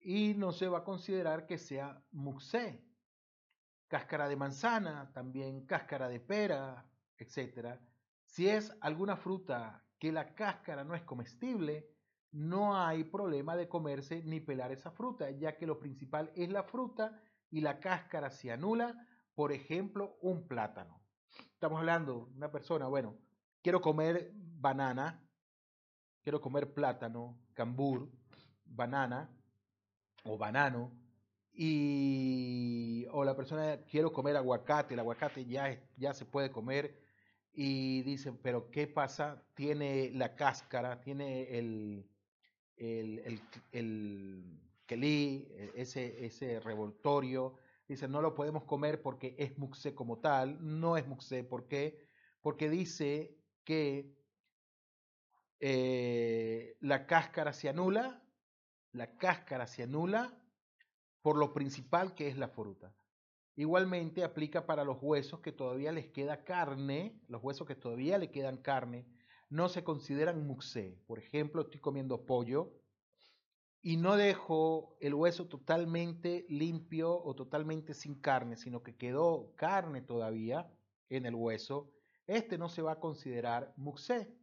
y 0.00 0.34
no 0.34 0.52
se 0.52 0.68
va 0.68 0.78
a 0.78 0.84
considerar 0.84 1.46
que 1.46 1.58
sea 1.58 2.00
muxé. 2.12 2.80
Cáscara 3.88 4.28
de 4.28 4.36
manzana, 4.36 5.10
también 5.12 5.66
cáscara 5.66 6.08
de 6.08 6.20
pera, 6.20 6.84
etc. 7.16 7.78
Si 8.24 8.48
es 8.48 8.76
alguna 8.80 9.16
fruta 9.16 9.84
que 9.98 10.12
la 10.12 10.34
cáscara 10.34 10.84
no 10.84 10.94
es 10.94 11.02
comestible, 11.02 11.90
no 12.32 12.76
hay 12.76 13.04
problema 13.04 13.54
de 13.54 13.68
comerse 13.68 14.22
ni 14.24 14.40
pelar 14.40 14.72
esa 14.72 14.90
fruta, 14.90 15.30
ya 15.30 15.56
que 15.56 15.66
lo 15.66 15.78
principal 15.78 16.32
es 16.34 16.48
la 16.50 16.64
fruta 16.64 17.20
y 17.50 17.60
la 17.60 17.78
cáscara 17.78 18.30
se 18.30 18.50
anula, 18.50 19.06
por 19.34 19.52
ejemplo, 19.52 20.18
un 20.20 20.48
plátano. 20.48 21.00
Estamos 21.52 21.78
hablando 21.78 22.26
de 22.30 22.36
una 22.36 22.50
persona, 22.50 22.88
bueno, 22.88 23.16
quiero 23.62 23.80
comer 23.80 24.32
banana, 24.34 25.24
quiero 26.22 26.40
comer 26.40 26.74
plátano, 26.74 27.38
cambur, 27.54 28.10
banana, 28.64 29.30
o 30.24 30.36
banano, 30.38 30.90
y, 31.54 33.06
o 33.12 33.24
la 33.24 33.36
persona 33.36 33.78
quiero 33.90 34.12
comer 34.12 34.36
aguacate, 34.36 34.94
el 34.94 35.00
aguacate 35.00 35.44
ya, 35.46 35.80
ya 35.96 36.12
se 36.12 36.24
puede 36.24 36.50
comer, 36.50 37.00
y 37.52 38.02
dicen, 38.02 38.36
pero 38.42 38.70
¿qué 38.70 38.86
pasa? 38.86 39.42
Tiene 39.54 40.10
la 40.10 40.34
cáscara, 40.34 41.00
tiene 41.00 41.56
el, 41.56 42.10
el, 42.76 43.20
el, 43.20 43.40
el 43.72 44.60
kelí, 44.86 45.48
ese, 45.74 46.26
ese 46.26 46.60
revoltorio, 46.60 47.56
dice, 47.86 48.08
no 48.08 48.20
lo 48.20 48.34
podemos 48.34 48.64
comer 48.64 49.00
porque 49.00 49.36
es 49.38 49.56
muxé 49.56 49.94
como 49.94 50.18
tal, 50.18 50.58
no 50.60 50.96
es 50.96 51.06
muxé, 51.06 51.44
¿por 51.44 51.68
qué? 51.68 52.08
Porque 52.40 52.68
dice 52.68 53.38
que 53.62 54.12
eh, 55.60 56.76
la 56.80 57.06
cáscara 57.06 57.52
se 57.52 57.68
anula 57.68 58.20
la 58.94 59.16
cáscara 59.16 59.66
se 59.66 59.82
anula 59.82 60.32
por 61.24 61.38
lo 61.38 61.54
principal 61.54 62.14
que 62.14 62.28
es 62.28 62.36
la 62.36 62.48
fruta. 62.48 62.94
Igualmente 63.56 64.24
aplica 64.24 64.66
para 64.66 64.84
los 64.84 64.98
huesos 65.00 65.40
que 65.40 65.52
todavía 65.52 65.90
les 65.90 66.08
queda 66.08 66.44
carne, 66.44 67.18
los 67.28 67.42
huesos 67.42 67.66
que 67.66 67.74
todavía 67.74 68.18
le 68.18 68.30
quedan 68.30 68.58
carne, 68.58 69.06
no 69.48 69.70
se 69.70 69.82
consideran 69.82 70.46
muxé. 70.46 71.00
Por 71.06 71.18
ejemplo, 71.18 71.62
estoy 71.62 71.80
comiendo 71.80 72.26
pollo 72.26 72.74
y 73.80 73.96
no 73.96 74.18
dejo 74.18 74.98
el 75.00 75.14
hueso 75.14 75.48
totalmente 75.48 76.44
limpio 76.50 77.18
o 77.24 77.34
totalmente 77.34 77.94
sin 77.94 78.20
carne, 78.20 78.58
sino 78.58 78.82
que 78.82 78.94
quedó 78.94 79.54
carne 79.56 80.02
todavía 80.02 80.70
en 81.08 81.24
el 81.24 81.34
hueso. 81.34 81.90
Este 82.26 82.58
no 82.58 82.68
se 82.68 82.82
va 82.82 82.92
a 82.92 83.00
considerar 83.00 83.72
muxé. 83.78 84.36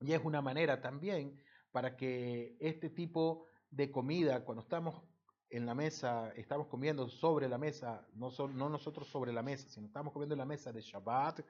Y 0.00 0.12
es 0.12 0.22
una 0.22 0.42
manera 0.42 0.82
también 0.82 1.40
para 1.72 1.96
que 1.96 2.58
este 2.60 2.90
tipo 2.90 3.46
de 3.70 3.90
comida, 3.90 4.44
cuando 4.44 4.60
estamos 4.60 5.02
en 5.56 5.66
la 5.66 5.74
mesa, 5.74 6.32
estamos 6.34 6.66
comiendo 6.66 7.08
sobre 7.08 7.48
la 7.48 7.58
mesa, 7.58 8.04
no, 8.14 8.28
no 8.48 8.68
nosotros 8.68 9.06
sobre 9.06 9.32
la 9.32 9.40
mesa, 9.40 9.68
sino 9.68 9.86
estamos 9.86 10.12
comiendo 10.12 10.34
en 10.34 10.40
la 10.40 10.44
mesa 10.44 10.72
de 10.72 10.80
Shabbat, 10.80 11.42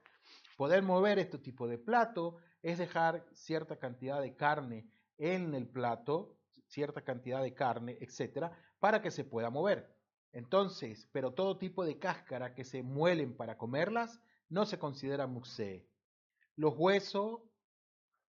poder 0.59 0.83
mover 0.83 1.19
este 1.19 1.39
tipo 1.39 1.67
de 1.67 1.79
plato 1.79 2.37
es 2.63 2.77
dejar 2.77 3.25
cierta 3.33 3.79
cantidad 3.79 4.21
de 4.21 4.37
carne 4.37 4.87
en 5.17 5.55
el 5.55 5.67
plato, 5.67 6.37
cierta 6.67 7.01
cantidad 7.01 7.43
de 7.43 7.55
carne, 7.55 7.97
etcétera, 7.99 8.53
para 8.79 9.01
que 9.01 9.11
se 9.11 9.25
pueda 9.25 9.49
mover. 9.49 9.97
Entonces, 10.33 11.09
pero 11.11 11.33
todo 11.33 11.57
tipo 11.57 11.83
de 11.87 11.99
cáscara 11.99 12.55
que 12.55 12.65
se 12.65 12.83
muelen 12.83 13.35
para 13.35 13.57
comerlas 13.57 14.21
no 14.51 14.67
se 14.67 14.79
considera 14.79 15.27
muxé. 15.27 15.89
Los 16.57 16.75
huesos 16.77 17.41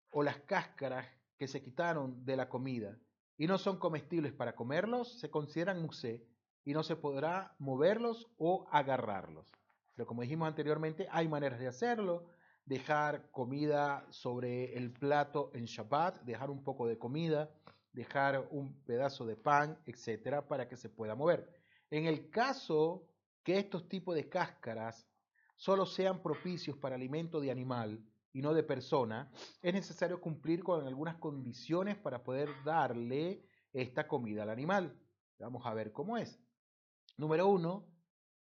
o 0.09 0.23
las 0.23 0.39
cáscaras 0.41 1.05
que 1.37 1.49
se 1.49 1.61
quitaron 1.61 2.23
de 2.23 2.37
la 2.37 2.47
comida 2.47 2.97
y 3.37 3.47
no 3.47 3.57
son 3.57 3.77
comestibles 3.77 4.33
para 4.33 4.55
comerlos, 4.55 5.19
se 5.19 5.29
consideran 5.29 5.81
musé 5.81 6.25
y 6.63 6.73
no 6.73 6.83
se 6.83 6.95
podrá 6.95 7.55
moverlos 7.59 8.27
o 8.37 8.67
agarrarlos. 8.71 9.51
Pero 9.95 10.07
como 10.07 10.21
dijimos 10.21 10.47
anteriormente, 10.47 11.07
hay 11.11 11.27
maneras 11.27 11.59
de 11.59 11.67
hacerlo. 11.67 12.27
Dejar 12.65 13.29
comida 13.31 14.05
sobre 14.09 14.75
el 14.75 14.91
plato 14.91 15.51
en 15.53 15.65
Shabbat, 15.65 16.21
dejar 16.23 16.49
un 16.49 16.63
poco 16.63 16.87
de 16.87 16.97
comida, 16.97 17.49
dejar 17.93 18.47
un 18.49 18.83
pedazo 18.83 19.25
de 19.25 19.35
pan, 19.35 19.79
etcétera, 19.85 20.47
para 20.47 20.67
que 20.67 20.75
se 20.75 20.89
pueda 20.89 21.15
mover. 21.15 21.47
En 21.91 22.05
el 22.05 22.29
caso 22.29 23.07
que 23.43 23.59
estos 23.59 23.87
tipos 23.87 24.15
de 24.15 24.27
cáscaras 24.27 25.07
solo 25.55 25.85
sean 25.85 26.21
propicios 26.21 26.77
para 26.77 26.95
alimento 26.95 27.39
de 27.39 27.51
animal, 27.51 28.03
y 28.35 28.41
no 28.41 28.53
de 28.53 28.63
persona, 28.63 29.31
es 29.61 29.73
necesario 29.73 30.19
cumplir 30.19 30.61
con 30.61 30.85
algunas 30.85 31.15
condiciones 31.15 31.95
para 31.95 32.21
poder 32.21 32.49
darle 32.65 33.45
esta 33.71 34.09
comida 34.09 34.43
al 34.43 34.49
animal. 34.49 34.93
Vamos 35.39 35.65
a 35.65 35.73
ver 35.73 35.93
cómo 35.93 36.17
es. 36.17 36.37
Número 37.15 37.47
uno, 37.47 37.87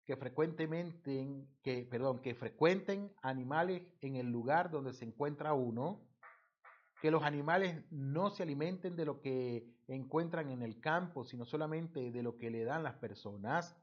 que 0.07 0.17
frecuentemente, 0.17 1.47
que, 1.63 1.87
perdón, 1.91 2.23
que 2.23 2.35
frecuenten 2.35 3.13
animales 3.21 3.83
en 4.01 4.17
el 4.17 4.33
lugar 4.33 4.71
donde 4.71 4.95
se 4.95 5.05
encuentra 5.05 5.53
uno, 5.53 6.01
que 7.03 7.11
los 7.11 7.23
animales 7.23 7.85
no 7.91 8.31
se 8.31 8.45
alimenten 8.45 8.97
de 8.97 9.05
lo 9.05 9.21
que 9.21 9.77
encuentran 9.89 10.49
en 10.49 10.63
el 10.63 10.81
campo, 10.81 11.23
sino 11.23 11.45
solamente 11.45 12.11
de 12.11 12.23
lo 12.23 12.39
que 12.39 12.51
le 12.51 12.65
dan 12.65 12.83
las 12.83 12.95
personas, 12.95 13.77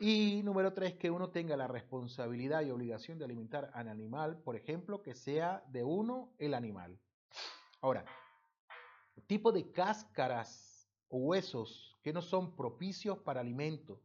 y 0.00 0.42
número 0.42 0.72
tres, 0.72 0.94
que 0.94 1.10
uno 1.10 1.28
tenga 1.30 1.56
la 1.56 1.68
responsabilidad 1.68 2.62
y 2.62 2.70
obligación 2.70 3.18
de 3.18 3.26
alimentar 3.26 3.70
al 3.74 3.88
animal, 3.88 4.38
por 4.38 4.56
ejemplo, 4.56 5.02
que 5.02 5.14
sea 5.14 5.62
de 5.68 5.84
uno 5.84 6.32
el 6.38 6.54
animal. 6.54 6.98
Ahora, 7.82 8.04
tipo 9.26 9.52
de 9.52 9.70
cáscaras 9.70 10.90
o 11.08 11.18
huesos 11.18 11.98
que 12.02 12.12
no 12.12 12.22
son 12.22 12.56
propicios 12.56 13.18
para 13.18 13.40
alimento, 13.40 14.00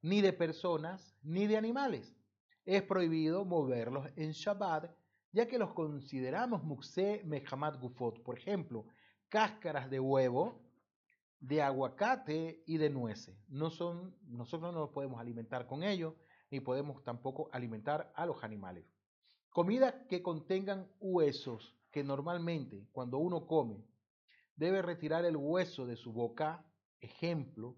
ni 0.00 0.22
de 0.22 0.32
personas 0.32 1.14
ni 1.22 1.46
de 1.46 1.56
animales. 1.56 2.16
Es 2.64 2.82
prohibido 2.82 3.44
moverlos 3.44 4.08
en 4.16 4.32
Shabbat, 4.32 4.90
ya 5.32 5.46
que 5.46 5.58
los 5.58 5.74
consideramos 5.74 6.64
muxe 6.64 7.22
mehamad 7.24 7.78
gufot, 7.78 8.22
por 8.22 8.38
ejemplo, 8.38 8.86
cáscaras 9.28 9.90
de 9.90 10.00
huevo, 10.00 10.65
de 11.40 11.62
aguacate 11.62 12.62
y 12.66 12.78
de 12.78 12.90
nueces. 12.90 13.36
No 13.48 13.70
son, 13.70 14.16
nosotros 14.26 14.72
no 14.72 14.80
nos 14.80 14.90
podemos 14.90 15.20
alimentar 15.20 15.66
con 15.66 15.82
ellos, 15.82 16.14
ni 16.50 16.60
podemos 16.60 17.02
tampoco 17.04 17.48
alimentar 17.52 18.12
a 18.14 18.26
los 18.26 18.42
animales. 18.42 18.84
Comida 19.50 20.06
que 20.06 20.22
contengan 20.22 20.90
huesos, 21.00 21.76
que 21.90 22.04
normalmente 22.04 22.86
cuando 22.92 23.18
uno 23.18 23.46
come 23.46 23.84
debe 24.54 24.82
retirar 24.82 25.24
el 25.24 25.36
hueso 25.36 25.86
de 25.86 25.96
su 25.96 26.12
boca, 26.12 26.64
ejemplo, 27.00 27.76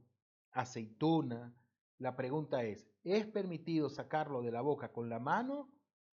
aceituna. 0.53 1.55
La 1.99 2.17
pregunta 2.17 2.63
es, 2.63 2.89
¿es 3.03 3.27
permitido 3.27 3.91
sacarlo 3.91 4.43
de 4.43 4.53
la 4.53 4.61
boca 4.61 4.93
con 4.93 5.09
la 5.09 5.19
mano 5.19 5.71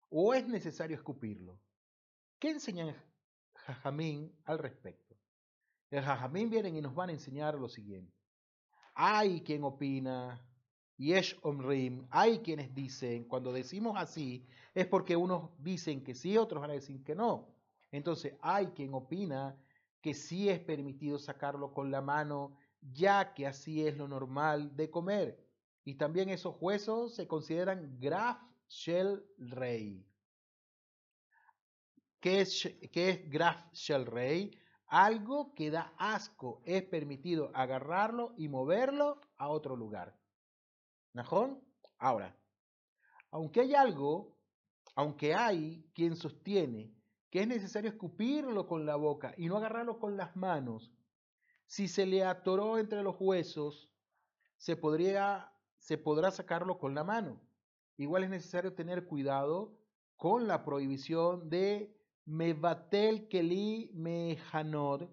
o 0.10 0.34
es 0.34 0.48
necesario 0.48 0.96
escupirlo? 0.96 1.60
¿Qué 2.40 2.50
enseñan 2.50 2.96
Jajamín 3.54 4.36
al 4.46 4.60
respecto? 4.60 5.05
El 5.90 6.02
Jajamín 6.04 6.50
vienen 6.50 6.76
y 6.76 6.82
nos 6.82 6.96
van 6.96 7.10
a 7.10 7.14
enseñar 7.14 7.56
lo 7.56 7.70
siguiente. 7.70 8.14
Hay 8.94 9.42
quien 9.42 9.64
opina 9.64 10.42
Yesh 10.98 11.38
Omrim, 11.42 12.08
hay 12.10 12.40
quienes 12.40 12.74
dicen, 12.74 13.26
cuando 13.26 13.52
decimos 13.52 13.96
así, 13.98 14.46
es 14.74 14.88
porque 14.88 15.16
unos 15.16 15.50
dicen 15.60 16.04
que 16.04 16.16
sí, 16.16 16.38
otros 16.38 16.62
van 16.62 16.72
a 16.72 16.76
decir 16.76 17.04
que 17.04 17.16
no. 17.16 17.54
Entonces, 17.92 18.34
hay 18.42 18.68
quien 18.68 18.94
opina 18.94 19.58
que 20.02 20.14
sí 20.14 20.50
es 20.50 20.60
permitido 20.60 21.20
sacarlo 21.20 21.74
con 21.74 21.92
la 21.92 22.02
mano, 22.02 22.58
ya 22.82 23.34
que 23.34 23.48
así 23.48 23.86
es 23.86 23.98
lo 23.98 24.08
normal 24.08 24.76
de 24.76 24.90
comer. 24.90 25.44
Y 25.84 25.96
también 25.96 26.30
esos 26.30 26.56
huesos 26.60 27.16
se 27.16 27.28
consideran 27.28 27.98
graf 28.00 28.42
shell 28.68 29.24
rey. 29.38 30.06
¿Qué 32.20 32.42
es, 32.42 32.70
qué 32.92 33.10
es 33.10 33.30
graf 33.30 33.72
shell 33.74 34.06
rey? 34.06 34.52
Algo 34.88 35.54
que 35.56 35.72
da 35.72 35.94
asco. 35.98 36.62
Es 36.66 36.84
permitido 36.84 37.52
agarrarlo 37.54 38.34
y 38.38 38.48
moverlo 38.48 39.22
a 39.38 39.50
otro 39.50 39.76
lugar. 39.76 40.18
¿Najón? 41.14 41.62
Ahora, 41.98 42.36
aunque 43.32 43.62
hay 43.62 43.76
algo, 43.76 44.38
aunque 44.96 45.34
hay 45.34 45.90
quien 45.94 46.16
sostiene 46.16 46.94
que 47.30 47.42
es 47.42 47.48
necesario 47.48 47.90
escupirlo 47.90 48.66
con 48.66 48.86
la 48.86 48.96
boca 48.96 49.34
y 49.38 49.48
no 49.48 49.58
agarrarlo 49.58 50.00
con 50.00 50.16
las 50.16 50.36
manos, 50.38 50.94
si 51.66 51.88
se 51.90 52.06
le 52.06 52.24
atoró 52.24 52.78
entre 52.78 53.04
los 53.04 53.18
huesos, 53.20 53.92
se, 54.56 54.78
podría, 54.78 55.52
se 55.78 55.98
podrá 55.98 56.32
sacarlo 56.32 56.78
con 56.78 56.96
la 56.96 57.04
mano. 57.04 57.42
Igual 57.98 58.24
es 58.24 58.30
necesario 58.30 58.74
tener 58.74 59.06
cuidado 59.06 59.78
con 60.16 60.48
la 60.48 60.64
prohibición 60.64 61.50
de 61.50 61.94
mevatel 62.26 63.28
keli 63.28 63.92
mejanor. 63.94 65.10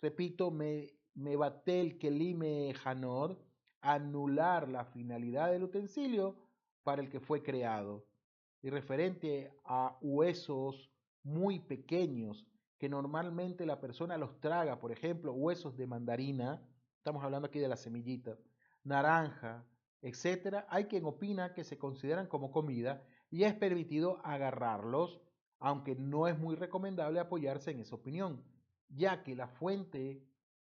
Repito, 0.00 0.50
me, 0.50 0.90
mevatel 1.14 1.98
keli 1.98 2.34
mejanor 2.34 3.38
anular 3.80 4.68
la 4.68 4.84
finalidad 4.84 5.50
del 5.50 5.64
utensilio 5.64 6.36
para 6.82 7.02
el 7.02 7.08
que 7.10 7.20
fue 7.20 7.42
creado. 7.42 8.06
Y 8.62 8.70
referente 8.70 9.52
a 9.64 9.98
huesos 10.00 10.90
muy 11.22 11.58
pequeños 11.60 12.46
que 12.78 12.88
normalmente 12.88 13.66
la 13.66 13.80
persona 13.80 14.16
los 14.16 14.40
traga, 14.40 14.78
por 14.78 14.92
ejemplo, 14.92 15.32
huesos 15.32 15.76
de 15.76 15.86
mandarina, 15.86 16.62
estamos 16.96 17.22
hablando 17.24 17.46
aquí 17.48 17.58
de 17.58 17.68
la 17.68 17.76
semillita, 17.76 18.36
naranja, 18.84 19.66
etcétera, 20.02 20.66
hay 20.68 20.84
quien 20.84 21.04
opina 21.04 21.54
que 21.54 21.64
se 21.64 21.78
consideran 21.78 22.26
como 22.26 22.50
comida 22.50 23.02
y 23.30 23.44
es 23.44 23.54
permitido 23.54 24.20
agarrarlos, 24.24 25.20
aunque 25.58 25.94
no 25.94 26.28
es 26.28 26.38
muy 26.38 26.56
recomendable 26.56 27.20
apoyarse 27.20 27.70
en 27.70 27.80
esa 27.80 27.94
opinión, 27.94 28.44
ya 28.88 29.22
que 29.22 29.34
la 29.34 29.48
fuente 29.48 30.22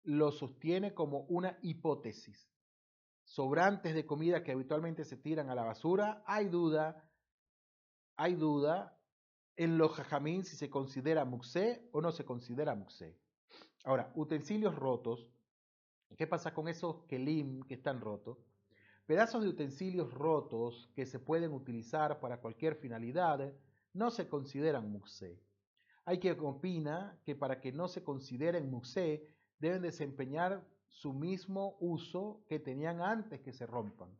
lo 0.02 0.30
sostiene 0.32 0.94
como 0.94 1.20
una 1.28 1.58
hipótesis 1.62 2.48
sobrantes 3.24 3.94
de 3.94 4.06
comida 4.06 4.42
que 4.42 4.52
habitualmente 4.52 5.04
se 5.04 5.16
tiran 5.16 5.50
a 5.50 5.54
la 5.54 5.64
basura, 5.64 6.22
hay 6.26 6.48
duda, 6.48 7.08
hay 8.16 8.34
duda 8.34 8.98
en 9.56 9.78
los 9.78 9.92
jajamín 9.92 10.44
si 10.44 10.56
se 10.56 10.70
considera 10.70 11.24
muxé 11.24 11.88
o 11.92 12.00
no 12.00 12.12
se 12.12 12.24
considera 12.24 12.74
muxé. 12.74 13.16
Ahora, 13.84 14.12
utensilios 14.14 14.74
rotos, 14.74 15.26
¿qué 16.16 16.26
pasa 16.26 16.52
con 16.54 16.68
esos 16.68 17.02
kelim 17.04 17.62
que 17.62 17.74
están 17.74 18.00
rotos? 18.00 18.38
Pedazos 19.06 19.42
de 19.42 19.48
utensilios 19.48 20.12
rotos 20.12 20.90
que 20.94 21.06
se 21.06 21.18
pueden 21.18 21.52
utilizar 21.52 22.20
para 22.20 22.40
cualquier 22.40 22.76
finalidad 22.76 23.52
no 23.94 24.10
se 24.10 24.28
consideran 24.28 24.90
muxé. 24.90 25.40
Hay 26.04 26.18
quien 26.18 26.38
opina 26.40 27.18
que 27.24 27.34
para 27.34 27.60
que 27.60 27.72
no 27.72 27.88
se 27.88 28.04
consideren 28.04 28.70
muxé 28.70 29.26
deben 29.58 29.82
desempeñar 29.82 30.62
su 30.88 31.12
mismo 31.12 31.76
uso 31.80 32.44
que 32.46 32.58
tenían 32.58 33.00
antes 33.00 33.40
que 33.40 33.52
se 33.52 33.66
rompan. 33.66 34.10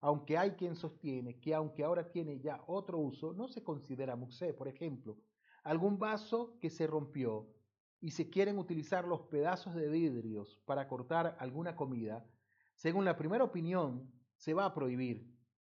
Aunque 0.00 0.38
hay 0.38 0.52
quien 0.52 0.76
sostiene 0.76 1.40
que 1.40 1.54
aunque 1.54 1.84
ahora 1.84 2.10
tiene 2.10 2.40
ya 2.40 2.62
otro 2.66 2.98
uso, 2.98 3.32
no 3.32 3.48
se 3.48 3.62
considera 3.62 4.16
muxé. 4.16 4.54
Por 4.54 4.68
ejemplo, 4.68 5.18
algún 5.64 5.98
vaso 5.98 6.56
que 6.60 6.70
se 6.70 6.86
rompió 6.86 7.52
y 8.00 8.12
se 8.12 8.30
quieren 8.30 8.58
utilizar 8.58 9.04
los 9.06 9.22
pedazos 9.22 9.74
de 9.74 9.88
vidrios 9.88 10.60
para 10.64 10.86
cortar 10.86 11.36
alguna 11.40 11.74
comida, 11.74 12.24
según 12.76 13.04
la 13.04 13.16
primera 13.16 13.42
opinión, 13.42 14.08
se 14.36 14.54
va 14.54 14.64
a 14.64 14.72
prohibir, 14.72 15.26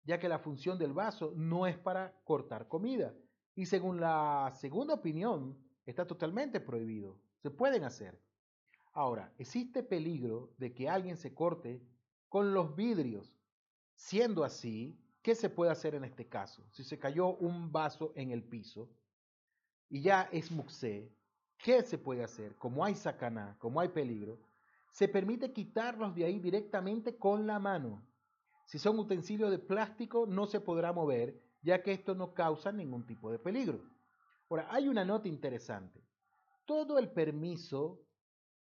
ya 0.02 0.18
que 0.18 0.28
la 0.28 0.40
función 0.40 0.78
del 0.78 0.92
vaso 0.92 1.32
no 1.36 1.68
es 1.68 1.78
para 1.78 2.20
cortar 2.24 2.66
comida. 2.66 3.14
Y 3.58 3.66
según 3.66 4.00
la 4.00 4.52
segunda 4.54 4.94
opinión, 4.94 5.58
está 5.84 6.06
totalmente 6.06 6.60
prohibido. 6.60 7.18
Se 7.42 7.50
pueden 7.50 7.82
hacer. 7.82 8.16
Ahora, 8.92 9.34
existe 9.36 9.82
peligro 9.82 10.54
de 10.58 10.72
que 10.72 10.88
alguien 10.88 11.16
se 11.16 11.34
corte 11.34 11.82
con 12.28 12.54
los 12.54 12.76
vidrios. 12.76 13.36
Siendo 13.96 14.44
así, 14.44 14.96
¿qué 15.22 15.34
se 15.34 15.50
puede 15.50 15.72
hacer 15.72 15.96
en 15.96 16.04
este 16.04 16.28
caso? 16.28 16.62
Si 16.70 16.84
se 16.84 17.00
cayó 17.00 17.34
un 17.34 17.72
vaso 17.72 18.12
en 18.14 18.30
el 18.30 18.44
piso 18.44 18.88
y 19.88 20.02
ya 20.02 20.28
es 20.30 20.52
muxé, 20.52 21.12
¿qué 21.56 21.82
se 21.82 21.98
puede 21.98 22.22
hacer? 22.22 22.54
Como 22.58 22.84
hay 22.84 22.94
sacaná, 22.94 23.56
como 23.58 23.80
hay 23.80 23.88
peligro, 23.88 24.38
se 24.92 25.08
permite 25.08 25.52
quitarlos 25.52 26.14
de 26.14 26.26
ahí 26.26 26.38
directamente 26.38 27.18
con 27.18 27.44
la 27.44 27.58
mano. 27.58 28.06
Si 28.66 28.78
son 28.78 29.00
utensilios 29.00 29.50
de 29.50 29.58
plástico, 29.58 30.26
no 30.28 30.46
se 30.46 30.60
podrá 30.60 30.92
mover, 30.92 31.47
ya 31.62 31.82
que 31.82 31.92
esto 31.92 32.14
no 32.14 32.34
causa 32.34 32.72
ningún 32.72 33.06
tipo 33.06 33.30
de 33.30 33.38
peligro. 33.38 33.80
Ahora, 34.48 34.68
hay 34.70 34.88
una 34.88 35.04
nota 35.04 35.28
interesante. 35.28 36.00
Todo 36.64 36.98
el 36.98 37.10
permiso 37.10 38.00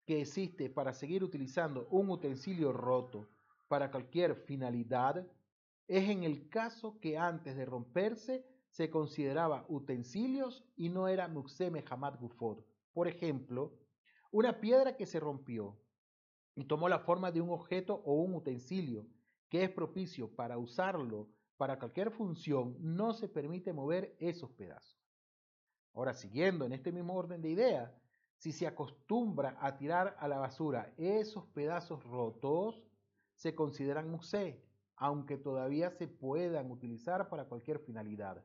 que 0.06 0.22
existe 0.22 0.70
para 0.70 0.94
seguir 0.94 1.24
utilizando 1.24 1.88
un 1.92 2.10
utensilio 2.10 2.72
roto 2.72 3.30
para 3.68 3.92
cualquier 3.92 4.36
finalidad 4.36 5.26
es 5.88 6.10
en 6.10 6.24
el 6.24 6.50
caso 6.50 7.00
que 7.00 7.18
antes 7.18 7.56
de 7.56 7.66
romperse 7.66 8.46
se 8.70 8.90
consideraba 8.90 9.66
utensilios 9.68 10.64
y 10.76 10.90
no 10.90 11.08
era 11.08 11.28
muxeme 11.28 11.84
hamad 11.90 12.20
gufod. 12.20 12.64
Por 12.94 13.08
ejemplo, 13.08 13.74
una 14.32 14.60
piedra 14.60 14.96
que 14.96 15.06
se 15.06 15.20
rompió 15.20 15.80
y 16.56 16.66
tomó 16.66 16.90
la 16.90 17.00
forma 17.00 17.32
de 17.32 17.42
un 17.42 17.50
objeto 17.50 18.02
o 18.06 18.14
un 18.14 18.36
utensilio 18.36 19.08
que 19.50 19.64
es 19.64 19.70
propicio 19.70 20.36
para 20.36 20.58
usarlo 20.58 21.28
para 21.60 21.78
cualquier 21.78 22.10
función, 22.10 22.78
no 22.80 23.12
se 23.12 23.28
permite 23.28 23.74
mover 23.74 24.16
esos 24.18 24.49
pedazos. 24.51 24.97
Ahora, 25.93 26.14
siguiendo 26.14 26.64
en 26.64 26.72
este 26.72 26.93
mismo 26.93 27.16
orden 27.16 27.41
de 27.41 27.49
idea, 27.49 28.01
si 28.38 28.53
se 28.53 28.66
acostumbra 28.66 29.57
a 29.60 29.76
tirar 29.76 30.16
a 30.20 30.30
la 30.30 30.38
basura 30.38 30.93
esos 30.95 31.45
pedazos 31.47 32.01
rotos, 32.05 32.82
se 33.34 33.55
consideran 33.55 34.10
musé, 34.10 34.64
aunque 34.95 35.36
todavía 35.36 35.91
se 35.91 36.07
puedan 36.07 36.72
utilizar 36.72 37.28
para 37.28 37.49
cualquier 37.49 37.80
finalidad. 37.80 38.41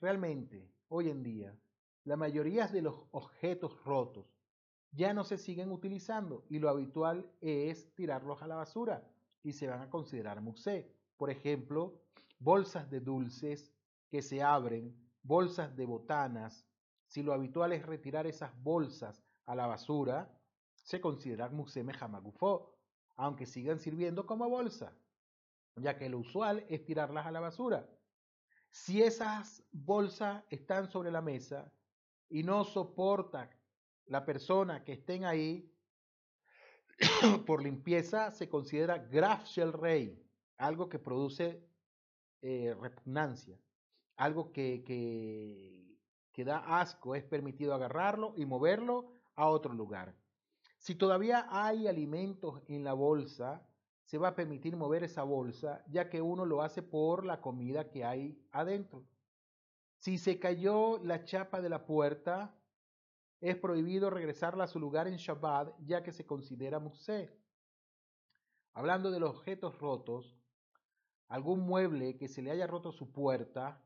Realmente, 0.00 0.68
hoy 0.88 1.08
en 1.08 1.22
día, 1.22 1.56
la 2.02 2.16
mayoría 2.16 2.66
de 2.66 2.82
los 2.82 2.96
objetos 3.12 3.80
rotos 3.84 4.26
ya 4.90 5.14
no 5.14 5.22
se 5.22 5.38
siguen 5.38 5.70
utilizando 5.70 6.44
y 6.48 6.58
lo 6.58 6.68
habitual 6.68 7.30
es 7.40 7.94
tirarlos 7.94 8.42
a 8.42 8.48
la 8.48 8.56
basura 8.56 9.08
y 9.44 9.52
se 9.52 9.68
van 9.68 9.82
a 9.82 9.88
considerar 9.88 10.40
musé. 10.40 10.92
Por 11.16 11.30
ejemplo, 11.30 12.00
bolsas 12.40 12.90
de 12.90 13.00
dulces 13.00 13.72
que 14.08 14.22
se 14.22 14.42
abren, 14.42 14.96
bolsas 15.22 15.76
de 15.76 15.86
botanas, 15.86 16.66
si 17.06 17.22
lo 17.22 17.32
habitual 17.32 17.72
es 17.72 17.86
retirar 17.86 18.26
esas 18.26 18.50
bolsas 18.62 19.22
a 19.46 19.54
la 19.54 19.66
basura, 19.66 20.36
se 20.74 21.00
considera 21.00 21.48
museme 21.50 21.92
jamagufo, 21.92 22.76
aunque 23.16 23.46
sigan 23.46 23.78
sirviendo 23.78 24.26
como 24.26 24.48
bolsa, 24.48 24.96
ya 25.76 25.96
que 25.96 26.08
lo 26.08 26.18
usual 26.18 26.64
es 26.68 26.84
tirarlas 26.84 27.26
a 27.26 27.30
la 27.30 27.40
basura. 27.40 27.88
Si 28.70 29.02
esas 29.02 29.62
bolsas 29.70 30.42
están 30.48 30.90
sobre 30.90 31.10
la 31.10 31.20
mesa 31.20 31.72
y 32.28 32.42
no 32.42 32.64
soporta 32.64 33.50
la 34.06 34.24
persona 34.24 34.82
que 34.84 34.92
estén 34.92 35.24
ahí, 35.24 35.70
por 37.46 37.62
limpieza 37.62 38.30
se 38.30 38.48
considera 38.48 38.98
graf 38.98 39.46
rey, 39.56 40.24
algo 40.56 40.88
que 40.88 40.98
produce 40.98 41.69
eh, 42.42 42.74
repugnancia, 42.80 43.58
algo 44.16 44.52
que, 44.52 44.82
que, 44.84 46.44
da 46.44 46.80
asco, 46.80 47.14
es 47.14 47.22
permitido 47.22 47.74
agarrarlo 47.74 48.32
y 48.36 48.46
moverlo 48.46 49.12
a 49.36 49.48
otro 49.48 49.74
lugar. 49.74 50.14
Si 50.78 50.94
todavía 50.94 51.46
hay 51.50 51.86
alimentos 51.86 52.62
en 52.66 52.82
la 52.82 52.94
bolsa, 52.94 53.66
se 54.04 54.16
va 54.16 54.28
a 54.28 54.34
permitir 54.34 54.74
mover 54.74 55.04
esa 55.04 55.22
bolsa, 55.22 55.84
ya 55.88 56.08
que 56.08 56.22
uno 56.22 56.46
lo 56.46 56.62
hace 56.62 56.82
por 56.82 57.26
la 57.26 57.42
comida 57.42 57.90
que 57.90 58.04
hay 58.04 58.42
adentro. 58.52 59.04
Si 59.98 60.16
se 60.16 60.38
cayó 60.38 60.98
la 61.04 61.24
chapa 61.24 61.60
de 61.60 61.68
la 61.68 61.84
puerta, 61.84 62.54
es 63.40 63.56
prohibido 63.56 64.08
regresarla 64.08 64.64
a 64.64 64.68
su 64.68 64.80
lugar 64.80 65.08
en 65.08 65.16
Shabbat, 65.16 65.74
ya 65.84 66.02
que 66.02 66.12
se 66.12 66.26
considera 66.26 66.78
muxé. 66.78 67.30
Hablando 68.72 69.10
de 69.10 69.20
los 69.20 69.36
objetos 69.36 69.78
rotos, 69.78 70.39
algún 71.30 71.60
mueble 71.60 72.16
que 72.18 72.28
se 72.28 72.42
le 72.42 72.50
haya 72.50 72.66
roto 72.66 72.92
su 72.92 73.12
puerta, 73.12 73.80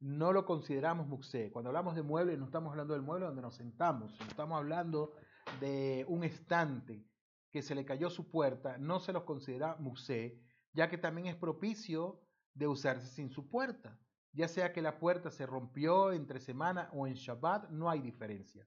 no 0.00 0.32
lo 0.32 0.44
consideramos 0.44 1.06
muxé. 1.06 1.52
Cuando 1.52 1.68
hablamos 1.68 1.94
de 1.94 2.02
mueble, 2.02 2.36
no 2.36 2.46
estamos 2.46 2.70
hablando 2.70 2.94
del 2.94 3.02
mueble 3.02 3.26
donde 3.26 3.42
nos 3.42 3.56
sentamos, 3.56 4.18
estamos 4.28 4.56
hablando 4.56 5.12
de 5.60 6.04
un 6.08 6.24
estante 6.24 7.06
que 7.50 7.62
se 7.62 7.74
le 7.74 7.84
cayó 7.84 8.08
su 8.08 8.30
puerta, 8.30 8.78
no 8.78 9.00
se 9.00 9.12
los 9.12 9.24
considera 9.24 9.76
musé, 9.76 10.42
ya 10.72 10.88
que 10.88 10.98
también 10.98 11.26
es 11.26 11.36
propicio 11.36 12.20
de 12.54 12.66
usarse 12.66 13.06
sin 13.06 13.30
su 13.30 13.48
puerta. 13.48 13.98
Ya 14.32 14.48
sea 14.48 14.72
que 14.72 14.82
la 14.82 14.98
puerta 14.98 15.30
se 15.30 15.46
rompió 15.46 16.12
entre 16.12 16.40
semana 16.40 16.90
o 16.92 17.06
en 17.06 17.14
Shabbat, 17.14 17.70
no 17.70 17.88
hay 17.88 18.00
diferencia. 18.00 18.66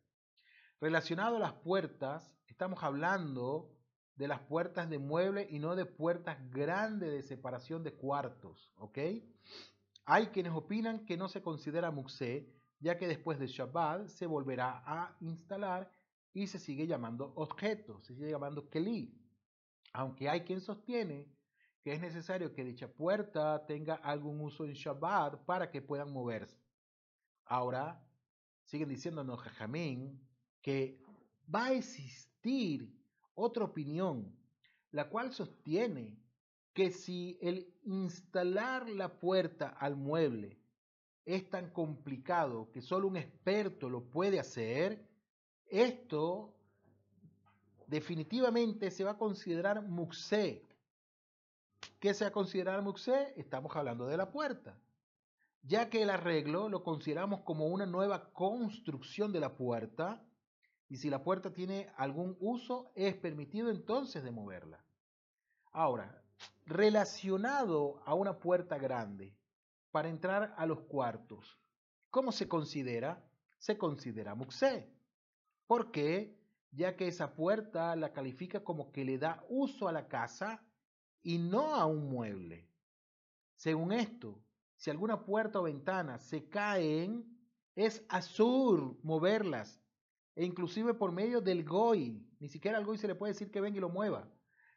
Relacionado 0.80 1.38
a 1.38 1.40
las 1.40 1.54
puertas, 1.54 2.40
estamos 2.48 2.84
hablando 2.84 3.79
de 4.20 4.28
las 4.28 4.42
puertas 4.42 4.90
de 4.90 5.00
mueble 5.00 5.48
y 5.50 5.60
no 5.60 5.78
de 5.78 5.86
puertas 5.86 6.38
grandes 6.52 7.10
de 7.10 7.24
separación 7.24 7.86
de 7.86 7.94
cuartos, 7.94 8.74
¿ok? 8.76 8.98
Hay 10.06 10.28
quienes 10.28 10.52
opinan 10.52 11.06
que 11.06 11.16
no 11.16 11.30
se 11.30 11.42
considera 11.42 11.90
muxé, 11.90 12.54
ya 12.82 12.98
que 12.98 13.08
después 13.08 13.40
de 13.40 13.48
Shabbat 13.48 14.08
se 14.08 14.26
volverá 14.26 14.84
a 14.86 15.16
instalar 15.22 15.90
y 16.34 16.48
se 16.48 16.60
sigue 16.60 16.86
llamando 16.86 17.32
objeto, 17.38 18.02
se 18.02 18.14
sigue 18.14 18.32
llamando 18.32 18.70
keli. 18.70 19.18
Aunque 19.94 20.28
hay 20.28 20.42
quien 20.42 20.60
sostiene 20.60 21.34
que 21.82 21.94
es 21.94 22.02
necesario 22.02 22.54
que 22.54 22.66
dicha 22.66 22.90
puerta 22.90 23.66
tenga 23.66 23.96
algún 23.96 24.42
uso 24.42 24.66
en 24.66 24.74
Shabbat 24.74 25.46
para 25.46 25.72
que 25.72 25.82
puedan 25.82 26.12
moverse. 26.12 26.62
Ahora, 27.46 28.06
siguen 28.66 28.90
diciéndonos 28.90 29.40
Jajamín 29.40 30.28
que 30.62 31.02
va 31.56 31.68
a 31.68 31.72
existir 31.72 32.99
otra 33.40 33.64
opinión, 33.64 34.36
la 34.92 35.10
cual 35.10 35.32
sostiene 35.34 36.18
que 36.74 36.92
si 36.92 37.38
el 37.42 37.74
instalar 37.84 38.90
la 38.90 39.20
puerta 39.20 39.70
al 39.70 39.96
mueble 39.96 40.60
es 41.26 41.50
tan 41.50 41.70
complicado 41.72 42.72
que 42.72 42.82
solo 42.82 43.08
un 43.08 43.18
experto 43.18 43.90
lo 43.90 44.04
puede 44.04 44.40
hacer, 44.40 45.08
esto 45.68 46.56
definitivamente 47.88 48.92
se 48.92 49.04
va 49.04 49.12
a 49.12 49.18
considerar 49.18 49.82
muxé. 49.82 50.66
¿Qué 52.00 52.14
se 52.14 52.24
va 52.24 52.30
a 52.30 52.34
considerar 52.34 52.82
muxé? 52.82 53.34
Estamos 53.36 53.76
hablando 53.76 54.08
de 54.08 54.18
la 54.18 54.32
puerta. 54.32 54.78
Ya 55.64 55.90
que 55.90 56.02
el 56.02 56.10
arreglo 56.10 56.70
lo 56.70 56.84
consideramos 56.84 57.42
como 57.42 57.68
una 57.68 57.86
nueva 57.86 58.32
construcción 58.32 59.32
de 59.32 59.40
la 59.40 59.56
puerta, 59.56 60.24
y 60.90 60.98
si 60.98 61.10
la 61.10 61.24
puerta 61.24 61.54
tiene 61.54 61.92
algún 61.96 62.36
uso, 62.40 62.92
es 62.96 63.16
permitido 63.16 63.70
entonces 63.70 64.24
de 64.24 64.32
moverla. 64.32 64.84
Ahora, 65.72 66.24
relacionado 66.66 68.02
a 68.06 68.16
una 68.16 68.40
puerta 68.40 68.78
grande, 68.78 69.36
para 69.92 70.10
entrar 70.10 70.54
a 70.58 70.66
los 70.66 70.82
cuartos, 70.82 71.60
¿cómo 72.10 72.32
se 72.32 72.48
considera? 72.48 73.24
Se 73.58 73.78
considera 73.78 74.36
muxé. 74.36 74.92
¿Por 75.68 75.92
qué? 75.92 76.38
Ya 76.72 76.96
que 76.96 77.08
esa 77.08 77.34
puerta 77.34 77.96
la 77.96 78.14
califica 78.14 78.64
como 78.64 78.92
que 78.92 79.04
le 79.04 79.18
da 79.18 79.44
uso 79.50 79.88
a 79.88 79.92
la 79.92 80.08
casa 80.08 80.64
y 81.22 81.38
no 81.38 81.76
a 81.76 81.86
un 81.86 82.10
mueble. 82.10 82.68
Según 83.56 83.92
esto, 83.92 84.40
si 84.76 84.90
alguna 84.90 85.26
puerta 85.26 85.60
o 85.60 85.64
ventana 85.64 86.20
se 86.20 86.48
caen, 86.48 87.38
es 87.76 88.06
azul 88.08 88.98
moverlas, 89.04 89.82
e 90.40 90.46
inclusive 90.46 90.94
por 90.94 91.12
medio 91.12 91.42
del 91.42 91.66
GOI, 91.66 92.26
ni 92.40 92.48
siquiera 92.48 92.78
al 92.78 92.86
GOI 92.86 92.98
se 92.98 93.08
le 93.08 93.16
puede 93.16 93.34
decir 93.34 93.52
que 93.52 93.60
venga 93.60 93.78
y 93.78 93.82
lo 93.82 93.90
mueva. 93.90 94.26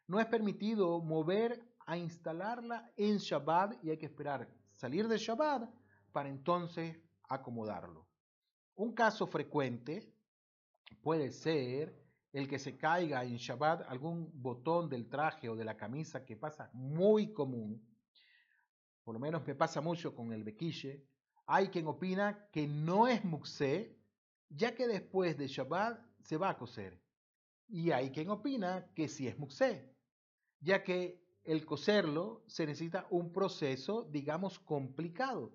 No 0.07 0.19
es 0.19 0.25
permitido 0.25 0.99
mover 0.99 1.63
a 1.85 1.95
instalarla 1.95 2.91
en 2.97 3.17
Shabbat 3.17 3.83
y 3.83 3.89
hay 3.89 3.97
que 3.97 4.07
esperar 4.07 4.49
salir 4.73 5.07
de 5.07 5.17
Shabbat 5.17 5.69
para 6.11 6.27
entonces 6.27 6.97
acomodarlo. 7.29 8.07
Un 8.75 8.93
caso 8.93 9.25
frecuente 9.25 10.13
Puede 11.01 11.31
ser 11.31 12.01
el 12.31 12.47
que 12.47 12.59
se 12.59 12.77
caiga 12.77 13.23
en 13.23 13.37
Shabbat 13.37 13.89
algún 13.89 14.29
botón 14.33 14.89
del 14.89 15.07
traje 15.09 15.49
o 15.49 15.55
de 15.55 15.65
la 15.65 15.77
camisa 15.77 16.25
que 16.25 16.35
pasa 16.35 16.69
muy 16.73 17.33
común. 17.33 17.81
Por 19.03 19.13
lo 19.13 19.19
menos 19.19 19.45
me 19.45 19.55
pasa 19.55 19.81
mucho 19.81 20.15
con 20.15 20.31
el 20.33 20.43
bequille. 20.43 21.05
Hay 21.45 21.67
quien 21.67 21.87
opina 21.87 22.47
que 22.51 22.67
no 22.67 23.07
es 23.07 23.23
muxé, 23.23 23.97
ya 24.49 24.75
que 24.75 24.87
después 24.87 25.37
de 25.37 25.47
Shabbat 25.47 25.99
se 26.23 26.37
va 26.37 26.49
a 26.49 26.57
coser. 26.57 26.99
Y 27.67 27.91
hay 27.91 28.11
quien 28.11 28.29
opina 28.29 28.91
que 28.95 29.07
sí 29.07 29.27
es 29.27 29.37
muxé, 29.37 29.93
ya 30.59 30.83
que 30.83 31.23
el 31.43 31.65
coserlo 31.65 32.43
se 32.47 32.65
necesita 32.65 33.07
un 33.09 33.31
proceso, 33.31 34.07
digamos, 34.11 34.59
complicado. 34.59 35.53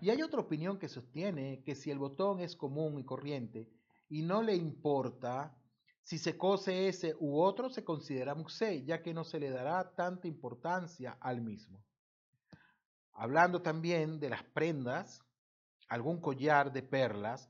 Y 0.00 0.10
hay 0.10 0.22
otra 0.22 0.40
opinión 0.40 0.78
que 0.78 0.88
sostiene 0.88 1.62
que 1.62 1.74
si 1.74 1.90
el 1.90 1.98
botón 1.98 2.40
es 2.40 2.56
común 2.56 2.98
y 2.98 3.04
corriente 3.04 3.68
y 4.08 4.22
no 4.22 4.42
le 4.42 4.56
importa 4.56 5.56
si 6.02 6.18
se 6.18 6.36
cose 6.36 6.88
ese 6.88 7.14
u 7.20 7.40
otro, 7.40 7.70
se 7.70 7.84
considera 7.84 8.34
muxé, 8.34 8.84
ya 8.84 9.02
que 9.02 9.14
no 9.14 9.22
se 9.22 9.38
le 9.38 9.50
dará 9.50 9.94
tanta 9.94 10.26
importancia 10.26 11.16
al 11.20 11.40
mismo. 11.40 11.84
Hablando 13.12 13.62
también 13.62 14.18
de 14.18 14.30
las 14.30 14.42
prendas, 14.42 15.20
algún 15.88 16.20
collar 16.20 16.72
de 16.72 16.82
perlas 16.82 17.48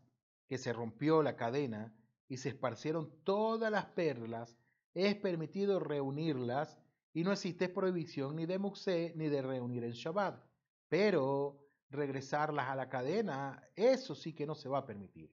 que 0.50 0.58
se 0.58 0.72
rompió 0.72 1.22
la 1.22 1.36
cadena 1.36 1.94
y 2.26 2.38
se 2.38 2.48
esparcieron 2.48 3.22
todas 3.22 3.70
las 3.70 3.86
perlas, 3.86 4.58
es 4.94 5.14
permitido 5.14 5.78
reunirlas 5.78 6.76
y 7.14 7.22
no 7.22 7.30
existe 7.30 7.68
prohibición 7.68 8.34
ni 8.34 8.46
de 8.46 8.58
muxé 8.58 9.12
ni 9.14 9.28
de 9.28 9.42
reunir 9.42 9.84
en 9.84 9.92
Shabbat. 9.92 10.42
Pero 10.88 11.68
regresarlas 11.88 12.68
a 12.68 12.74
la 12.74 12.88
cadena, 12.88 13.62
eso 13.76 14.16
sí 14.16 14.32
que 14.32 14.44
no 14.44 14.56
se 14.56 14.68
va 14.68 14.78
a 14.78 14.86
permitir. 14.86 15.32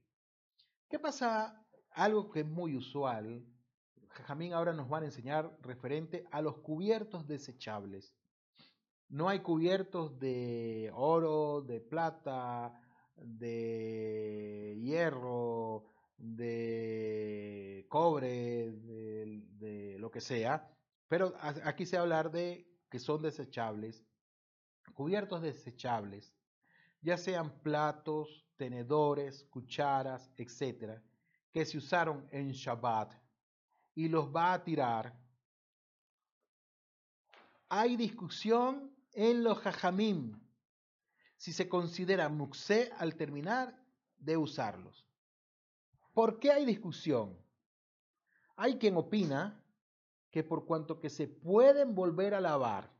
¿Qué 0.87 0.99
pasa? 0.99 1.65
Algo 1.93 2.29
que 2.29 2.41
es 2.41 2.45
muy 2.45 2.77
usual, 2.77 3.43
Jamín 4.27 4.53
ahora 4.53 4.71
nos 4.71 4.87
van 4.87 5.01
a 5.01 5.07
enseñar 5.07 5.51
referente 5.63 6.25
a 6.29 6.43
los 6.43 6.59
cubiertos 6.59 7.25
desechables. 7.25 8.13
No 9.09 9.29
hay 9.29 9.39
cubiertos 9.39 10.19
de 10.19 10.91
oro, 10.93 11.63
de 11.63 11.79
plata, 11.79 12.79
de 13.17 14.77
hierro, 14.81 15.85
de 16.17 17.85
cobre, 17.89 18.71
de, 18.71 19.97
lo 19.99 20.11
que 20.11 20.21
sea, 20.21 20.69
pero 21.07 21.33
aquí 21.41 21.85
se 21.85 21.97
hablar 21.97 22.31
de 22.31 22.67
que 22.89 22.99
son 22.99 23.21
desechables, 23.21 24.05
cubiertos 24.93 25.41
desechables, 25.41 26.33
ya 27.01 27.17
sean 27.17 27.59
platos, 27.61 28.45
tenedores, 28.55 29.43
cucharas, 29.45 30.31
etcétera, 30.37 31.01
que 31.51 31.65
se 31.65 31.77
usaron 31.77 32.27
en 32.31 32.51
Shabbat 32.51 33.13
y 33.95 34.07
los 34.07 34.33
va 34.33 34.53
a 34.53 34.63
tirar. 34.63 35.17
Hay 37.69 37.95
discusión 37.97 38.95
en 39.13 39.43
los 39.43 39.57
jajamim 39.59 40.39
si 41.37 41.53
se 41.53 41.69
considera 41.69 42.29
muxé 42.29 42.91
al 42.97 43.15
terminar 43.15 43.79
de 44.17 44.37
usarlos. 44.37 45.07
¿Por 46.13 46.39
qué 46.39 46.51
hay 46.51 46.65
discusión? 46.65 47.37
Hay 48.55 48.77
quien 48.77 48.97
opina 48.97 49.63
que 50.31 50.43
por 50.43 50.65
cuanto 50.65 50.99
que 50.99 51.09
se 51.09 51.27
pueden 51.27 51.95
volver 51.95 52.33
a 52.33 52.41
lavar 52.41 52.91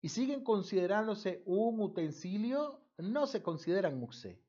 y 0.00 0.08
siguen 0.08 0.44
considerándose 0.44 1.42
un 1.46 1.80
utensilio, 1.80 2.80
no 2.98 3.26
se 3.26 3.42
consideran 3.42 3.98
muxé 3.98 4.40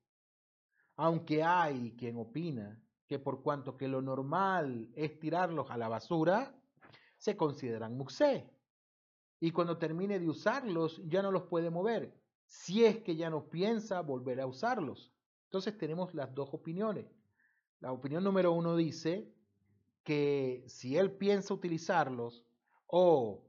aunque 1.01 1.43
hay 1.43 1.95
quien 1.97 2.15
opina 2.17 2.79
que 3.07 3.17
por 3.17 3.41
cuanto 3.41 3.75
que 3.75 3.87
lo 3.87 4.03
normal 4.03 4.87
es 4.95 5.19
tirarlos 5.19 5.71
a 5.71 5.77
la 5.77 5.89
basura, 5.89 6.55
se 7.17 7.35
consideran 7.35 7.97
muxé. 7.97 8.47
Y 9.39 9.49
cuando 9.49 9.79
termine 9.79 10.19
de 10.19 10.29
usarlos, 10.29 11.01
ya 11.07 11.23
no 11.23 11.31
los 11.31 11.47
puede 11.47 11.71
mover, 11.71 12.13
si 12.51 12.83
es 12.83 12.97
que 12.97 13.15
ya 13.15 13.29
no 13.29 13.49
piensa 13.49 14.01
volver 14.01 14.41
a 14.41 14.45
usarlos. 14.45 15.09
Entonces 15.45 15.77
tenemos 15.77 16.13
las 16.13 16.35
dos 16.35 16.49
opiniones. 16.53 17.05
La 17.79 17.93
opinión 17.93 18.25
número 18.25 18.51
uno 18.51 18.75
dice 18.75 19.33
que 20.03 20.61
si 20.67 20.97
él 20.97 21.13
piensa 21.13 21.53
utilizarlos 21.53 22.43
o 22.87 23.47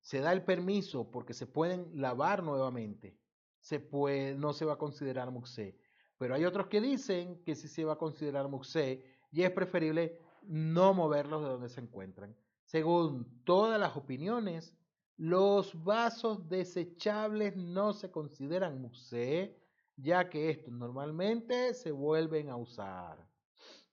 se 0.00 0.18
da 0.18 0.32
el 0.32 0.42
permiso 0.42 1.12
porque 1.12 1.32
se 1.32 1.46
pueden 1.46 1.92
lavar 1.94 2.42
nuevamente, 2.42 3.16
se 3.60 3.78
puede, 3.78 4.34
no 4.34 4.52
se 4.52 4.64
va 4.64 4.72
a 4.72 4.78
considerar 4.78 5.30
muxé. 5.30 5.78
Pero 6.18 6.34
hay 6.34 6.44
otros 6.44 6.66
que 6.66 6.80
dicen 6.80 7.40
que 7.44 7.54
sí 7.54 7.68
se 7.68 7.84
va 7.84 7.92
a 7.92 7.98
considerar 7.98 8.48
muxé 8.48 9.04
y 9.30 9.42
es 9.42 9.52
preferible 9.52 10.18
no 10.42 10.92
moverlos 10.92 11.42
de 11.42 11.50
donde 11.50 11.68
se 11.68 11.82
encuentran. 11.82 12.36
Según 12.64 13.44
todas 13.44 13.78
las 13.78 13.96
opiniones, 13.96 14.76
los 15.20 15.74
vasos 15.84 16.48
desechables 16.48 17.54
no 17.54 17.92
se 17.92 18.10
consideran 18.10 18.80
muxé, 18.80 19.54
ya 19.94 20.30
que 20.30 20.48
estos 20.48 20.72
normalmente 20.72 21.74
se 21.74 21.92
vuelven 21.92 22.48
a 22.48 22.56
usar. 22.56 23.28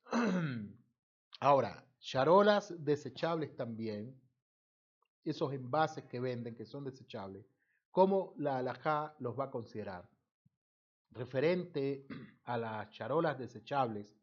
Ahora, 1.42 1.86
charolas 2.00 2.74
desechables 2.82 3.54
también, 3.58 4.18
esos 5.26 5.52
envases 5.52 6.06
que 6.06 6.22
venden 6.22 6.56
que 6.56 6.66
son 6.66 6.86
desechables, 6.86 7.46
¿cómo 7.92 8.34
la 8.38 8.60
alajá 8.60 9.14
los 9.20 9.38
va 9.38 9.46
a 9.46 9.52
considerar? 9.52 10.10
Referente 11.12 12.08
a 12.46 12.58
las 12.58 12.90
charolas 12.92 13.38
desechables, 13.38 14.16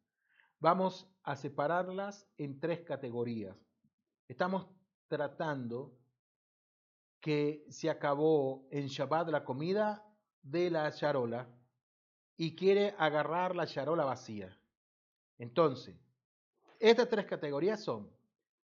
vamos 0.59 1.07
a 1.23 1.37
separarlas 1.37 2.27
en 2.39 2.59
tres 2.59 2.81
categorías. 2.81 3.59
Estamos 4.27 4.67
tratando 5.07 5.99
que 7.25 7.65
se 7.71 7.89
acabó 7.89 8.69
en 8.71 8.87
Shabbat 8.87 9.31
la 9.31 9.47
comida 9.47 10.07
de 10.43 10.71
la 10.71 10.93
charola 10.93 11.49
y 12.37 12.55
quiere 12.55 12.95
agarrar 12.99 13.57
la 13.57 13.67
charola 13.67 14.05
vacía. 14.05 14.55
Entonces, 15.39 15.97
estas 16.79 17.09
tres 17.09 17.25
categorías 17.25 17.83
son, 17.83 18.11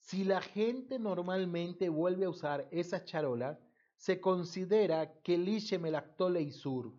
si 0.01 0.25
la 0.25 0.41
gente 0.41 0.99
normalmente 0.99 1.89
vuelve 1.89 2.25
a 2.25 2.31
usar 2.31 2.67
esas 2.73 3.05
charolas, 3.05 3.65
se 3.95 4.21
considera 4.21 5.21
que 5.23 5.39
liche 5.39 5.79
melactole 5.79 6.43
y 6.43 6.51
sur. 6.51 6.93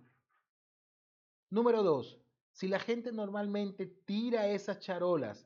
Número 1.49 1.83
dos, 1.83 2.21
si 2.53 2.69
la 2.69 2.79
gente 2.79 3.11
normalmente 3.11 3.85
tira 3.85 4.47
esas 4.47 4.79
charolas, 4.79 5.45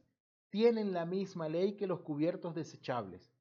tienen 0.51 0.93
la 0.93 1.07
misma 1.07 1.49
ley 1.49 1.76
que 1.76 1.88
los 1.88 2.01
cubiertos 2.01 2.53
desechables. 2.53 3.34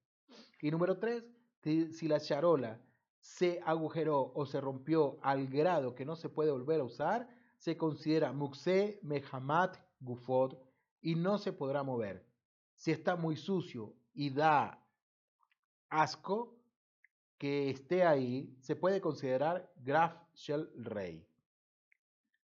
Y 0.62 0.70
número 0.70 0.96
tres, 0.98 1.22
si 1.62 2.08
la 2.08 2.20
charola 2.20 2.80
se 3.20 3.60
agujeró 3.64 4.32
o 4.34 4.46
se 4.46 4.60
rompió 4.60 5.18
al 5.22 5.46
grado 5.46 5.94
que 5.94 6.04
no 6.04 6.16
se 6.16 6.28
puede 6.28 6.50
volver 6.50 6.80
a 6.80 6.84
usar, 6.84 7.28
se 7.56 7.76
considera 7.76 8.32
muxé, 8.32 8.98
mehamat, 9.02 9.76
gufot 10.00 10.60
y 11.00 11.14
no 11.14 11.38
se 11.38 11.52
podrá 11.52 11.82
mover. 11.82 12.26
Si 12.74 12.90
está 12.90 13.14
muy 13.14 13.36
sucio 13.36 13.94
y 14.12 14.30
da 14.30 14.84
asco 15.88 16.56
que 17.38 17.70
esté 17.70 18.04
ahí, 18.04 18.56
se 18.60 18.74
puede 18.74 19.00
considerar 19.00 19.72
graf 19.76 20.16
shel 20.34 20.68
rey. 20.76 21.26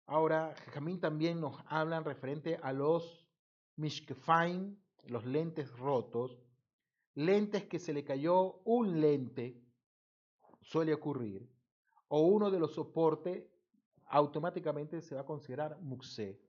Ahora, 0.06 0.54
Jamín 0.72 1.00
también 1.00 1.40
nos 1.40 1.56
hablan 1.66 2.04
referente 2.04 2.58
a 2.62 2.72
los 2.72 3.26
mishkefain, 3.76 4.78
los 5.06 5.24
lentes 5.24 5.70
rotos, 5.78 6.38
lentes 7.14 7.64
que 7.64 7.78
se 7.78 7.92
le 7.92 8.04
cayó 8.04 8.60
un 8.64 9.00
lente, 9.00 9.60
suele 10.62 10.94
ocurrir, 10.94 11.48
o 12.08 12.22
uno 12.22 12.50
de 12.50 12.58
los 12.58 12.74
soportes, 12.74 13.44
automáticamente 14.06 15.00
se 15.00 15.14
va 15.14 15.22
a 15.22 15.26
considerar 15.26 15.80
muxé. 15.80 16.40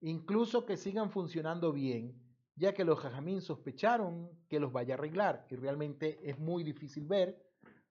Incluso 0.00 0.64
que 0.64 0.76
sigan 0.76 1.10
funcionando 1.10 1.72
bien, 1.72 2.14
ya 2.56 2.72
que 2.74 2.84
los 2.84 2.98
jajamín 2.98 3.40
sospecharon 3.40 4.30
que 4.48 4.60
los 4.60 4.72
vaya 4.72 4.94
a 4.94 4.98
arreglar, 4.98 5.46
y 5.50 5.56
realmente 5.56 6.18
es 6.22 6.38
muy 6.38 6.62
difícil 6.64 7.06
ver 7.06 7.42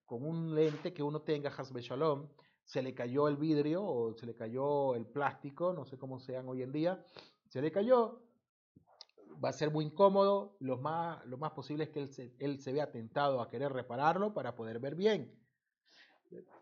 con 0.05 0.25
un 0.25 0.55
lente 0.55 0.93
que 0.93 1.03
uno 1.03 1.21
tenga 1.21 1.49
Hasbe 1.49 1.81
Shalom, 1.81 2.27
se 2.63 2.81
le 2.83 2.93
cayó 2.93 3.27
el 3.27 3.37
vidrio 3.37 3.83
o 3.83 4.13
se 4.13 4.25
le 4.25 4.35
cayó 4.35 4.95
el 4.95 5.07
plástico, 5.07 5.73
no 5.73 5.85
sé 5.85 5.97
cómo 5.97 6.19
sean 6.19 6.47
hoy 6.47 6.61
en 6.61 6.71
día, 6.71 7.03
se 7.47 7.61
le 7.61 7.71
cayó, 7.71 8.21
va 9.43 9.49
a 9.49 9.53
ser 9.53 9.71
muy 9.71 9.85
incómodo, 9.85 10.55
lo 10.59 10.77
más, 10.77 11.25
lo 11.25 11.37
más 11.37 11.51
posible 11.51 11.85
es 11.85 11.89
que 11.89 12.01
él 12.01 12.11
se, 12.11 12.35
él 12.39 12.59
se 12.59 12.73
vea 12.73 12.91
tentado 12.91 13.41
a 13.41 13.49
querer 13.49 13.71
repararlo 13.71 14.33
para 14.33 14.55
poder 14.55 14.79
ver 14.79 14.95
bien. 14.95 15.33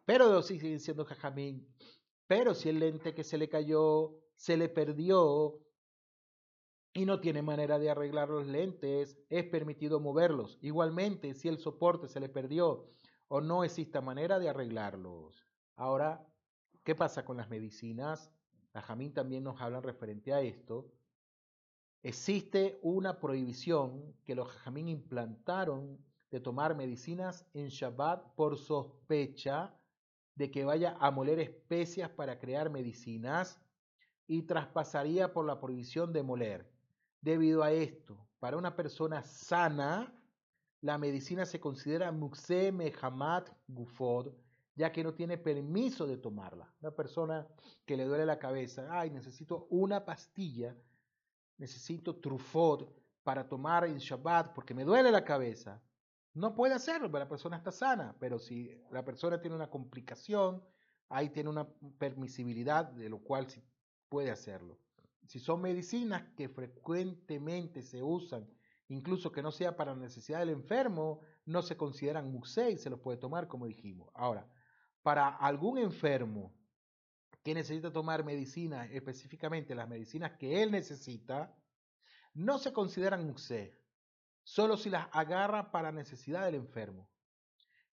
Pero 0.06 0.42
sí 0.42 0.60
siguen 0.60 0.80
siendo 0.80 1.06
jajamín. 1.06 1.68
Pero 2.28 2.54
si 2.54 2.70
el 2.70 2.80
lente 2.80 3.14
que 3.14 3.24
se 3.24 3.38
le 3.38 3.50
cayó 3.50 4.16
se 4.36 4.56
le 4.56 4.70
perdió 4.70 5.60
y 6.94 7.06
no 7.06 7.20
tiene 7.20 7.42
manera 7.42 7.80
de 7.80 7.90
arreglar 7.90 8.30
los 8.30 8.48
lentes, 8.48 9.20
es 9.30 9.46
permitido 9.46 10.00
moverlos. 10.00 10.58
Igualmente, 10.62 11.34
si 11.34 11.48
el 11.48 11.60
soporte 11.60 12.08
se 12.08 12.20
le 12.20 12.30
perdió 12.30 12.90
o 13.28 13.42
no 13.42 13.64
existe 13.64 14.00
manera 14.02 14.40
de 14.40 14.50
arreglarlos. 14.50 15.46
Ahora, 15.76 16.26
¿qué 16.84 16.96
pasa 16.96 17.26
con 17.26 17.38
las 17.38 17.50
medicinas? 17.50 18.32
La 18.74 18.82
Jamín 18.82 19.14
también 19.14 19.44
nos 19.44 19.60
habla 19.62 19.82
referente 19.82 20.34
a 20.34 20.42
esto. 20.42 20.92
Existe 22.04 22.80
una 22.82 23.20
prohibición 23.20 24.16
que 24.24 24.36
los 24.36 24.50
Jamín 24.50 24.88
implantaron 24.88 25.98
de 26.32 26.40
tomar 26.40 26.76
medicinas 26.76 27.46
en 27.54 27.70
Shabbat 27.70 28.36
por 28.36 28.58
sospecha 28.58 29.74
de 30.36 30.52
que 30.52 30.66
vaya 30.66 30.96
a 31.00 31.10
moler 31.10 31.40
especias 31.40 32.10
para 32.10 32.38
crear 32.38 32.70
medicinas 32.70 33.60
y 34.28 34.44
traspasaría 34.44 35.34
por 35.34 35.46
la 35.46 35.60
prohibición 35.60 36.14
de 36.14 36.24
moler. 36.24 36.70
Debido 37.22 37.64
a 37.64 37.72
esto, 37.72 38.28
para 38.40 38.58
una 38.58 38.76
persona 38.76 39.24
sana, 39.24 40.14
la 40.82 40.98
medicina 40.98 41.46
se 41.46 41.60
considera 41.60 42.12
muxe 42.12 42.72
mehamat 42.72 43.50
gufod, 43.68 44.34
ya 44.76 44.92
que 44.92 45.04
no 45.04 45.16
tiene 45.16 45.38
permiso 45.40 46.06
de 46.06 46.18
tomarla. 46.18 46.72
Una 46.82 46.92
persona 46.92 47.48
que 47.86 47.98
le 47.98 48.06
duele 48.06 48.26
la 48.26 48.38
cabeza, 48.38 48.88
ay, 48.92 49.10
necesito 49.10 49.66
una 49.72 50.06
pastilla, 50.06 50.76
necesito 51.58 52.16
trufot 52.16 52.94
para 53.24 53.48
tomar 53.48 53.86
en 53.86 53.98
Shabbat 53.98 54.54
porque 54.54 54.74
me 54.74 54.84
duele 54.84 55.12
la 55.12 55.24
cabeza. 55.24 55.82
No 56.34 56.54
puede 56.56 56.76
hacerlo, 56.76 57.10
la 57.10 57.28
persona 57.28 57.58
está 57.58 57.72
sana, 57.72 58.16
pero 58.20 58.40
si 58.40 58.72
la 58.92 59.04
persona 59.04 59.42
tiene 59.42 59.56
una 59.56 59.70
complicación, 59.70 60.64
ahí 61.10 61.30
tiene 61.30 61.50
una 61.50 61.68
permisibilidad 61.98 62.86
de 62.86 63.10
lo 63.10 63.20
cual 63.20 63.50
sí 63.50 63.64
puede 64.08 64.32
hacerlo. 64.32 64.80
Si 65.26 65.40
son 65.40 65.62
medicinas 65.62 66.24
que 66.36 66.48
frecuentemente 66.48 67.82
se 67.82 68.02
usan, 68.02 68.48
incluso 68.88 69.32
que 69.32 69.42
no 69.44 69.52
sea 69.52 69.76
para 69.76 69.96
necesidad 69.96 70.40
del 70.40 70.50
enfermo, 70.50 71.22
no 71.46 71.62
se 71.62 71.76
consideran 71.76 72.34
y 72.72 72.78
se 72.78 72.90
los 72.90 73.00
puede 73.00 73.18
tomar 73.18 73.48
como 73.48 73.66
dijimos. 73.66 74.10
Ahora, 74.14 74.48
para 75.02 75.28
algún 75.28 75.78
enfermo 75.78 76.54
que 77.48 77.56
necesita 77.56 77.94
tomar 77.94 78.26
medicina, 78.26 78.88
específicamente 78.88 79.74
las 79.74 79.88
medicinas 79.88 80.34
que 80.34 80.62
él 80.62 80.70
necesita, 80.70 81.56
no 82.34 82.60
se 82.60 82.74
consideran 82.74 83.26
muxé, 83.26 83.74
solo 84.44 84.76
si 84.76 84.90
las 84.90 85.08
agarra 85.14 85.72
para 85.72 85.94
necesidad 85.94 86.44
del 86.44 86.56
enfermo. 86.56 87.10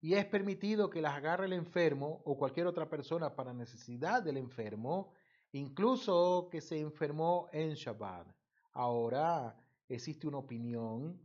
Y 0.01 0.15
es 0.15 0.27
permitido 0.27 0.91
que 0.91 1.01
las 1.01 1.15
agarre 1.15 1.47
el 1.47 1.53
enfermo 1.53 2.21
o 2.25 2.37
cualquier 2.37 2.67
otra 2.67 2.91
persona 2.91 3.37
para 3.37 3.55
necesidad 3.55 4.25
del 4.25 4.39
enfermo, 4.39 5.13
incluso 5.53 6.49
que 6.51 6.61
se 6.61 6.81
enfermó 6.81 7.49
en 7.53 7.75
Shabbat. 7.75 8.27
Ahora 8.73 9.57
existe 9.89 10.27
una 10.27 10.39
opinión 10.39 11.25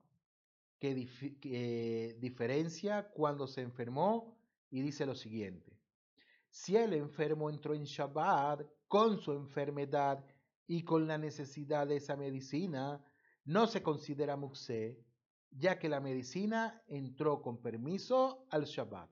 que, 0.77 2.15
diferencia 2.19 3.09
cuando 3.09 3.47
se 3.47 3.61
enfermó 3.61 4.37
y 4.69 4.81
dice 4.81 5.07
lo 5.07 5.15
siguiente. 5.15 5.78
Si 6.49 6.75
el 6.75 6.93
enfermo 6.93 7.49
entró 7.49 7.73
en 7.73 7.83
Shabbat 7.83 8.65
con 8.87 9.19
su 9.19 9.31
enfermedad 9.33 10.25
y 10.67 10.83
con 10.83 11.07
la 11.07 11.17
necesidad 11.17 11.87
de 11.87 11.97
esa 11.97 12.15
medicina, 12.15 13.03
no 13.45 13.67
se 13.67 13.81
considera 13.81 14.35
muxé, 14.35 15.03
ya 15.51 15.77
que 15.79 15.89
la 15.89 15.99
medicina 15.99 16.83
entró 16.87 17.41
con 17.41 17.61
permiso 17.61 18.45
al 18.49 18.65
Shabbat. 18.65 19.09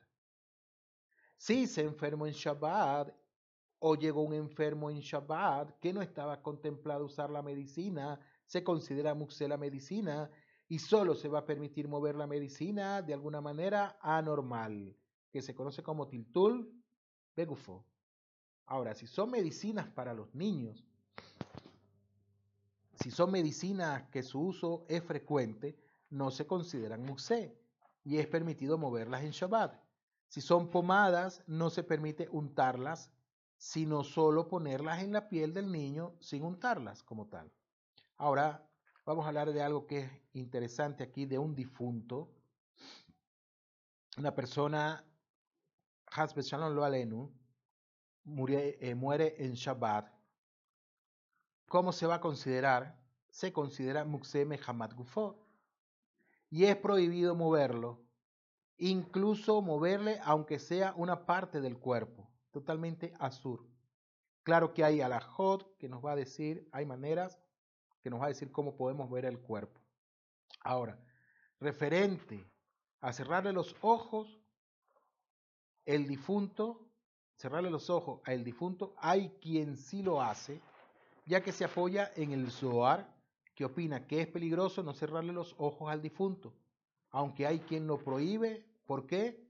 Si 1.36 1.68
se 1.68 1.84
enfermó 1.84 2.26
en 2.26 2.34
Shabbat 2.34 3.14
o 3.80 3.96
llegó 3.96 4.24
un 4.24 4.34
enfermo 4.34 4.90
en 4.90 5.00
Shabbat 5.00 5.80
que 5.80 5.94
no 5.94 6.02
estaba 6.02 6.42
contemplado 6.42 7.06
usar 7.06 7.30
la 7.30 7.44
medicina, 7.44 8.20
se 8.46 8.64
considera 8.64 9.14
muxé 9.14 9.48
la 9.48 9.58
medicina 9.58 10.30
y 10.68 10.80
solo 10.80 11.16
se 11.16 11.30
va 11.30 11.40
a 11.40 11.46
permitir 11.46 11.88
mover 11.88 12.16
la 12.16 12.28
medicina 12.28 13.02
de 13.02 13.14
alguna 13.14 13.42
manera 13.42 13.98
anormal, 14.02 14.96
que 15.32 15.42
se 15.42 15.54
conoce 15.54 15.84
como 15.84 16.08
tiltul 16.08 16.74
begufo. 17.38 17.86
Ahora, 18.66 18.96
si 18.96 19.08
son 19.08 19.30
medicinas 19.32 19.88
para 19.88 20.14
los 20.14 20.34
niños, 20.34 20.84
si 23.00 23.12
son 23.12 23.32
medicinas 23.32 24.10
que 24.10 24.24
su 24.24 24.42
uso 24.42 24.86
es 24.90 25.04
frecuente, 25.04 25.78
no 26.10 26.32
se 26.32 26.48
consideran 26.48 27.06
muxé 27.06 27.56
y 28.04 28.18
es 28.18 28.28
permitido 28.28 28.78
moverlas 28.78 29.24
en 29.24 29.32
Shabbat. 29.32 29.80
Si 30.28 30.42
son 30.42 30.70
pomadas, 30.70 31.44
no 31.48 31.70
se 31.70 31.84
permite 31.84 32.28
untarlas, 32.32 33.12
sino 33.58 34.04
solo 34.04 34.50
ponerlas 34.50 35.04
en 35.04 35.14
la 35.14 35.30
piel 35.30 35.54
del 35.54 35.72
niño 35.72 36.16
sin 36.20 36.44
untarlas 36.44 37.04
como 37.04 37.28
tal. 37.28 37.52
Ahora, 38.18 38.68
vamos 39.06 39.26
a 39.26 39.28
hablar 39.30 39.54
de 39.54 39.62
algo 39.62 39.86
que 39.86 40.00
es 40.00 40.12
interesante 40.34 41.04
aquí, 41.04 41.26
de 41.26 41.38
un 41.38 41.54
difunto. 41.54 42.30
Una 44.18 44.34
persona, 44.34 45.07
Hasbe 46.12 46.42
Lo 46.52 46.84
Alenu, 46.84 47.32
eh, 48.50 48.96
muere 48.96 49.36
en 49.38 49.54
Shabbat. 49.54 50.10
¿Cómo 51.68 51.92
se 51.92 52.08
va 52.08 52.16
a 52.16 52.22
considerar? 52.22 53.00
Se 53.30 53.52
considera 53.52 54.06
Mukseme 54.06 54.60
Hamad 54.66 54.94
Gufo. 54.96 55.46
Y 56.50 56.66
es 56.66 56.78
prohibido 56.78 57.36
moverlo, 57.36 58.06
incluso 58.78 59.62
moverle 59.62 60.20
aunque 60.24 60.60
sea 60.60 60.94
una 60.96 61.26
parte 61.26 61.60
del 61.60 61.78
cuerpo, 61.78 62.32
totalmente 62.52 63.14
azul. 63.20 63.70
Claro 64.44 64.74
que 64.74 64.86
hay 64.86 65.02
alajot 65.02 65.78
que 65.78 65.90
nos 65.90 66.06
va 66.06 66.14
a 66.14 66.16
decir, 66.16 66.70
hay 66.72 66.86
maneras 66.86 67.38
que 68.02 68.10
nos 68.10 68.22
va 68.22 68.26
a 68.26 68.30
decir 68.30 68.50
cómo 68.50 68.78
podemos 68.78 69.10
ver 69.12 69.26
el 69.26 69.40
cuerpo. 69.40 69.82
Ahora, 70.62 70.98
referente 71.60 72.50
a 73.02 73.12
cerrarle 73.12 73.52
los 73.52 73.76
ojos, 73.82 74.40
el 75.88 76.08
difunto, 76.08 76.88
cerrarle 77.36 77.72
los 77.72 77.90
ojos 77.90 78.22
al 78.26 78.44
difunto, 78.44 78.94
hay 78.98 79.32
quien 79.42 79.76
sí 79.76 80.04
lo 80.04 80.22
hace, 80.22 80.62
ya 81.26 81.42
que 81.42 81.52
se 81.52 81.66
apoya 81.66 82.12
en 82.16 82.32
el 82.32 82.52
Zohar, 82.52 83.12
que 83.56 83.66
opina 83.66 84.06
que 84.06 84.22
es 84.22 84.28
peligroso 84.28 84.84
no 84.84 84.94
cerrarle 84.94 85.34
los 85.34 85.56
ojos 85.58 85.90
al 85.90 86.04
difunto, 86.04 86.54
aunque 87.10 87.48
hay 87.48 87.62
quien 87.62 87.88
lo 87.88 87.98
prohíbe. 87.98 88.68
¿Por 88.86 89.08
qué? 89.08 89.44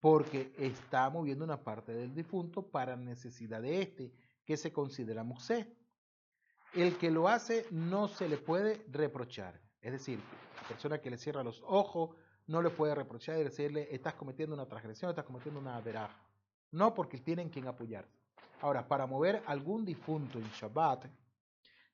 Porque 0.00 0.52
está 0.58 1.08
moviendo 1.08 1.46
una 1.46 1.64
parte 1.64 1.92
del 1.92 2.14
difunto 2.14 2.70
para 2.70 2.94
necesidad 2.94 3.62
de 3.62 3.80
este, 3.80 4.12
que 4.44 4.58
se 4.58 4.70
considera 4.70 5.24
musé 5.24 5.74
el 6.74 6.98
que 6.98 7.10
lo 7.10 7.28
hace 7.28 7.66
no 7.70 8.08
se 8.08 8.28
le 8.28 8.36
puede 8.36 8.84
reprochar. 8.90 9.60
Es 9.80 9.92
decir, 9.92 10.18
la 10.56 10.68
persona 10.68 11.00
que 11.00 11.10
le 11.10 11.18
cierra 11.18 11.44
los 11.44 11.62
ojos 11.66 12.16
no 12.46 12.62
le 12.62 12.70
puede 12.70 12.94
reprochar 12.94 13.38
y 13.38 13.44
decirle, 13.44 13.88
estás 13.90 14.14
cometiendo 14.14 14.54
una 14.54 14.66
transgresión, 14.66 15.10
estás 15.10 15.24
cometiendo 15.24 15.60
una 15.60 15.80
veraja. 15.80 16.20
No 16.70 16.94
porque 16.94 17.18
tienen 17.18 17.48
quien 17.48 17.66
apoyar. 17.66 18.06
Ahora, 18.60 18.86
para 18.86 19.06
mover 19.06 19.42
algún 19.46 19.84
difunto 19.84 20.38
en 20.38 20.44
Shabbat, 20.44 21.06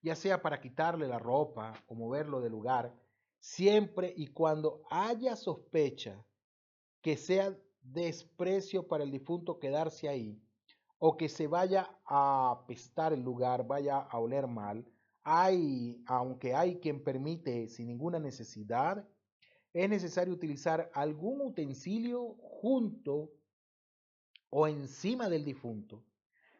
ya 0.02 0.16
sea 0.16 0.40
para 0.40 0.60
quitarle 0.60 1.06
la 1.06 1.18
ropa 1.18 1.72
o 1.86 1.94
moverlo 1.94 2.40
de 2.40 2.50
lugar, 2.50 2.94
siempre 3.38 4.12
y 4.16 4.28
cuando 4.28 4.82
haya 4.90 5.36
sospecha 5.36 6.24
que 7.02 7.16
sea 7.16 7.56
desprecio 7.82 8.86
para 8.86 9.04
el 9.04 9.10
difunto 9.10 9.58
quedarse 9.58 10.08
ahí, 10.08 10.40
o 10.98 11.16
que 11.16 11.28
se 11.28 11.46
vaya 11.46 11.90
a 12.04 12.50
apestar 12.50 13.12
el 13.12 13.22
lugar, 13.22 13.66
vaya 13.66 13.98
a 13.98 14.18
oler 14.18 14.46
mal, 14.46 14.86
hay, 15.22 16.02
aunque 16.06 16.54
hay 16.54 16.78
quien 16.78 17.02
permite 17.02 17.68
sin 17.68 17.86
ninguna 17.86 18.18
necesidad, 18.18 19.06
es 19.72 19.88
necesario 19.88 20.34
utilizar 20.34 20.90
algún 20.94 21.40
utensilio 21.40 22.34
junto 22.40 23.32
o 24.50 24.66
encima 24.66 25.28
del 25.28 25.44
difunto 25.44 26.04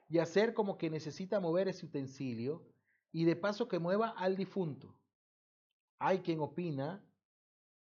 y 0.09 0.19
hacer 0.19 0.55
como 0.55 0.79
que 0.79 0.91
necesita 0.91 1.41
mover 1.41 1.69
ese 1.69 1.87
utensilio 1.87 2.65
y 3.13 3.25
de 3.25 3.37
paso 3.37 3.69
que 3.69 3.79
mueva 3.79 4.11
al 4.11 4.37
difunto. 4.37 4.97
Hay 5.99 6.21
quien 6.21 6.41
opina, 6.41 7.05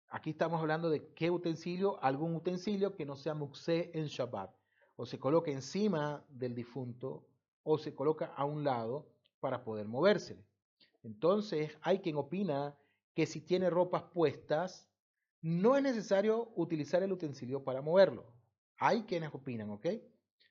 aquí 0.09 0.31
estamos 0.31 0.61
hablando 0.61 0.91
de 0.91 1.09
qué 1.15 1.31
utensilio, 1.31 2.03
algún 2.03 2.35
utensilio 2.35 2.95
que 2.95 3.07
no 3.07 3.17
sea 3.17 3.35
muxé 3.35 3.91
en 3.95 4.07
Shabbat 4.07 4.55
o 4.97 5.07
se 5.07 5.19
coloca 5.19 5.51
encima 5.51 6.25
del 6.29 6.55
difunto 6.55 7.27
o 7.63 7.79
se 7.79 7.95
coloca 7.95 8.27
a 8.37 8.45
un 8.45 8.65
lado 8.65 9.09
para 9.41 9.65
poder 9.65 9.87
movérsele. 9.87 10.47
Entonces, 11.03 11.77
hay 11.83 12.01
quien 12.01 12.17
opina 12.17 12.77
que 13.15 13.27
si 13.27 13.41
tiene 13.41 13.71
ropas 13.71 14.03
puestas, 14.05 14.89
no 15.47 15.77
es 15.77 15.83
necesario 15.85 16.51
utilizar 16.57 17.05
el 17.05 17.13
utensilio 17.13 17.63
para 17.63 17.81
moverlo. 17.81 18.27
Hay 18.79 19.05
quienes 19.05 19.33
opinan, 19.33 19.71
¿ok? 19.71 19.87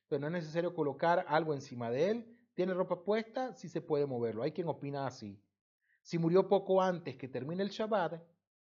Pero 0.07 0.21
no 0.21 0.27
es 0.27 0.33
necesario 0.33 0.73
colocar 0.73 1.25
algo 1.27 1.53
encima 1.53 1.91
de 1.91 2.11
él. 2.11 2.37
Tiene 2.53 2.73
ropa 2.73 3.03
puesta, 3.03 3.53
sí 3.55 3.67
se 3.67 3.81
puede 3.81 4.05
moverlo. 4.05 4.41
Hay 4.41 4.53
quien 4.53 4.69
opina 4.69 5.05
así. 5.05 5.37
Si 6.01 6.17
murió 6.17 6.47
poco 6.47 6.81
antes 6.81 7.17
que 7.17 7.27
termine 7.27 7.61
el 7.61 7.71
Shabbat, 7.71 8.23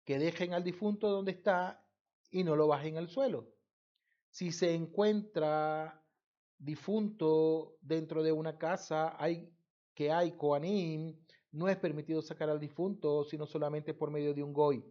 que 0.05 0.19
dejen 0.19 0.53
al 0.53 0.63
difunto 0.63 1.09
donde 1.09 1.31
está 1.31 1.83
y 2.29 2.43
no 2.43 2.55
lo 2.55 2.67
bajen 2.67 2.97
al 2.97 3.09
suelo. 3.09 3.55
Si 4.29 4.51
se 4.51 4.75
encuentra 4.75 6.05
difunto 6.59 7.79
dentro 7.81 8.21
de 8.21 8.31
una 8.31 8.59
casa 8.59 9.15
hay, 9.17 9.51
que 9.95 10.11
hay 10.11 10.33
Koanim, 10.33 11.17
no 11.51 11.67
es 11.67 11.77
permitido 11.77 12.21
sacar 12.21 12.51
al 12.51 12.59
difunto, 12.59 13.23
sino 13.23 13.47
solamente 13.47 13.95
por 13.95 14.11
medio 14.11 14.35
de 14.35 14.43
un 14.43 14.53
goy. 14.53 14.85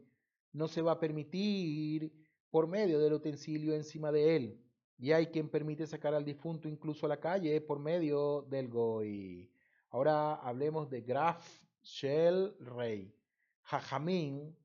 No 0.52 0.68
se 0.68 0.82
va 0.82 0.92
a 0.92 1.00
permitir 1.00 2.12
por 2.50 2.66
medio 2.66 2.98
del 2.98 3.12
utensilio 3.12 3.74
encima 3.74 4.10
de 4.12 4.36
él. 4.36 4.64
Y 4.98 5.12
hay 5.12 5.28
quien 5.28 5.48
permite 5.48 5.86
sacar 5.86 6.14
al 6.14 6.24
difunto 6.24 6.68
incluso 6.68 7.06
a 7.06 7.08
la 7.08 7.20
calle 7.20 7.60
por 7.60 7.78
medio 7.78 8.42
del 8.42 8.68
goy. 8.68 9.50
Ahora 9.90 10.34
hablemos 10.34 10.90
de 10.90 11.00
Graf 11.00 11.46
Shell 11.82 12.54
Rey. 12.60 13.14
Jajamín 13.62 14.56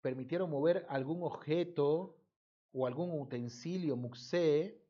permitieron 0.00 0.50
mover 0.50 0.86
algún 0.88 1.22
objeto 1.22 2.16
o 2.72 2.86
algún 2.86 3.18
utensilio 3.20 3.96
muxé, 3.96 4.80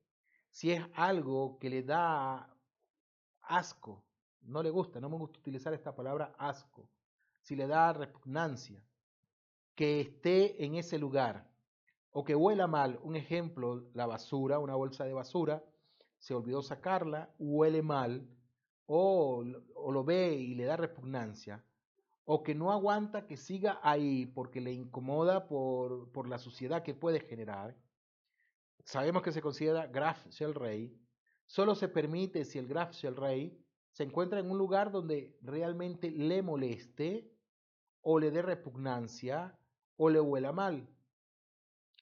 si 0.51 0.73
es 0.73 0.83
algo 0.95 1.59
que 1.59 1.71
le 1.71 1.83
da 1.83 2.53
asco, 3.43 4.05
no 4.43 4.63
le 4.63 4.71
gusta, 4.71 5.01
no 5.01 5.09
me 5.09 5.17
gusta 5.17 5.39
utilizar 5.39 5.75
esta 5.75 5.95
palabra 5.95 6.35
asco, 6.39 6.89
si 7.41 7.55
le 7.55 7.67
da 7.67 7.93
repugnancia, 7.93 8.83
que 9.75 10.01
esté 10.01 10.65
en 10.65 10.77
ese 10.77 10.99
lugar 10.99 11.51
o 12.17 12.25
que 12.25 12.37
huela 12.37 12.69
mal, 12.69 13.01
un 13.03 13.17
ejemplo, 13.17 13.89
la 13.93 14.07
basura, 14.07 14.61
una 14.61 14.77
bolsa 14.77 15.05
de 15.05 15.13
basura, 15.13 15.65
se 16.19 16.33
olvidó 16.33 16.63
sacarla, 16.63 17.35
huele 17.41 17.83
mal, 17.83 18.29
o, 18.87 19.45
o 19.75 19.93
lo 19.93 20.05
ve 20.05 20.35
y 20.35 20.55
le 20.55 20.65
da 20.65 20.77
repugnancia, 20.77 21.65
o 22.25 22.45
que 22.45 22.55
no 22.55 22.71
aguanta 22.71 23.27
que 23.27 23.37
siga 23.37 23.81
ahí 23.83 24.27
porque 24.27 24.61
le 24.61 24.73
incomoda 24.73 25.49
por, 25.49 26.13
por 26.13 26.29
la 26.29 26.39
suciedad 26.39 26.85
que 26.85 26.95
puede 26.95 27.19
generar, 27.19 27.77
sabemos 28.85 29.23
que 29.23 29.33
se 29.33 29.43
considera 29.43 29.89
Graf 29.89 30.25
Shell 30.29 30.55
Rey, 30.55 30.97
solo 31.47 31.75
se 31.75 31.89
permite 31.89 32.45
si 32.45 32.61
el 32.61 32.69
Graf 32.69 32.93
Shell 32.93 33.17
Rey 33.17 33.61
se 33.91 34.05
encuentra 34.05 34.39
en 34.39 34.51
un 34.51 34.59
lugar 34.59 34.93
donde 34.93 35.37
realmente 35.43 36.13
le 36.13 36.43
moleste 36.43 37.29
o 38.03 38.21
le 38.21 38.31
dé 38.31 38.41
repugnancia 38.41 39.59
o 39.97 40.09
le 40.09 40.21
huela 40.21 40.53
mal. 40.53 40.89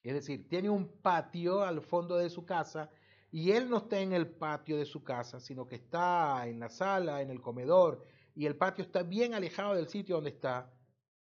Es 0.03 0.13
decir, 0.13 0.47
tiene 0.49 0.69
un 0.69 0.87
patio 1.01 1.63
al 1.63 1.81
fondo 1.81 2.17
de 2.17 2.29
su 2.29 2.45
casa 2.45 2.89
y 3.31 3.51
él 3.51 3.69
no 3.69 3.77
está 3.77 3.99
en 3.99 4.13
el 4.13 4.27
patio 4.27 4.77
de 4.77 4.85
su 4.85 5.03
casa, 5.03 5.39
sino 5.39 5.65
que 5.67 5.75
está 5.75 6.47
en 6.47 6.59
la 6.59 6.69
sala, 6.69 7.21
en 7.21 7.31
el 7.31 7.41
comedor, 7.41 8.05
y 8.35 8.45
el 8.45 8.55
patio 8.55 8.83
está 8.83 9.01
bien 9.01 9.33
alejado 9.33 9.73
del 9.73 9.87
sitio 9.87 10.15
donde 10.15 10.29
está, 10.29 10.71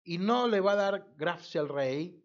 y 0.02 0.18
no 0.18 0.48
le 0.48 0.60
va 0.60 0.72
a 0.72 0.76
dar 0.76 1.14
Graf 1.16 1.46
Rey, 1.54 2.20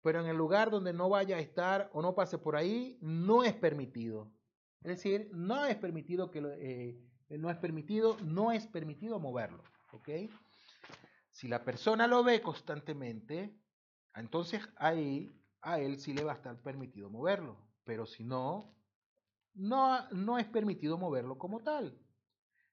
pero 0.00 0.20
en 0.20 0.26
el 0.26 0.36
lugar 0.36 0.70
donde 0.70 0.94
no 0.94 1.10
vaya 1.10 1.36
a 1.36 1.40
estar 1.40 1.90
o 1.92 2.00
no 2.00 2.14
pase 2.14 2.38
por 2.38 2.56
ahí, 2.56 2.96
no 3.02 3.44
es 3.44 3.52
permitido. 3.52 4.32
Es 4.82 4.96
decir, 4.96 5.28
no 5.34 5.66
es 5.66 5.76
permitido 5.76 6.30
que 6.30 6.42
eh, 6.58 6.98
no 7.28 7.50
es 7.50 7.58
permitido, 7.58 8.16
no 8.24 8.52
es 8.52 8.66
permitido 8.66 9.18
moverlo. 9.18 9.62
Si 11.30 11.46
la 11.46 11.62
persona 11.62 12.06
lo 12.06 12.24
ve 12.24 12.40
constantemente, 12.40 13.54
entonces 14.14 14.68
ahí 14.76 15.34
a 15.62 15.78
él 15.78 15.98
sí 15.98 16.12
le 16.12 16.24
va 16.24 16.32
a 16.32 16.36
estar 16.36 16.60
permitido 16.62 17.10
moverlo, 17.10 17.56
pero 17.84 18.06
si 18.06 18.24
no, 18.24 18.74
no, 19.54 20.08
no 20.10 20.38
es 20.38 20.46
permitido 20.46 20.98
moverlo 20.98 21.38
como 21.38 21.60
tal. 21.60 21.98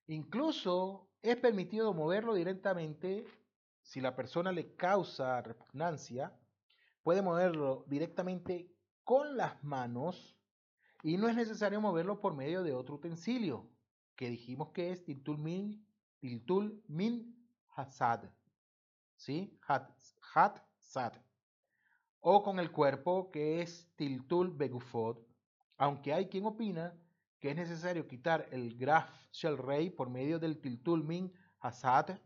Incluso 0.08 1.10
es 1.22 1.36
permitido 1.38 1.94
moverlo 1.94 2.34
directamente 2.34 3.26
si 3.82 4.02
la 4.02 4.16
persona 4.16 4.52
le 4.52 4.76
causa 4.76 5.42
repugnancia, 5.42 6.38
puede 7.04 7.22
moverlo 7.22 7.86
directamente 7.88 8.70
con 9.04 9.38
las 9.38 9.64
manos 9.64 10.38
y 11.04 11.18
no 11.18 11.30
es 11.30 11.36
necesario 11.36 11.80
moverlo 11.80 12.20
por 12.20 12.36
medio 12.36 12.64
de 12.64 12.74
otro 12.74 12.96
utensilio, 12.96 13.70
que 14.16 14.30
dijimos 14.30 14.72
que 14.72 14.92
es 14.92 15.06
Tiltul 15.06 15.38
Min, 15.38 15.86
tiltul 16.20 16.84
min 16.88 17.34
Hasad. 17.76 18.26
¿Sí? 19.16 19.58
Hat, 19.68 19.90
hat 20.34 20.68
Sad. 20.80 21.14
O 22.30 22.44
con 22.44 22.60
el 22.60 22.74
cuerpo, 22.74 23.32
que 23.32 23.62
es 23.62 23.90
Tiltul 23.96 24.52
Begufod, 24.52 25.18
aunque 25.78 26.14
hay 26.14 26.28
quien 26.28 26.46
opina 26.46 26.94
que 27.40 27.52
es 27.52 27.56
necesario 27.56 28.06
quitar 28.06 28.50
el 28.52 28.78
graf 28.78 29.10
shell 29.32 29.58
rey 29.58 29.90
por 29.90 30.10
medio 30.10 30.38
del 30.38 30.60
tiltul 30.60 31.06
min 31.06 31.32
hasad. 31.62 32.20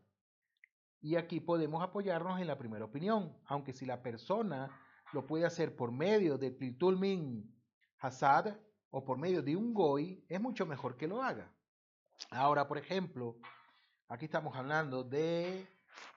Y 1.01 1.17
aquí 1.17 1.39
podemos 1.39 1.83
apoyarnos 1.83 2.41
en 2.41 2.47
la 2.47 2.57
primera 2.57 2.83
opinión, 2.83 3.37
aunque 3.45 3.73
si 3.73 3.85
la 3.85 4.01
persona 4.01 4.75
lo 5.13 5.27
puede 5.27 5.45
hacer 5.45 5.75
por 5.75 5.91
medio 5.91 6.39
del 6.39 6.57
tiltul 6.57 6.97
min 6.97 7.55
hasad 7.99 8.57
o 8.89 9.05
por 9.05 9.19
medio 9.19 9.43
de 9.43 9.55
un 9.55 9.71
goy, 9.71 10.25
es 10.27 10.41
mucho 10.41 10.65
mejor 10.65 10.97
que 10.97 11.07
lo 11.07 11.21
haga. 11.21 11.53
Ahora, 12.31 12.67
por 12.67 12.79
ejemplo, 12.79 13.37
aquí 14.07 14.25
estamos 14.25 14.55
hablando 14.55 15.03
de 15.03 15.67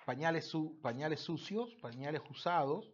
pañales, 0.07 0.51
pañales 0.81 1.21
sucios, 1.21 1.75
pañales 1.83 2.23
usados, 2.31 2.94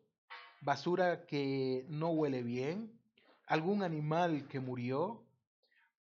basura 0.61 1.27
que 1.27 1.85
no 1.89 2.11
huele 2.11 2.43
bien, 2.43 2.93
algún 3.47 3.83
animal 3.83 4.47
que 4.49 4.61
murió, 4.61 5.25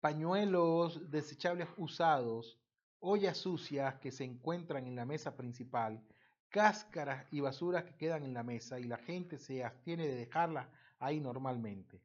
pañuelos 0.01 1.11
desechables 1.11 1.69
usados, 1.77 2.59
ollas 3.01 3.39
sucias 3.39 3.95
que 3.97 4.13
se 4.13 4.25
encuentran 4.25 4.87
en 4.87 4.97
la 4.97 5.05
mesa 5.05 5.37
principal, 5.37 6.03
cáscaras 6.49 7.27
y 7.31 7.41
basuras 7.41 7.85
que 7.85 7.97
quedan 7.97 8.25
en 8.25 8.35
la 8.35 8.43
mesa 8.43 8.81
y 8.81 8.85
la 8.85 8.99
gente 8.99 9.39
se 9.39 9.65
abstiene 9.65 10.07
de 10.07 10.15
dejarlas 10.15 10.67
ahí 10.99 11.21
normalmente. 11.21 12.01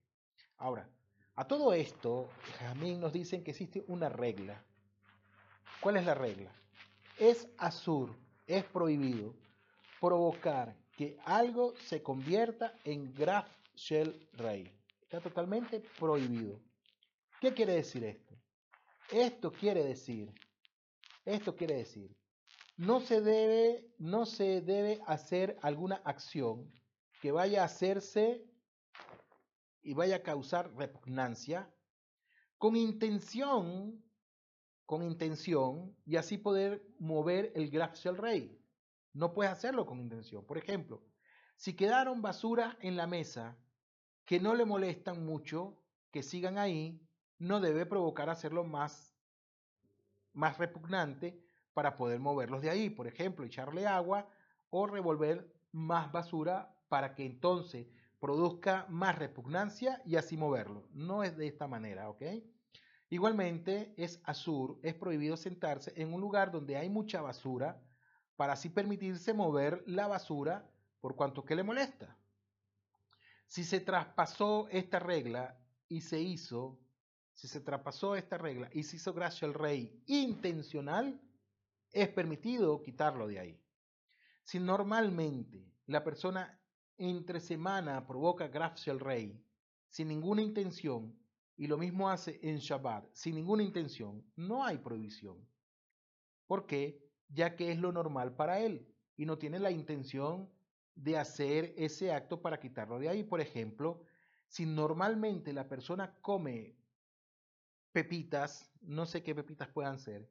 Ahora, 0.57 0.87
a 1.35 1.47
todo 1.47 1.73
esto, 1.73 2.29
Jamín 2.59 2.99
nos 2.99 3.11
dicen 3.11 3.43
que 3.43 3.51
existe 3.51 3.83
una 3.87 4.09
regla. 4.09 4.63
¿Cuál 5.81 5.97
es 5.97 6.05
la 6.05 6.13
regla? 6.13 6.51
Es 7.17 7.47
azur, 7.57 8.15
es 8.45 8.63
prohibido 8.65 9.33
provocar 9.99 10.75
que 10.97 11.17
algo 11.25 11.73
se 11.77 12.01
convierta 12.01 12.73
en 12.83 13.13
Graf 13.13 13.47
Shell 13.75 14.29
Rey. 14.33 14.71
Está 15.01 15.21
totalmente 15.21 15.81
prohibido. 15.99 16.59
¿Qué 17.39 17.53
quiere 17.53 17.75
decir 17.75 18.03
esto? 18.03 18.35
Esto 19.11 19.51
quiere 19.51 19.83
decir, 19.83 20.31
esto 21.25 21.55
quiere 21.55 21.75
decir, 21.75 22.15
no 22.77 22.99
se 22.99 23.21
debe, 23.21 23.85
no 23.97 24.25
se 24.25 24.61
debe 24.61 25.01
hacer 25.05 25.57
alguna 25.61 25.97
acción 26.05 26.71
que 27.21 27.31
vaya 27.31 27.61
a 27.61 27.65
hacerse 27.65 28.43
y 29.81 29.93
vaya 29.93 30.17
a 30.17 30.23
causar 30.23 30.73
repugnancia 30.75 31.69
con 32.57 32.75
intención, 32.75 34.01
con 34.85 35.03
intención 35.03 35.95
y 36.05 36.15
así 36.15 36.37
poder 36.37 36.81
mover 36.97 37.51
el 37.55 37.69
Graf 37.69 37.95
Shell 37.95 38.17
Rey. 38.17 38.62
No 39.13 39.33
puedes 39.33 39.51
hacerlo 39.51 39.85
con 39.85 39.99
intención. 39.99 40.45
Por 40.45 40.57
ejemplo, 40.57 41.01
si 41.55 41.75
quedaron 41.75 42.21
basuras 42.21 42.75
en 42.81 42.97
la 42.97 43.07
mesa 43.07 43.57
que 44.25 44.39
no 44.39 44.55
le 44.55 44.65
molestan 44.65 45.25
mucho, 45.25 45.77
que 46.11 46.23
sigan 46.23 46.57
ahí, 46.57 46.99
no 47.37 47.59
debe 47.59 47.85
provocar 47.85 48.29
hacerlo 48.29 48.63
más, 48.63 49.15
más 50.33 50.57
repugnante 50.57 51.39
para 51.73 51.95
poder 51.95 52.19
moverlos 52.19 52.61
de 52.61 52.69
ahí. 52.69 52.89
Por 52.89 53.07
ejemplo, 53.07 53.45
echarle 53.45 53.85
agua 53.85 54.27
o 54.69 54.87
revolver 54.87 55.53
más 55.71 56.11
basura 56.11 56.75
para 56.89 57.15
que 57.15 57.25
entonces 57.25 57.87
produzca 58.19 58.85
más 58.89 59.17
repugnancia 59.17 60.01
y 60.05 60.15
así 60.15 60.37
moverlo. 60.37 60.87
No 60.91 61.23
es 61.23 61.35
de 61.35 61.47
esta 61.47 61.67
manera, 61.67 62.09
¿ok? 62.09 62.23
Igualmente, 63.09 63.93
es 63.97 64.21
azur, 64.23 64.79
es 64.81 64.95
prohibido 64.95 65.37
sentarse 65.37 65.93
en 65.95 66.13
un 66.13 66.21
lugar 66.21 66.51
donde 66.51 66.77
hay 66.77 66.89
mucha 66.89 67.21
basura 67.21 67.79
para 68.35 68.53
así 68.53 68.69
permitirse 68.69 69.33
mover 69.33 69.83
la 69.85 70.07
basura 70.07 70.69
por 70.99 71.15
cuanto 71.15 71.43
que 71.43 71.55
le 71.55 71.63
molesta. 71.63 72.17
Si 73.47 73.63
se 73.63 73.79
traspasó 73.79 74.67
esta 74.69 74.99
regla 74.99 75.59
y 75.87 76.01
se 76.01 76.19
hizo, 76.19 76.79
si 77.33 77.47
se 77.47 77.61
traspasó 77.61 78.15
esta 78.15 78.37
regla 78.37 78.69
y 78.73 78.83
se 78.83 78.95
hizo 78.95 79.13
gracia 79.13 79.47
al 79.47 79.53
rey 79.53 80.01
intencional, 80.07 81.21
es 81.91 82.09
permitido 82.09 82.81
quitarlo 82.81 83.27
de 83.27 83.39
ahí. 83.39 83.61
Si 84.43 84.59
normalmente 84.59 85.71
la 85.85 86.03
persona 86.03 86.59
entre 86.97 87.39
semana 87.39 88.05
provoca 88.07 88.47
gracia 88.47 88.93
al 88.93 88.99
rey 88.99 89.43
sin 89.89 90.07
ninguna 90.07 90.41
intención 90.41 91.15
y 91.55 91.67
lo 91.67 91.77
mismo 91.77 92.09
hace 92.09 92.39
en 92.41 92.57
Shabbat 92.57 93.05
sin 93.13 93.35
ninguna 93.35 93.63
intención, 93.63 94.25
no 94.35 94.63
hay 94.65 94.79
prohibición. 94.79 95.37
¿Por 96.47 96.65
qué? 96.65 97.02
Ya 97.33 97.55
que 97.55 97.71
es 97.71 97.79
lo 97.79 97.91
normal 97.91 98.35
para 98.35 98.59
él 98.59 98.87
y 99.17 99.25
no 99.25 99.37
tiene 99.37 99.59
la 99.59 99.71
intención 99.71 100.49
de 100.95 101.17
hacer 101.17 101.73
ese 101.77 102.11
acto 102.11 102.41
para 102.41 102.59
quitarlo 102.59 102.99
de 102.99 103.09
ahí. 103.09 103.23
Por 103.23 103.41
ejemplo, 103.41 104.01
si 104.47 104.65
normalmente 104.65 105.53
la 105.53 105.67
persona 105.67 106.15
come 106.21 106.75
pepitas, 107.91 108.71
no 108.81 109.05
sé 109.05 109.23
qué 109.23 109.33
pepitas 109.35 109.67
puedan 109.69 109.99
ser, 109.99 110.29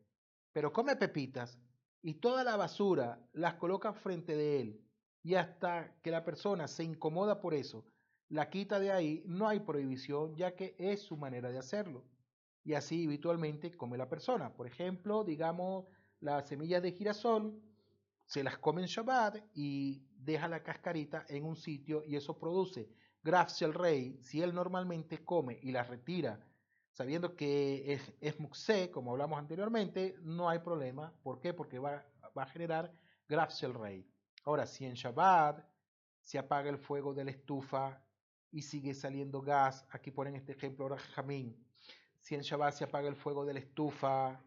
pero 0.52 0.72
come 0.72 0.96
pepitas 0.96 1.58
y 2.02 2.14
toda 2.14 2.44
la 2.44 2.56
basura 2.56 3.28
las 3.32 3.54
coloca 3.54 3.92
frente 3.92 4.36
de 4.36 4.60
él 4.60 4.84
y 5.22 5.34
hasta 5.34 5.94
que 6.02 6.10
la 6.10 6.24
persona 6.24 6.66
se 6.68 6.84
incomoda 6.84 7.40
por 7.40 7.54
eso, 7.54 7.84
la 8.28 8.50
quita 8.50 8.80
de 8.80 8.90
ahí, 8.90 9.22
no 9.26 9.46
hay 9.46 9.60
prohibición 9.60 10.34
ya 10.36 10.56
que 10.56 10.74
es 10.78 11.02
su 11.02 11.16
manera 11.16 11.50
de 11.50 11.58
hacerlo. 11.58 12.04
Y 12.64 12.74
así 12.74 13.04
habitualmente 13.06 13.76
come 13.76 13.98
la 13.98 14.08
persona. 14.08 14.54
Por 14.54 14.66
ejemplo, 14.66 15.24
digamos, 15.24 15.86
las 16.22 16.48
semillas 16.48 16.82
de 16.82 16.92
girasol 16.92 17.60
se 18.24 18.42
las 18.42 18.58
come 18.58 18.80
en 18.80 18.86
Shabbat 18.86 19.36
y 19.54 20.06
deja 20.16 20.48
la 20.48 20.62
cascarita 20.62 21.26
en 21.28 21.44
un 21.44 21.56
sitio 21.56 22.02
y 22.06 22.16
eso 22.16 22.38
produce 22.38 22.88
gracia 23.22 23.66
al 23.66 23.74
rey. 23.74 24.18
Si 24.22 24.40
él 24.40 24.54
normalmente 24.54 25.24
come 25.24 25.58
y 25.62 25.72
las 25.72 25.88
retira 25.88 26.40
sabiendo 26.92 27.34
que 27.34 27.92
es, 27.92 28.12
es 28.20 28.38
muxé, 28.38 28.90
como 28.90 29.12
hablamos 29.12 29.38
anteriormente, 29.38 30.14
no 30.20 30.48
hay 30.48 30.58
problema. 30.58 31.12
¿Por 31.22 31.40
qué? 31.40 31.54
Porque 31.54 31.78
va, 31.78 32.04
va 32.36 32.42
a 32.42 32.46
generar 32.46 32.92
gracia 33.28 33.66
al 33.66 33.74
rey. 33.74 34.06
Ahora, 34.44 34.66
si 34.66 34.84
en 34.84 34.94
Shabbat 34.94 35.64
se 36.22 36.38
apaga 36.38 36.70
el 36.70 36.78
fuego 36.78 37.14
de 37.14 37.24
la 37.24 37.30
estufa 37.30 38.02
y 38.50 38.62
sigue 38.62 38.94
saliendo 38.94 39.40
gas, 39.40 39.86
aquí 39.90 40.10
ponen 40.10 40.36
este 40.36 40.52
ejemplo 40.52 40.84
ahora 40.84 40.98
Jamín, 40.98 41.56
si 42.20 42.34
en 42.34 42.42
Shabbat 42.42 42.74
se 42.74 42.84
apaga 42.84 43.08
el 43.08 43.16
fuego 43.16 43.44
de 43.44 43.54
la 43.54 43.60
estufa 43.60 44.40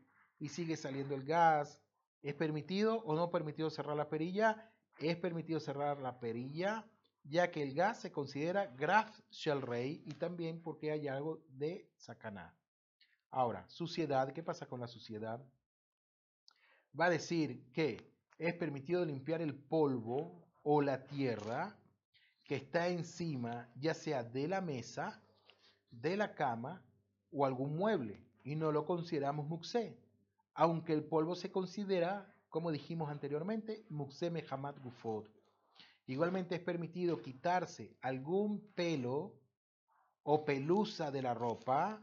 y 0.45 0.49
sigue 0.49 0.77
saliendo 0.77 1.15
el 1.15 1.23
gas, 1.23 1.81
¿es 2.21 2.35
permitido 2.35 2.99
o 2.99 3.15
no 3.15 3.31
permitido 3.31 3.71
cerrar 3.71 3.97
la 3.97 4.09
perilla? 4.09 4.71
Es 4.99 5.17
permitido 5.17 5.59
cerrar 5.59 5.99
la 5.99 6.19
perilla 6.19 6.85
ya 7.23 7.49
que 7.49 7.63
el 7.63 7.73
gas 7.73 8.01
se 8.01 8.11
considera 8.11 8.67
Graf 8.77 9.19
Shell 9.31 9.63
Rey 9.63 10.03
y 10.05 10.13
también 10.13 10.61
porque 10.61 10.91
hay 10.91 11.07
algo 11.07 11.41
de 11.49 11.89
sacaná. 11.97 12.53
Ahora, 13.31 13.67
suciedad, 13.69 14.31
¿qué 14.33 14.43
pasa 14.43 14.67
con 14.67 14.79
la 14.79 14.87
suciedad? 14.87 15.43
Va 16.99 17.05
a 17.05 17.09
decir 17.09 17.71
que 17.73 18.13
es 18.37 18.53
permitido 18.53 19.03
limpiar 19.03 19.41
el 19.41 19.55
polvo 19.55 20.45
o 20.61 20.79
la 20.79 21.07
tierra 21.07 21.75
que 22.43 22.57
está 22.57 22.87
encima, 22.89 23.67
ya 23.75 23.95
sea 23.95 24.23
de 24.23 24.47
la 24.47 24.61
mesa, 24.61 25.23
de 25.89 26.15
la 26.15 26.35
cama 26.35 26.83
o 27.31 27.47
algún 27.47 27.75
mueble, 27.75 28.23
y 28.43 28.55
no 28.55 28.71
lo 28.71 28.85
consideramos 28.85 29.47
muxé, 29.47 29.97
aunque 30.55 30.93
el 30.93 31.03
polvo 31.03 31.35
se 31.35 31.51
considera, 31.51 32.33
como 32.49 32.71
dijimos 32.71 33.09
anteriormente, 33.09 33.85
muxé 33.89 34.31
mehamat 34.31 34.79
gufot. 34.79 35.29
Igualmente 36.07 36.55
es 36.55 36.61
permitido 36.61 37.21
quitarse 37.21 37.97
algún 38.01 38.61
pelo 38.73 39.33
o 40.23 40.45
pelusa 40.45 41.11
de 41.11 41.21
la 41.21 41.33
ropa. 41.33 42.01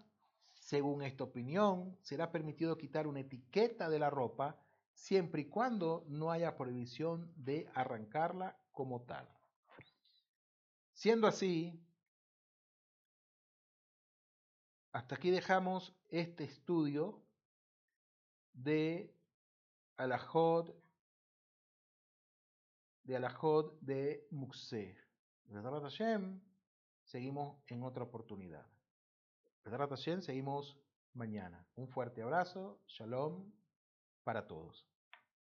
Según 0.55 1.03
esta 1.03 1.25
opinión, 1.25 1.97
será 2.03 2.31
permitido 2.31 2.77
quitar 2.77 3.07
una 3.07 3.21
etiqueta 3.21 3.89
de 3.89 3.99
la 3.99 4.11
ropa 4.11 4.61
siempre 4.93 5.43
y 5.43 5.45
cuando 5.47 6.05
no 6.09 6.31
haya 6.31 6.57
prohibición 6.57 7.33
de 7.37 7.69
arrancarla 7.75 8.57
como 8.71 9.01
tal. 9.03 9.27
Siendo 10.93 11.27
así, 11.27 11.81
hasta 14.93 15.15
aquí 15.15 15.31
dejamos 15.31 15.95
este 16.11 16.45
estudio 16.45 17.23
de 18.53 19.15
Alajod 19.97 20.75
de 23.05 23.17
Alajod 23.17 23.81
de 23.81 24.27
Muxé. 24.31 24.97
Seguimos 27.05 27.59
en 27.67 27.83
otra 27.83 28.05
oportunidad. 28.05 28.67
Seguimos 30.23 30.79
mañana. 31.13 31.67
Un 31.75 31.89
fuerte 31.89 32.23
abrazo, 32.23 32.81
shalom 32.87 33.53
para 34.25 34.47
todos. 34.47 34.92